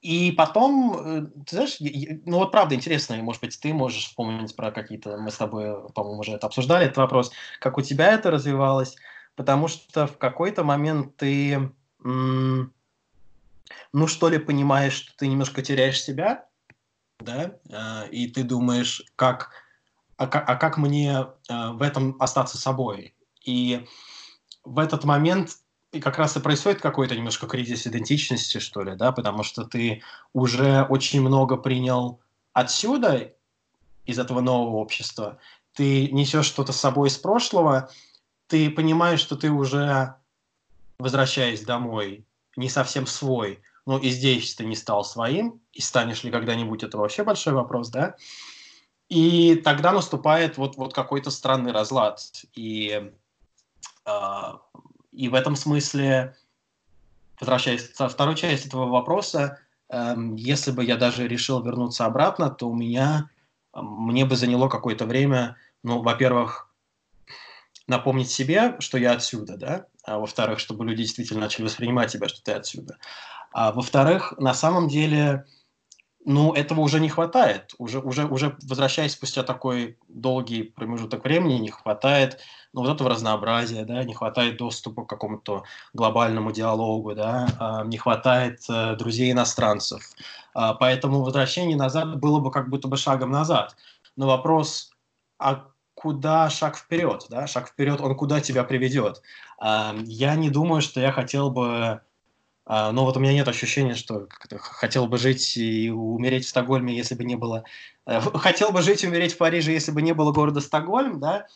И 0.00 0.32
потом, 0.32 0.96
э, 0.98 1.26
ты 1.46 1.56
знаешь, 1.56 1.76
ну 2.24 2.38
вот 2.38 2.50
правда 2.50 2.74
интересно, 2.74 3.16
может 3.16 3.42
быть, 3.42 3.60
ты 3.60 3.74
можешь 3.74 4.06
вспомнить 4.06 4.56
про 4.56 4.72
какие-то, 4.72 5.18
мы 5.18 5.30
с 5.30 5.36
тобой, 5.36 5.90
по-моему, 5.92 6.20
уже 6.20 6.32
это 6.32 6.46
обсуждали, 6.46 6.86
этот 6.86 6.96
вопрос, 6.96 7.32
как 7.60 7.76
у 7.76 7.82
тебя 7.82 8.12
это 8.12 8.30
развивалось, 8.30 8.96
потому 9.36 9.68
что 9.68 10.06
в 10.06 10.16
какой-то 10.16 10.64
момент 10.64 11.16
ты, 11.16 11.70
ну 12.02 12.70
что 14.06 14.28
ли, 14.30 14.38
понимаешь, 14.38 14.94
что 14.94 15.16
ты 15.18 15.26
немножко 15.26 15.60
теряешь 15.60 16.02
себя, 16.02 16.46
да, 17.20 17.58
а, 17.70 18.06
и 18.10 18.26
ты 18.28 18.42
думаешь, 18.42 19.02
как, 19.16 19.50
а, 20.16 20.24
а 20.24 20.56
как 20.56 20.78
мне 20.78 21.26
а, 21.48 21.72
в 21.72 21.82
этом 21.82 22.16
остаться 22.20 22.58
собой? 22.58 23.14
И 23.44 23.86
в 24.64 24.78
этот 24.78 25.04
момент 25.04 25.58
и 25.92 26.00
как 26.00 26.18
раз 26.18 26.36
и 26.36 26.40
происходит 26.40 26.80
какой-то 26.80 27.16
немножко 27.16 27.46
кризис 27.46 27.86
идентичности, 27.86 28.58
что 28.58 28.82
ли, 28.82 28.94
да, 28.94 29.12
потому 29.12 29.42
что 29.42 29.64
ты 29.64 30.02
уже 30.32 30.84
очень 30.84 31.20
много 31.20 31.56
принял 31.56 32.20
отсюда, 32.52 33.32
из 34.06 34.18
этого 34.18 34.40
нового 34.40 34.76
общества, 34.76 35.38
ты 35.74 36.10
несешь 36.10 36.46
что-то 36.46 36.72
с 36.72 36.80
собой 36.80 37.08
из 37.08 37.18
прошлого, 37.18 37.90
ты 38.46 38.70
понимаешь, 38.70 39.20
что 39.20 39.36
ты 39.36 39.50
уже, 39.50 40.14
возвращаясь 40.98 41.62
домой, 41.62 42.26
не 42.56 42.68
совсем 42.68 43.06
свой, 43.06 43.62
но 43.86 43.98
и 43.98 44.08
здесь 44.08 44.54
ты 44.54 44.64
не 44.64 44.74
стал 44.74 45.04
своим, 45.04 45.60
и 45.72 45.80
станешь 45.80 46.24
ли 46.24 46.30
когда-нибудь, 46.30 46.82
это 46.82 46.98
вообще 46.98 47.22
большой 47.22 47.52
вопрос, 47.52 47.90
да, 47.90 48.16
и 49.08 49.56
тогда 49.56 49.92
наступает 49.92 50.56
вот, 50.56 50.76
вот 50.76 50.94
какой-то 50.94 51.30
странный 51.30 51.72
разлад, 51.72 52.20
и 52.54 53.12
э, 54.06 54.52
и 55.12 55.28
в 55.28 55.34
этом 55.34 55.56
смысле, 55.56 56.36
возвращаясь 57.38 57.88
ко 57.88 58.08
второй 58.08 58.36
части 58.36 58.68
этого 58.68 58.86
вопроса, 58.86 59.58
эм, 59.88 60.34
если 60.34 60.70
бы 60.70 60.84
я 60.84 60.96
даже 60.96 61.26
решил 61.26 61.62
вернуться 61.62 62.06
обратно, 62.06 62.50
то 62.50 62.68
у 62.68 62.74
меня, 62.74 63.30
э, 63.74 63.80
мне 63.80 64.24
бы 64.24 64.36
заняло 64.36 64.68
какое-то 64.68 65.06
время, 65.06 65.56
ну, 65.82 66.02
во-первых, 66.02 66.70
напомнить 67.86 68.30
себе, 68.30 68.76
что 68.78 68.98
я 68.98 69.12
отсюда, 69.12 69.56
да, 69.56 69.86
а 70.04 70.18
во-вторых, 70.18 70.60
чтобы 70.60 70.84
люди 70.84 71.02
действительно 71.02 71.40
начали 71.40 71.64
воспринимать 71.64 72.12
тебя, 72.12 72.28
что 72.28 72.42
ты 72.42 72.52
отсюда. 72.52 72.98
А 73.52 73.72
во-вторых, 73.72 74.34
на 74.38 74.54
самом 74.54 74.88
деле, 74.88 75.44
ну, 76.24 76.52
этого 76.52 76.80
уже 76.80 77.00
не 77.00 77.08
хватает. 77.08 77.74
Уже, 77.78 77.98
уже, 78.00 78.26
уже 78.26 78.56
возвращаясь 78.62 79.12
спустя 79.12 79.42
такой 79.42 79.98
долгий 80.08 80.62
промежуток 80.64 81.24
времени, 81.24 81.54
не 81.54 81.70
хватает 81.70 82.40
ну, 82.72 82.82
вот 82.82 82.94
этого 82.94 83.10
разнообразия, 83.10 83.84
да, 83.84 84.04
не 84.04 84.14
хватает 84.14 84.56
доступа 84.56 85.04
к 85.04 85.08
какому-то 85.08 85.64
глобальному 85.92 86.52
диалогу, 86.52 87.14
да, 87.14 87.48
а, 87.58 87.84
не 87.84 87.98
хватает 87.98 88.60
э, 88.68 88.96
друзей 88.96 89.32
иностранцев. 89.32 90.02
А, 90.54 90.74
поэтому 90.74 91.22
возвращение 91.22 91.76
назад 91.76 92.20
было 92.20 92.38
бы 92.38 92.50
как 92.50 92.68
будто 92.68 92.86
бы 92.86 92.96
шагом 92.96 93.30
назад. 93.30 93.74
Но 94.16 94.26
вопрос, 94.26 94.92
а 95.38 95.66
куда 95.94 96.48
шаг 96.50 96.76
вперед, 96.76 97.26
да, 97.28 97.46
шаг 97.46 97.68
вперед, 97.68 98.00
он 98.00 98.14
куда 98.14 98.40
тебя 98.40 98.62
приведет? 98.62 99.22
А, 99.58 99.94
я 100.04 100.34
не 100.36 100.50
думаю, 100.50 100.82
что 100.82 101.00
я 101.00 101.12
хотел 101.12 101.50
бы 101.50 102.02
но 102.70 103.04
вот 103.04 103.16
у 103.16 103.20
меня 103.20 103.32
нет 103.32 103.48
ощущения, 103.48 103.96
что 103.96 104.28
хотел 104.60 105.08
бы 105.08 105.18
жить 105.18 105.56
и 105.56 105.90
умереть 105.90 106.44
в 106.44 106.48
Стокгольме, 106.48 106.96
если 106.96 107.16
бы 107.16 107.24
не 107.24 107.34
было... 107.34 107.64
Э, 108.06 108.20
хотел 108.34 108.70
бы 108.70 108.80
жить 108.80 109.02
и 109.02 109.08
умереть 109.08 109.34
в 109.34 109.38
Париже, 109.38 109.72
если 109.72 109.90
бы 109.90 110.02
не 110.02 110.12
было 110.12 110.30
города 110.30 110.60
Стокгольм, 110.60 111.18
да? 111.18 111.48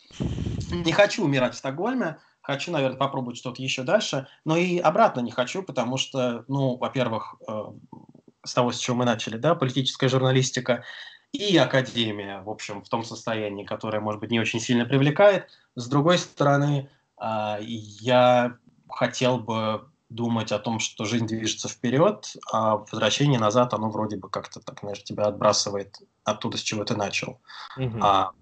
Не 0.73 0.91
хочу 0.91 1.25
умирать 1.25 1.55
в 1.55 1.59
Стокгольме, 1.59 2.19
хочу, 2.41 2.73
наверное, 2.73 2.99
попробовать 2.99 3.39
что-то 3.39 3.63
еще 3.63 3.85
дальше, 3.85 4.27
но 4.45 4.57
и 4.57 4.79
обратно 4.79 5.21
не 5.21 5.31
хочу, 5.31 5.63
потому 5.63 5.99
что, 5.99 6.45
ну, 6.49 6.77
во-первых, 6.77 7.37
э, 7.47 7.63
с 8.45 8.53
того, 8.53 8.73
с 8.73 8.79
чего 8.79 8.97
мы 8.97 9.05
начали, 9.05 9.37
да, 9.37 9.55
политическая 9.55 10.09
журналистика 10.09 10.83
и 11.31 11.57
академия, 11.57 12.41
в 12.41 12.51
общем, 12.51 12.83
в 12.83 12.89
том 12.89 13.05
состоянии, 13.05 13.65
которое, 13.65 14.01
может 14.01 14.21
быть, 14.21 14.33
не 14.33 14.41
очень 14.41 14.59
сильно 14.59 14.85
привлекает. 14.85 15.49
С 15.77 15.89
другой 15.89 16.19
стороны, 16.19 16.91
а, 17.17 17.59
я 17.61 18.57
хотел 18.89 19.39
бы 19.39 19.89
думать 20.15 20.53
о 20.53 20.59
том, 20.59 20.79
что 20.79 21.05
жизнь 21.05 21.27
движется 21.27 21.69
вперед, 21.69 22.33
а 22.53 22.77
возвращение 22.77 23.41
назад, 23.41 23.75
оно 23.75 23.91
вроде 23.91 24.17
бы 24.17 24.31
как-то 24.31 24.61
так, 24.61 24.81
знаешь, 24.81 25.03
тебя 25.03 25.25
отбрасывает 25.25 25.99
оттуда, 26.25 26.57
с 26.57 26.61
чего 26.63 26.85
ты 26.85 26.97
начал. 26.97 27.41
Угу. 27.77 27.99
А, 28.01 28.33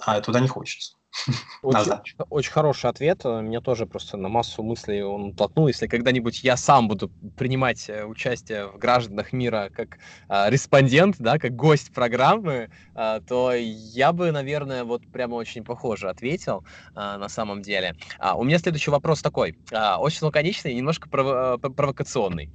а 0.00 0.20
туда 0.20 0.40
не 0.40 0.48
хочется. 0.48 0.94
Очень, 1.62 1.92
очень 2.30 2.52
хороший 2.52 2.88
ответ. 2.88 3.24
Меня 3.24 3.60
тоже 3.60 3.86
просто 3.86 4.16
на 4.16 4.28
массу 4.28 4.62
мыслей 4.62 5.02
он 5.02 5.34
толкнул. 5.34 5.68
Если 5.68 5.86
когда-нибудь 5.86 6.42
я 6.42 6.56
сам 6.56 6.88
буду 6.88 7.10
принимать 7.36 7.88
э, 7.88 8.04
участие 8.04 8.66
в 8.68 8.78
гражданах 8.78 9.32
мира 9.32 9.70
как 9.74 9.98
а, 10.28 10.48
респондент, 10.48 11.16
да, 11.18 11.38
как 11.38 11.54
гость 11.54 11.92
программы, 11.92 12.70
а, 12.94 13.20
то 13.20 13.52
я 13.54 14.12
бы, 14.12 14.30
наверное, 14.32 14.84
вот 14.84 15.02
прямо 15.12 15.34
очень 15.34 15.64
похоже 15.64 16.08
ответил 16.08 16.64
а, 16.94 17.18
на 17.18 17.28
самом 17.28 17.62
деле. 17.62 17.94
А, 18.18 18.36
у 18.36 18.44
меня 18.44 18.58
следующий 18.58 18.90
вопрос 18.90 19.20
такой, 19.20 19.54
а, 19.72 19.98
очень 20.00 20.26
лаконичный, 20.26 20.74
немножко 20.74 21.08
прово- 21.10 21.58
э, 21.62 21.70
провокационный. 21.70 22.50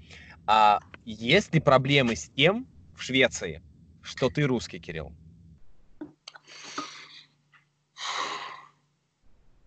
А, 0.48 0.80
есть 1.04 1.54
ли 1.54 1.60
проблемы 1.60 2.16
с 2.16 2.30
тем 2.36 2.68
в 2.96 3.04
Швеции, 3.04 3.62
что 4.02 4.30
ты 4.30 4.44
русский, 4.44 4.80
Кирилл? 4.80 5.16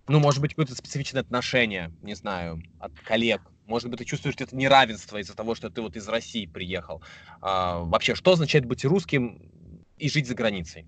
Ну, 0.09 0.21
может 0.21 0.41
быть, 0.41 0.53
какое-то 0.53 0.75
специфичное 0.75 1.21
отношение, 1.21 1.93
не 2.03 2.15
знаю, 2.15 2.63
от 2.81 2.99
коллег. 3.01 3.43
Может 3.67 3.91
быть, 3.91 3.99
ты 3.99 4.07
чувствуешь 4.07 4.37
это 4.39 4.57
неравенство 4.57 5.19
из-за 5.19 5.35
того, 5.37 5.55
что 5.55 5.69
ты 5.69 5.83
вот 5.83 5.97
из 5.97 6.09
России 6.09 6.47
приехал. 6.47 7.03
А, 7.43 7.81
вообще, 7.81 8.15
что 8.15 8.33
означает 8.33 8.65
быть 8.65 8.85
русским 8.87 9.53
и 9.99 10.09
жить 10.09 10.27
за 10.27 10.35
границей? 10.35 10.87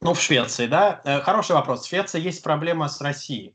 Ну, 0.00 0.14
в 0.14 0.20
Швеции, 0.20 0.66
да? 0.66 1.02
Э, 1.04 1.20
хороший 1.20 1.52
вопрос. 1.52 1.84
В 1.84 1.88
Швеции 1.88 2.18
есть 2.18 2.42
проблема 2.42 2.88
с 2.88 3.02
Россией. 3.02 3.54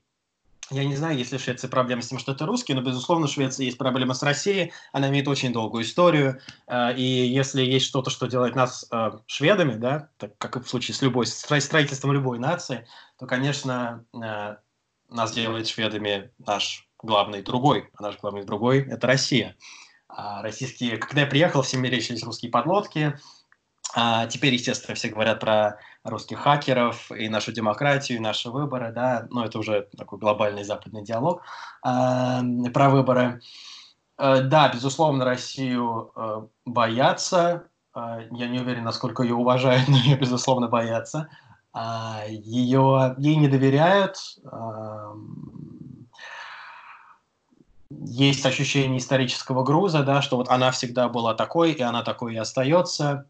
Я 0.71 0.83
не 0.83 0.95
знаю, 0.95 1.15
есть 1.15 1.31
ли 1.31 1.37
в 1.37 1.41
Швеции 1.41 1.67
проблема 1.67 2.01
с 2.01 2.07
тем, 2.07 2.17
что 2.17 2.31
это 2.31 2.45
русский, 2.47 2.73
но, 2.73 2.81
безусловно, 2.81 3.27
в 3.27 3.31
Швеции 3.31 3.65
есть 3.65 3.77
проблема 3.77 4.15
с 4.15 4.23
Россией. 4.23 4.73
Она 4.93 5.09
имеет 5.09 5.27
очень 5.27 5.53
долгую 5.53 5.83
историю. 5.83 6.39
Э, 6.67 6.95
и 6.95 7.03
если 7.03 7.61
есть 7.61 7.85
что-то, 7.85 8.09
что 8.09 8.25
делает 8.25 8.55
нас 8.55 8.87
э, 8.91 9.11
шведами, 9.27 9.75
да, 9.75 10.09
так 10.17 10.35
как 10.39 10.63
в 10.63 10.67
случае 10.67 10.95
с 10.95 11.01
любой, 11.03 11.27
с 11.27 11.35
строительством 11.35 12.13
любой 12.13 12.39
нации, 12.39 12.87
то, 13.19 13.27
конечно, 13.27 14.05
э, 14.13 14.55
нас 15.09 15.33
делает 15.33 15.67
шведами 15.67 16.31
наш 16.39 16.87
главный 16.97 17.43
другой. 17.43 17.89
А 17.97 18.01
наш 18.03 18.17
главный 18.17 18.43
другой– 18.43 18.79
это 18.89 19.05
Россия. 19.05 19.55
А 20.07 20.41
российские, 20.41 20.97
когда 20.97 21.21
я 21.21 21.27
приехал, 21.27 21.61
все 21.61 21.77
мерещились 21.77 22.23
русские 22.23 22.49
подлодки, 22.49 23.19
а 23.93 24.25
теперь, 24.27 24.53
естественно, 24.53 24.95
все 24.95 25.09
говорят 25.09 25.39
про 25.39 25.77
русских 26.03 26.39
хакеров 26.39 27.11
и 27.11 27.29
нашу 27.29 27.51
демократию, 27.51 28.17
и 28.17 28.21
наши 28.21 28.49
выборы, 28.49 28.91
да, 28.91 29.27
но 29.29 29.45
это 29.45 29.59
уже 29.59 29.87
такой 29.97 30.19
глобальный 30.19 30.63
западный 30.63 31.03
диалог 31.03 31.41
э, 31.85 32.69
про 32.73 32.89
выборы. 32.89 33.41
Э, 34.17 34.41
да, 34.41 34.69
безусловно, 34.69 35.25
Россию 35.25 36.11
э, 36.15 36.41
боятся. 36.65 37.69
Э, 37.95 38.27
я 38.31 38.47
не 38.47 38.59
уверен, 38.59 38.83
насколько 38.83 39.23
ее 39.23 39.35
уважают, 39.35 39.87
но 39.87 39.97
ее, 39.97 40.17
безусловно, 40.17 40.67
боятся. 40.67 41.29
Э, 41.73 42.25
ее, 42.29 43.15
ей 43.17 43.35
не 43.35 43.47
доверяют. 43.47 44.17
Э, 44.43 45.13
есть 47.89 48.45
ощущение 48.45 48.97
исторического 48.97 49.63
груза, 49.63 50.03
да, 50.03 50.21
что 50.21 50.37
вот 50.37 50.49
она 50.49 50.71
всегда 50.71 51.07
была 51.07 51.33
такой, 51.33 51.71
и 51.71 51.81
она 51.81 52.03
такой 52.03 52.33
и 52.33 52.37
остается 52.37 53.27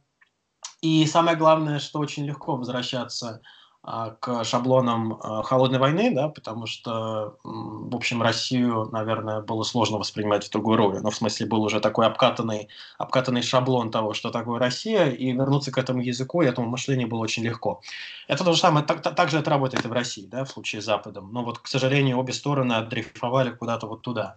и 0.86 1.08
самое 1.08 1.36
главное, 1.36 1.80
что 1.80 2.00
очень 2.00 2.26
легко 2.26 2.56
возвращаться 2.56 3.42
а, 3.82 4.12
к 4.20 4.44
шаблонам 4.44 5.18
а, 5.20 5.42
холодной 5.42 5.80
войны, 5.80 6.14
да, 6.14 6.30
потому 6.30 6.68
что, 6.68 7.38
в 7.44 7.96
общем, 7.96 8.22
Россию, 8.22 8.90
наверное, 8.92 9.42
было 9.42 9.64
сложно 9.64 9.98
воспринимать 9.98 10.46
в 10.46 10.52
другую 10.52 10.78
роль. 10.78 11.00
Ну, 11.02 11.10
в 11.10 11.16
смысле, 11.16 11.48
был 11.48 11.64
уже 11.64 11.80
такой 11.80 12.06
обкатанный, 12.06 12.68
обкатанный 13.00 13.42
шаблон 13.42 13.90
того, 13.90 14.14
что 14.14 14.30
такое 14.30 14.60
Россия, 14.60 15.10
и 15.10 15.32
вернуться 15.32 15.72
к 15.72 15.80
этому 15.80 16.02
языку 16.02 16.44
и 16.44 16.46
этому 16.46 16.68
мышлению 16.68 17.08
было 17.08 17.20
очень 17.20 17.44
легко. 17.44 17.82
Это 18.28 18.44
то 18.44 18.54
же 18.54 18.60
самое, 18.60 18.86
так, 18.86 19.02
так 19.02 19.30
же 19.30 19.40
это 19.40 19.50
работает 19.50 19.86
и 19.86 19.88
в 19.88 19.94
России, 19.94 20.28
да, 20.28 20.46
в 20.46 20.52
случае 20.52 20.84
с 20.84 20.86
Западом. 20.86 21.34
Но 21.34 21.44
вот, 21.44 21.58
к 21.58 21.68
сожалению, 21.68 22.20
обе 22.20 22.34
стороны 22.34 22.74
отдрейфовали 22.74 23.50
куда-то 23.50 23.88
вот 23.88 24.04
туда. 24.04 24.36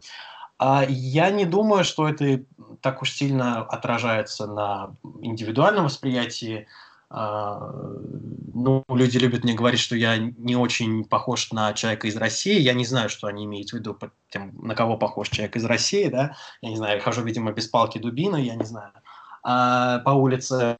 А 0.59 0.85
я 0.89 1.31
не 1.31 1.45
думаю, 1.45 1.85
что 1.85 2.09
это 2.09 2.43
так 2.81 3.03
уж 3.03 3.13
сильно 3.13 3.63
отражается 3.63 4.47
на 4.47 4.97
индивидуальном 5.21 5.85
восприятии. 5.85 6.67
А, 7.11 7.73
ну, 8.55 8.85
люди 8.89 9.19
любят 9.19 9.45
мне 9.45 9.55
говорить, 9.55 9.81
что 9.81 9.97
я 9.97 10.19
не 10.19 10.57
очень 10.57 11.05
похож 11.05 11.53
на 11.53 11.73
человека 11.73 12.09
из 12.09 12.17
России. 12.17 12.59
Я 12.59 12.75
не 12.75 12.85
знаю, 12.85 13.09
что 13.09 13.29
они 13.29 13.45
имеют 13.45 13.71
в 13.71 13.75
виду 13.75 13.95
под 13.95 14.13
тем, 14.31 14.53
на 14.61 14.75
кого 14.75 14.99
похож 14.99 15.29
человек 15.29 15.57
из 15.57 15.65
России, 15.65 16.09
да. 16.09 16.35
Я 16.61 16.71
не 16.71 16.77
знаю, 16.77 16.97
я 16.97 17.03
хожу, 17.03 17.23
видимо, 17.23 17.53
без 17.53 17.69
палки 17.69 17.99
дубины, 17.99 18.43
я 18.43 18.57
не 18.57 18.65
знаю, 18.65 18.93
а, 19.43 20.01
по 20.01 20.11
улице, 20.11 20.77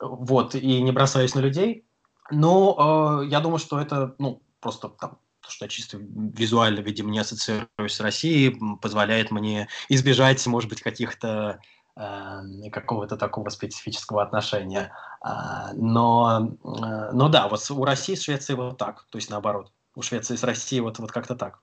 вот, 0.00 0.54
и 0.54 0.82
не 0.82 0.92
бросаюсь 0.92 1.34
на 1.34 1.40
людей. 1.40 1.84
Но 2.30 3.20
э, 3.22 3.26
я 3.28 3.40
думаю, 3.40 3.58
что 3.58 3.78
это, 3.78 4.14
ну, 4.18 4.42
просто 4.60 4.88
там 4.88 5.18
то, 5.46 5.52
что 5.52 5.68
чисто 5.68 5.98
визуально, 6.00 6.80
видимо, 6.80 7.10
не 7.10 7.20
ассоциируюсь 7.20 7.94
с 7.94 8.00
Россией, 8.00 8.58
позволяет 8.82 9.30
мне 9.30 9.68
избежать, 9.88 10.44
может 10.46 10.68
быть, 10.68 10.82
каких-то 10.82 11.60
э, 11.96 12.70
какого-то 12.72 13.16
такого 13.16 13.48
специфического 13.50 14.22
отношения. 14.22 14.92
А, 15.20 15.72
но, 15.74 16.56
э, 16.64 17.10
но 17.12 17.28
да, 17.28 17.48
вот 17.48 17.70
у 17.70 17.84
России 17.84 18.14
с 18.14 18.22
Швецией 18.22 18.56
вот 18.56 18.78
так, 18.78 19.06
то 19.10 19.18
есть 19.18 19.30
наоборот. 19.30 19.72
У 19.94 20.02
Швеции 20.02 20.36
с 20.36 20.42
Россией 20.42 20.82
вот, 20.82 20.98
вот 20.98 21.12
как-то 21.12 21.36
так. 21.36 21.60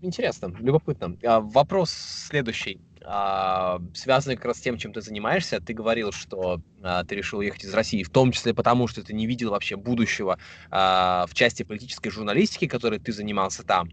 Интересно, 0.00 0.54
любопытно. 0.58 1.16
А, 1.24 1.40
вопрос 1.40 1.90
следующий. 1.90 2.80
А, 3.04 3.80
связанный 3.94 4.36
как 4.36 4.46
раз 4.46 4.58
с 4.58 4.60
тем, 4.60 4.78
чем 4.78 4.92
ты 4.92 5.00
занимаешься. 5.00 5.60
Ты 5.60 5.72
говорил, 5.72 6.12
что 6.12 6.60
а, 6.82 7.04
ты 7.04 7.14
решил 7.14 7.40
ехать 7.40 7.64
из 7.64 7.74
России, 7.74 8.02
в 8.02 8.10
том 8.10 8.32
числе 8.32 8.54
потому, 8.54 8.88
что 8.88 9.02
ты 9.02 9.12
не 9.14 9.26
видел 9.26 9.50
вообще 9.50 9.76
будущего 9.76 10.38
а, 10.70 11.26
в 11.28 11.34
части 11.34 11.62
политической 11.62 12.10
журналистики, 12.10 12.66
которой 12.66 12.98
ты 12.98 13.12
занимался 13.12 13.62
там. 13.64 13.88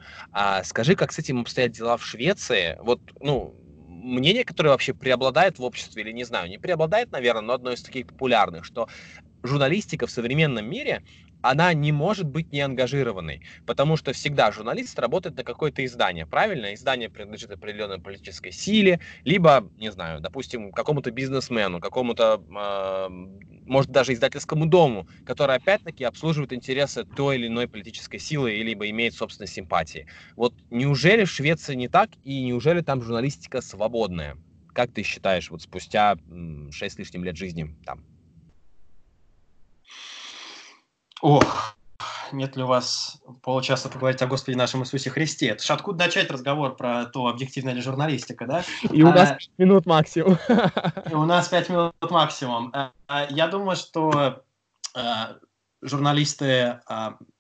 Скажи, 0.64 0.96
как 0.96 1.12
с 1.12 1.20
этим 1.20 1.42
обстоят 1.42 1.72
дела 1.72 1.98
в 1.98 2.06
Швеции? 2.06 2.78
Вот, 2.82 3.00
ну, 3.20 3.56
мнение, 3.88 4.44
которое 4.44 4.70
вообще 4.70 4.94
преобладает 4.94 5.60
в 5.60 5.64
обществе, 5.64 6.04
или 6.04 6.12
не 6.12 6.24
знаю, 6.24 6.50
не 6.50 6.58
преобладает, 6.58 7.12
наверное, 7.12 7.42
но 7.42 7.54
одно 7.54 7.72
из 7.72 7.82
таких 7.82 8.08
популярных, 8.08 8.66
что 8.66 8.88
журналистика 9.44 10.08
в 10.08 10.12
современном 10.12 10.70
мире 10.70 11.04
она 11.42 11.74
не 11.74 11.92
может 11.92 12.26
быть 12.28 12.52
неангажированной, 12.52 13.42
потому 13.66 13.98
что 13.98 14.14
всегда 14.14 14.52
журналист 14.52 14.98
работает 15.00 15.38
на 15.38 15.44
какое-то 15.44 15.86
издание, 15.86 16.26
правильно? 16.26 16.74
Издание 16.74 17.10
принадлежит 17.10 17.52
определенной 17.52 18.00
политической 18.00 18.52
силе, 18.52 19.00
либо, 19.24 19.70
не 19.78 19.92
знаю, 19.92 20.22
допустим, 20.22 20.72
какому-то 20.72 21.12
бизнесмену, 21.12 21.80
какому-то, 21.80 22.42
э, 22.48 23.10
может, 23.66 23.92
даже 23.92 24.14
издательскому 24.14 24.66
дому, 24.66 25.08
который, 25.26 25.56
опять-таки, 25.56 26.04
обслуживает 26.04 26.54
интересы 26.54 27.06
той 27.06 27.38
или 27.38 27.48
иной 27.48 27.68
политической 27.68 28.18
силы, 28.20 28.52
либо 28.56 28.90
имеет 28.90 29.14
собственные 29.14 29.50
симпатии. 29.50 30.08
Вот 30.36 30.56
неужели 30.70 31.26
в 31.26 31.32
Швеции 31.32 31.76
не 31.76 31.88
так, 31.88 32.10
и 32.24 32.44
неужели 32.44 32.82
там 32.82 33.02
журналистика 33.02 33.62
свободная? 33.62 34.38
Как 34.74 34.92
ты 34.94 35.04
считаешь, 35.04 35.50
вот 35.50 35.62
спустя 35.62 36.18
6 36.72 36.96
с 36.96 37.00
лишним 37.00 37.24
лет 37.24 37.38
жизни 37.38 37.76
там? 37.86 38.15
Ох, 41.22 41.78
нет 42.32 42.56
ли 42.56 42.64
у 42.64 42.68
вас 42.68 43.22
получаса 43.42 43.90
поговорить 43.90 44.22
о 44.22 44.28
Господе 44.28 44.58
нашем 44.58 44.82
Иисусе 44.82 45.10
Христе? 45.10 45.48
Это 45.48 45.64
ж 45.64 45.70
откуда 45.72 46.06
начать 46.06 46.30
разговор 46.30 46.76
про 46.76 47.06
то, 47.06 47.28
объективная 47.28 47.74
ли 47.74 47.82
журналистика, 47.82 48.46
да? 48.46 48.64
И 48.92 49.04
у 49.04 49.12
нас 49.12 49.32
а, 49.32 49.36
5 49.36 49.50
минут 49.58 49.86
максимум. 49.86 50.38
И 51.10 51.14
у 51.14 51.26
нас 51.26 51.48
5 51.50 51.70
минут 51.70 51.94
максимум. 52.10 52.72
А, 52.74 52.92
а, 53.08 53.26
я 53.30 53.48
думаю, 53.48 53.76
что 53.76 54.44
а, 54.94 55.36
журналисты 55.82 56.80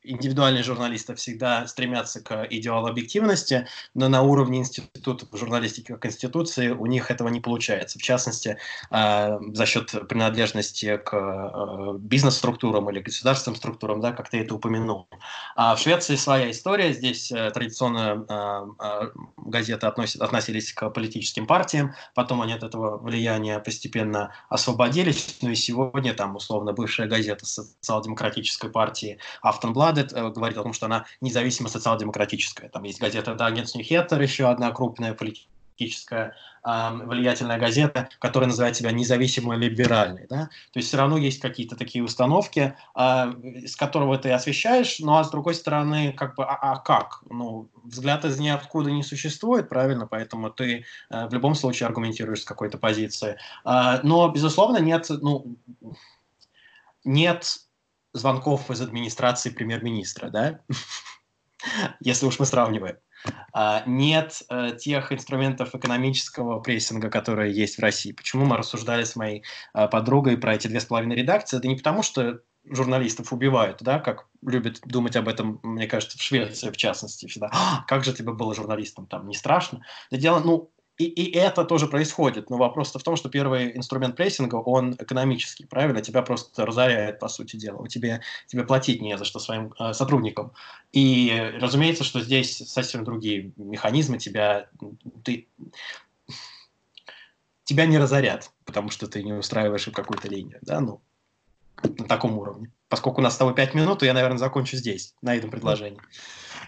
индивидуальные 0.06 0.64
журналисты 0.64 1.16
всегда 1.16 1.68
стремятся 1.68 2.22
к 2.22 2.48
идеалу 2.50 2.88
объективности, 2.88 3.68
но 3.94 4.08
на 4.10 4.22
уровне 4.22 4.60
института 4.60 5.26
журналистики 5.34 5.92
как 5.94 6.06
институции 6.06 6.70
у 6.70 6.86
них 6.86 7.12
этого 7.12 7.30
не 7.30 7.40
получается. 7.40 8.00
В 8.00 8.02
частности, 8.02 8.58
э, 8.92 9.40
за 9.54 9.66
счет 9.66 10.08
принадлежности 10.08 10.98
к 10.98 11.14
э, 11.14 11.98
бизнес-структурам 12.00 12.90
или 12.90 13.00
государственным 13.00 13.56
структурам, 13.56 14.02
да, 14.02 14.12
как 14.12 14.30
ты 14.30 14.42
это 14.42 14.56
упомянул. 14.56 15.08
А 15.56 15.76
в 15.76 15.80
Швеции 15.80 16.16
своя 16.16 16.52
история. 16.52 16.94
Здесь 16.94 17.32
э, 17.32 17.50
традиционно 17.52 18.26
э, 18.80 19.10
газеты 19.38 19.88
относят, 19.88 20.22
относились 20.22 20.74
к 20.74 20.90
политическим 20.90 21.48
партиям, 21.48 21.94
потом 22.14 22.42
они 22.42 22.54
от 22.54 22.64
этого 22.64 22.98
влияния 22.98 23.60
постепенно 23.60 24.34
освободились. 24.50 25.38
Ну 25.42 25.50
и 25.50 25.56
сегодня 25.56 26.14
там 26.14 26.36
условно 26.36 26.74
бывшая 26.74 27.08
газета 27.08 27.46
социал-демократической 27.46 28.70
партии 28.70 29.20
Автонблад 29.42 29.95
Ладет 29.96 30.14
э, 30.14 30.30
говорит 30.30 30.58
о 30.58 30.64
том, 30.64 30.74
что 30.74 30.88
она 30.88 31.06
независимо 31.22 31.70
социал-демократическая. 31.70 32.70
Там 32.70 32.84
есть 32.84 33.00
газета 33.00 33.34
Дагенс 33.36 33.76
Ньюхеттер, 33.76 34.22
еще 34.22 34.50
одна 34.50 34.72
крупная 34.72 35.14
политическая 35.14 36.36
влиятельная 36.64 37.60
газета, 37.60 38.10
которая 38.18 38.50
называет 38.50 38.76
себя 38.76 38.92
независимо 38.92 39.56
либеральной. 39.56 40.26
Да? 40.28 40.50
То 40.72 40.80
есть 40.80 40.88
все 40.88 40.98
равно 40.98 41.16
есть 41.16 41.40
какие-то 41.40 41.76
такие 41.76 42.04
установки, 42.04 42.76
э, 42.96 43.34
с 43.68 43.76
которого 43.76 44.18
ты 44.18 44.32
освещаешь, 44.32 44.98
ну 44.98 45.16
а 45.18 45.24
с 45.24 45.30
другой 45.30 45.54
стороны, 45.54 46.12
как 46.14 46.36
бы, 46.36 46.44
а, 46.44 46.56
а 46.56 46.78
как? 46.78 47.22
Ну, 47.30 47.70
взгляд 47.84 48.26
из 48.26 48.40
ниоткуда 48.40 48.90
не 48.90 49.04
существует, 49.04 49.70
правильно? 49.70 50.08
Поэтому 50.08 50.50
ты 50.50 50.86
э, 51.12 51.28
в 51.28 51.34
любом 51.34 51.54
случае 51.54 51.86
аргументируешь 51.86 52.42
с 52.42 52.46
какой-то 52.46 52.80
позиции. 52.80 53.38
Э, 53.64 54.00
но, 54.02 54.28
безусловно, 54.30 54.78
нет, 54.78 55.06
ну, 55.10 55.56
нет 57.04 57.65
звонков 58.16 58.72
из 58.72 58.82
администрации 58.82 59.50
премьер-министра, 59.50 60.30
да? 60.30 60.60
Если 62.00 62.26
уж 62.26 62.40
мы 62.40 62.46
сравниваем. 62.46 62.98
А, 63.54 63.84
нет 63.86 64.44
э, 64.50 64.78
тех 64.78 65.12
инструментов 65.12 65.74
экономического 65.74 66.60
прессинга, 66.60 67.10
которые 67.10 67.54
есть 67.54 67.78
в 67.78 67.82
России. 67.82 68.12
Почему 68.12 68.46
мы 68.46 68.58
рассуждали 68.58 69.04
с 69.04 69.16
моей 69.16 69.44
э, 69.74 69.88
подругой 69.88 70.38
про 70.38 70.56
эти 70.56 70.68
две 70.68 70.80
с 70.80 70.86
половиной 70.86 71.16
редакции? 71.16 71.58
Это 71.58 71.68
не 71.68 71.76
потому, 71.76 72.04
что 72.04 72.42
журналистов 72.70 73.32
убивают, 73.32 73.82
да, 73.82 74.00
как 74.00 74.28
любят 74.42 74.80
думать 74.86 75.16
об 75.16 75.28
этом, 75.28 75.60
мне 75.64 75.88
кажется, 75.88 76.18
в 76.18 76.22
Швеции, 76.22 76.72
в 76.72 76.78
частности, 76.78 77.28
всегда. 77.28 77.50
«А, 77.52 77.84
как 77.88 78.04
же 78.04 78.14
тебе 78.14 78.32
было 78.32 78.54
журналистом, 78.54 79.08
там, 79.08 79.28
не 79.28 79.36
страшно? 79.36 79.82
Это 80.10 80.22
дело, 80.22 80.40
ну, 80.40 80.72
и, 80.98 81.06
и 81.06 81.38
это 81.38 81.66
тоже 81.66 81.88
происходит, 81.88 82.50
но 82.50 82.58
вопрос 82.58 82.94
в 82.94 83.04
том, 83.04 83.18
что 83.18 83.28
первый 83.30 83.76
инструмент 83.76 84.16
прессинга, 84.16 84.56
он 84.56 84.94
экономический, 84.94 85.66
правильно? 85.66 86.02
Тебя 86.02 86.22
просто 86.22 86.66
разоряет, 86.66 87.20
по 87.20 87.28
сути 87.28 87.58
дела. 87.58 87.78
У 87.78 87.88
тебя, 87.88 88.22
тебе 88.48 88.64
платить 88.64 89.02
не 89.02 89.18
за 89.18 89.26
что 89.26 89.40
своим 89.40 89.74
э, 89.78 89.92
сотрудникам. 89.94 90.54
И 90.94 91.52
разумеется, 91.60 92.06
что 92.06 92.22
здесь 92.22 92.58
совсем 92.58 93.04
другие 93.04 93.52
механизмы. 93.58 94.20
Тебя, 94.20 94.70
ты, 95.24 95.50
тебя 97.66 97.86
не 97.86 97.98
разорят, 97.98 98.52
потому 98.64 98.90
что 98.90 99.08
ты 99.08 99.22
не 99.22 99.34
устраиваешь 99.34 99.88
им 99.88 99.94
какую-то 99.94 100.30
линию. 100.30 100.60
Да? 100.62 100.80
Ну, 100.80 101.02
на 101.84 102.06
таком 102.06 102.38
уровне. 102.38 102.72
Поскольку 102.88 103.20
у 103.20 103.24
нас 103.24 103.34
с 103.34 103.38
тобой 103.38 103.54
5 103.54 103.74
минут, 103.74 104.00
то 104.00 104.06
я, 104.06 104.14
наверное, 104.14 104.38
закончу 104.38 104.78
здесь, 104.78 105.14
на 105.22 105.36
этом 105.36 105.50
предложении. 105.50 106.00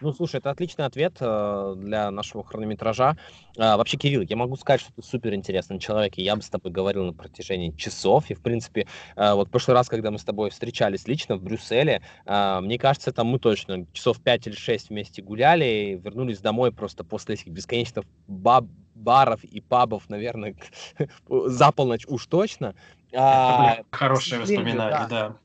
Ну, 0.02 0.14
слушай, 0.14 0.38
это 0.38 0.52
отличный 0.52 0.86
ответ 0.86 1.18
э, 1.20 1.74
для 1.78 2.12
нашего 2.12 2.44
хронометража. 2.44 3.18
А, 3.58 3.78
вообще, 3.78 3.98
Кирилл, 3.98 4.22
я 4.22 4.36
могу 4.36 4.56
сказать, 4.56 4.82
что 4.82 4.94
ты 4.94 5.02
супер 5.02 5.34
интересный 5.34 5.80
человек, 5.80 6.18
и 6.18 6.24
я 6.24 6.36
бы 6.36 6.42
с 6.42 6.50
тобой 6.50 6.72
говорил 6.72 7.06
на 7.06 7.14
протяжении 7.14 7.72
часов. 7.72 8.30
И, 8.30 8.34
в 8.34 8.42
принципе, 8.42 8.88
э, 9.16 9.34
вот 9.34 9.48
в 9.48 9.52
прошлый 9.52 9.76
раз, 9.76 9.90
когда 9.90 10.12
мы 10.12 10.20
с 10.20 10.24
тобой 10.24 10.50
встречались 10.50 11.08
лично 11.08 11.36
в 11.36 11.42
Брюсселе, 11.42 12.02
э, 12.26 12.60
мне 12.62 12.78
кажется, 12.78 13.12
там 13.12 13.28
мы 13.28 13.40
точно 13.40 13.86
часов 13.94 14.22
5 14.22 14.48
или 14.48 14.56
6 14.56 14.90
вместе 14.90 15.22
гуляли 15.22 15.66
и 15.66 15.96
вернулись 15.96 16.40
домой 16.40 16.72
просто 16.72 17.04
после 17.04 17.36
этих 17.36 17.48
бесконечных 17.48 18.06
баб 18.28 18.66
баров 18.96 19.44
и 19.44 19.62
пабов, 19.62 20.10
наверное, 20.10 20.56
за 21.30 21.72
полночь 21.72 22.06
уж 22.08 22.26
точно. 22.26 22.74
А, 23.16 23.78
Хорошее 23.92 24.42
воспоминание, 24.42 25.08
да. 25.08 25.30
да 25.30 25.38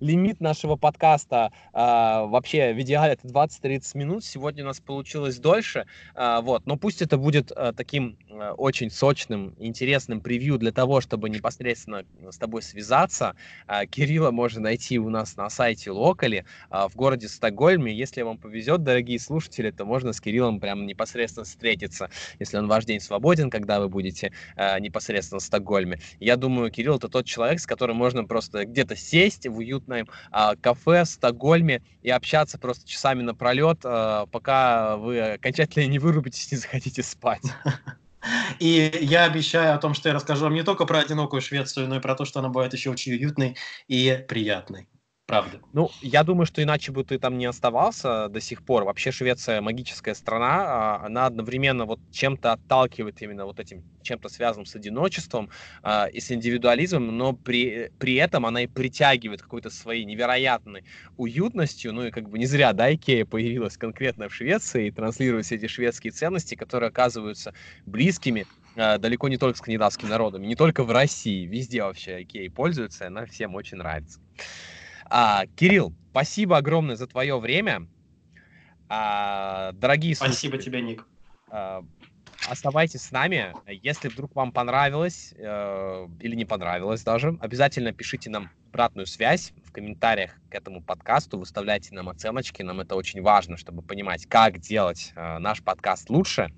лимит 0.00 0.40
нашего 0.40 0.76
подкаста 0.76 1.52
а, 1.72 2.24
вообще 2.24 2.72
в 2.72 2.80
идеале 2.80 3.14
это 3.14 3.26
20-30 3.28 3.96
минут. 3.96 4.24
Сегодня 4.24 4.64
у 4.64 4.66
нас 4.66 4.80
получилось 4.80 5.38
дольше. 5.38 5.86
А, 6.14 6.40
вот. 6.40 6.66
Но 6.66 6.76
пусть 6.76 7.02
это 7.02 7.16
будет 7.18 7.52
а, 7.52 7.72
таким 7.72 8.18
а, 8.30 8.52
очень 8.52 8.90
сочным, 8.90 9.54
интересным 9.58 10.20
превью 10.20 10.58
для 10.58 10.72
того, 10.72 11.00
чтобы 11.00 11.30
непосредственно 11.30 12.04
с 12.30 12.38
тобой 12.38 12.62
связаться. 12.62 13.36
А, 13.66 13.86
Кирилла 13.86 14.30
можно 14.30 14.60
найти 14.60 14.98
у 14.98 15.10
нас 15.10 15.36
на 15.36 15.50
сайте 15.50 15.90
Локали 15.90 16.44
а, 16.70 16.88
в 16.88 16.96
городе 16.96 17.28
Стокгольме. 17.28 17.94
Если 17.94 18.22
вам 18.22 18.38
повезет, 18.38 18.82
дорогие 18.82 19.18
слушатели, 19.18 19.70
то 19.70 19.84
можно 19.84 20.12
с 20.12 20.20
Кириллом 20.20 20.60
прямо 20.60 20.84
непосредственно 20.84 21.44
встретиться, 21.44 22.10
если 22.38 22.56
он 22.56 22.68
ваш 22.68 22.84
день 22.84 23.00
свободен, 23.00 23.50
когда 23.50 23.80
вы 23.80 23.88
будете 23.88 24.32
а, 24.56 24.78
непосредственно 24.80 25.40
в 25.40 25.42
Стокгольме. 25.42 26.00
Я 26.20 26.36
думаю, 26.36 26.70
Кирилл 26.70 26.96
это 26.96 27.08
тот 27.08 27.26
человек, 27.26 27.60
с 27.60 27.66
которым 27.66 27.96
можно 27.96 28.24
просто 28.24 28.64
где-то 28.64 28.96
сесть 28.96 29.46
в 29.46 29.56
уют 29.56 29.85
уютном 29.86 30.08
а, 30.30 30.56
кафе 30.56 31.04
в 31.04 31.08
Стокгольме 31.08 31.82
и 32.02 32.10
общаться 32.10 32.58
просто 32.58 32.88
часами 32.88 33.22
напролет, 33.22 33.78
а, 33.84 34.26
пока 34.26 34.96
вы 34.96 35.20
окончательно 35.20 35.86
не 35.86 35.98
вырубитесь, 35.98 36.50
не 36.50 36.58
захотите 36.58 37.02
спать. 37.02 37.42
И 38.58 38.90
я 39.02 39.24
обещаю 39.24 39.74
о 39.74 39.78
том, 39.78 39.94
что 39.94 40.08
я 40.08 40.14
расскажу 40.14 40.44
вам 40.44 40.54
не 40.54 40.64
только 40.64 40.84
про 40.84 40.98
одинокую 40.98 41.40
Швецию, 41.40 41.86
но 41.86 41.96
и 41.96 42.00
про 42.00 42.16
то, 42.16 42.24
что 42.24 42.40
она 42.40 42.48
будет 42.48 42.72
еще 42.72 42.90
очень 42.90 43.12
уютной 43.12 43.56
и 43.86 44.24
приятной. 44.26 44.88
Правда. 45.26 45.58
Ну, 45.72 45.90
я 46.02 46.22
думаю, 46.22 46.46
что 46.46 46.62
иначе 46.62 46.92
бы 46.92 47.02
ты 47.02 47.18
там 47.18 47.36
не 47.36 47.46
оставался 47.46 48.28
до 48.28 48.40
сих 48.40 48.62
пор. 48.64 48.84
Вообще 48.84 49.10
Швеция 49.10 49.60
магическая 49.60 50.14
страна, 50.14 50.64
а, 50.66 51.06
она 51.06 51.26
одновременно 51.26 51.84
вот 51.84 51.98
чем-то 52.12 52.52
отталкивает 52.52 53.20
именно 53.22 53.44
вот 53.44 53.58
этим, 53.58 53.82
чем-то 54.02 54.28
связанным 54.28 54.66
с 54.66 54.76
одиночеством 54.76 55.50
а, 55.82 56.06
и 56.06 56.20
с 56.20 56.30
индивидуализмом, 56.30 57.18
но 57.18 57.32
при, 57.32 57.90
при 57.98 58.14
этом 58.14 58.46
она 58.46 58.62
и 58.62 58.66
притягивает 58.68 59.42
какой-то 59.42 59.68
своей 59.68 60.04
невероятной 60.04 60.84
уютностью. 61.16 61.92
Ну 61.92 62.06
и 62.06 62.12
как 62.12 62.30
бы 62.30 62.38
не 62.38 62.46
зря, 62.46 62.72
да, 62.72 62.94
Икея 62.94 63.24
появилась 63.24 63.76
конкретно 63.76 64.28
в 64.28 64.34
Швеции 64.34 64.86
и 64.86 64.90
транслирует 64.92 65.44
все 65.44 65.56
эти 65.56 65.66
шведские 65.66 66.12
ценности, 66.12 66.54
которые 66.54 66.86
оказываются 66.90 67.52
близкими 67.84 68.46
а, 68.76 68.98
далеко 68.98 69.28
не 69.28 69.38
только 69.38 69.58
скандинавским 69.58 70.08
народам, 70.08 70.42
не 70.42 70.54
только 70.54 70.84
в 70.84 70.92
России, 70.92 71.46
везде 71.46 71.82
вообще 71.82 72.22
Икеей 72.22 72.48
пользуются, 72.48 73.08
она 73.08 73.26
всем 73.26 73.56
очень 73.56 73.78
нравится. 73.78 74.20
А, 75.08 75.46
Кирилл, 75.56 75.94
спасибо 76.10 76.56
огромное 76.58 76.96
за 76.96 77.06
твое 77.06 77.38
время. 77.38 77.86
А, 78.88 79.72
дорогие 79.72 80.14
Спасибо 80.14 80.58
тебе, 80.58 80.80
Ник. 80.80 81.04
А, 81.50 81.84
оставайтесь 82.48 83.02
с 83.02 83.10
нами. 83.10 83.54
Если 83.66 84.08
вдруг 84.08 84.34
вам 84.34 84.52
понравилось 84.52 85.34
э, 85.36 86.08
или 86.20 86.34
не 86.34 86.44
понравилось 86.44 87.02
даже, 87.02 87.36
обязательно 87.40 87.92
пишите 87.92 88.30
нам 88.30 88.50
обратную 88.70 89.06
связь 89.06 89.52
в 89.64 89.72
комментариях 89.72 90.32
к 90.50 90.54
этому 90.54 90.82
подкасту, 90.82 91.38
выставляйте 91.38 91.94
нам 91.94 92.08
оценочки, 92.08 92.62
нам 92.62 92.80
это 92.80 92.94
очень 92.94 93.22
важно, 93.22 93.56
чтобы 93.56 93.82
понимать, 93.82 94.26
как 94.26 94.58
делать 94.58 95.12
э, 95.16 95.38
наш 95.38 95.62
подкаст 95.62 96.10
лучше. 96.10 96.52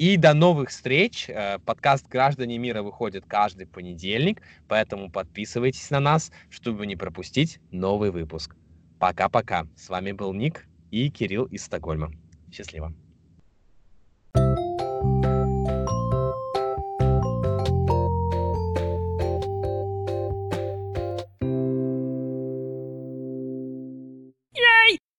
И 0.00 0.16
до 0.16 0.32
новых 0.32 0.70
встреч. 0.70 1.26
Э, 1.28 1.58
подкаст 1.58 2.08
«Граждане 2.08 2.56
мира» 2.56 2.82
выходит 2.82 3.26
каждый 3.26 3.66
понедельник, 3.66 4.40
поэтому 4.66 5.10
подписывайтесь 5.10 5.90
на 5.90 6.00
нас, 6.00 6.32
чтобы 6.48 6.86
не 6.86 6.96
пропустить 6.96 7.60
новый 7.70 8.10
выпуск. 8.10 8.56
Пока-пока. 8.98 9.66
С 9.76 9.90
вами 9.90 10.12
был 10.12 10.32
Ник 10.32 10.66
и 10.90 11.10
Кирилл 11.10 11.44
из 11.44 11.64
Стокгольма. 11.64 12.12
Счастливо. 12.50 12.94
thank 14.32 14.58
you 14.58 14.69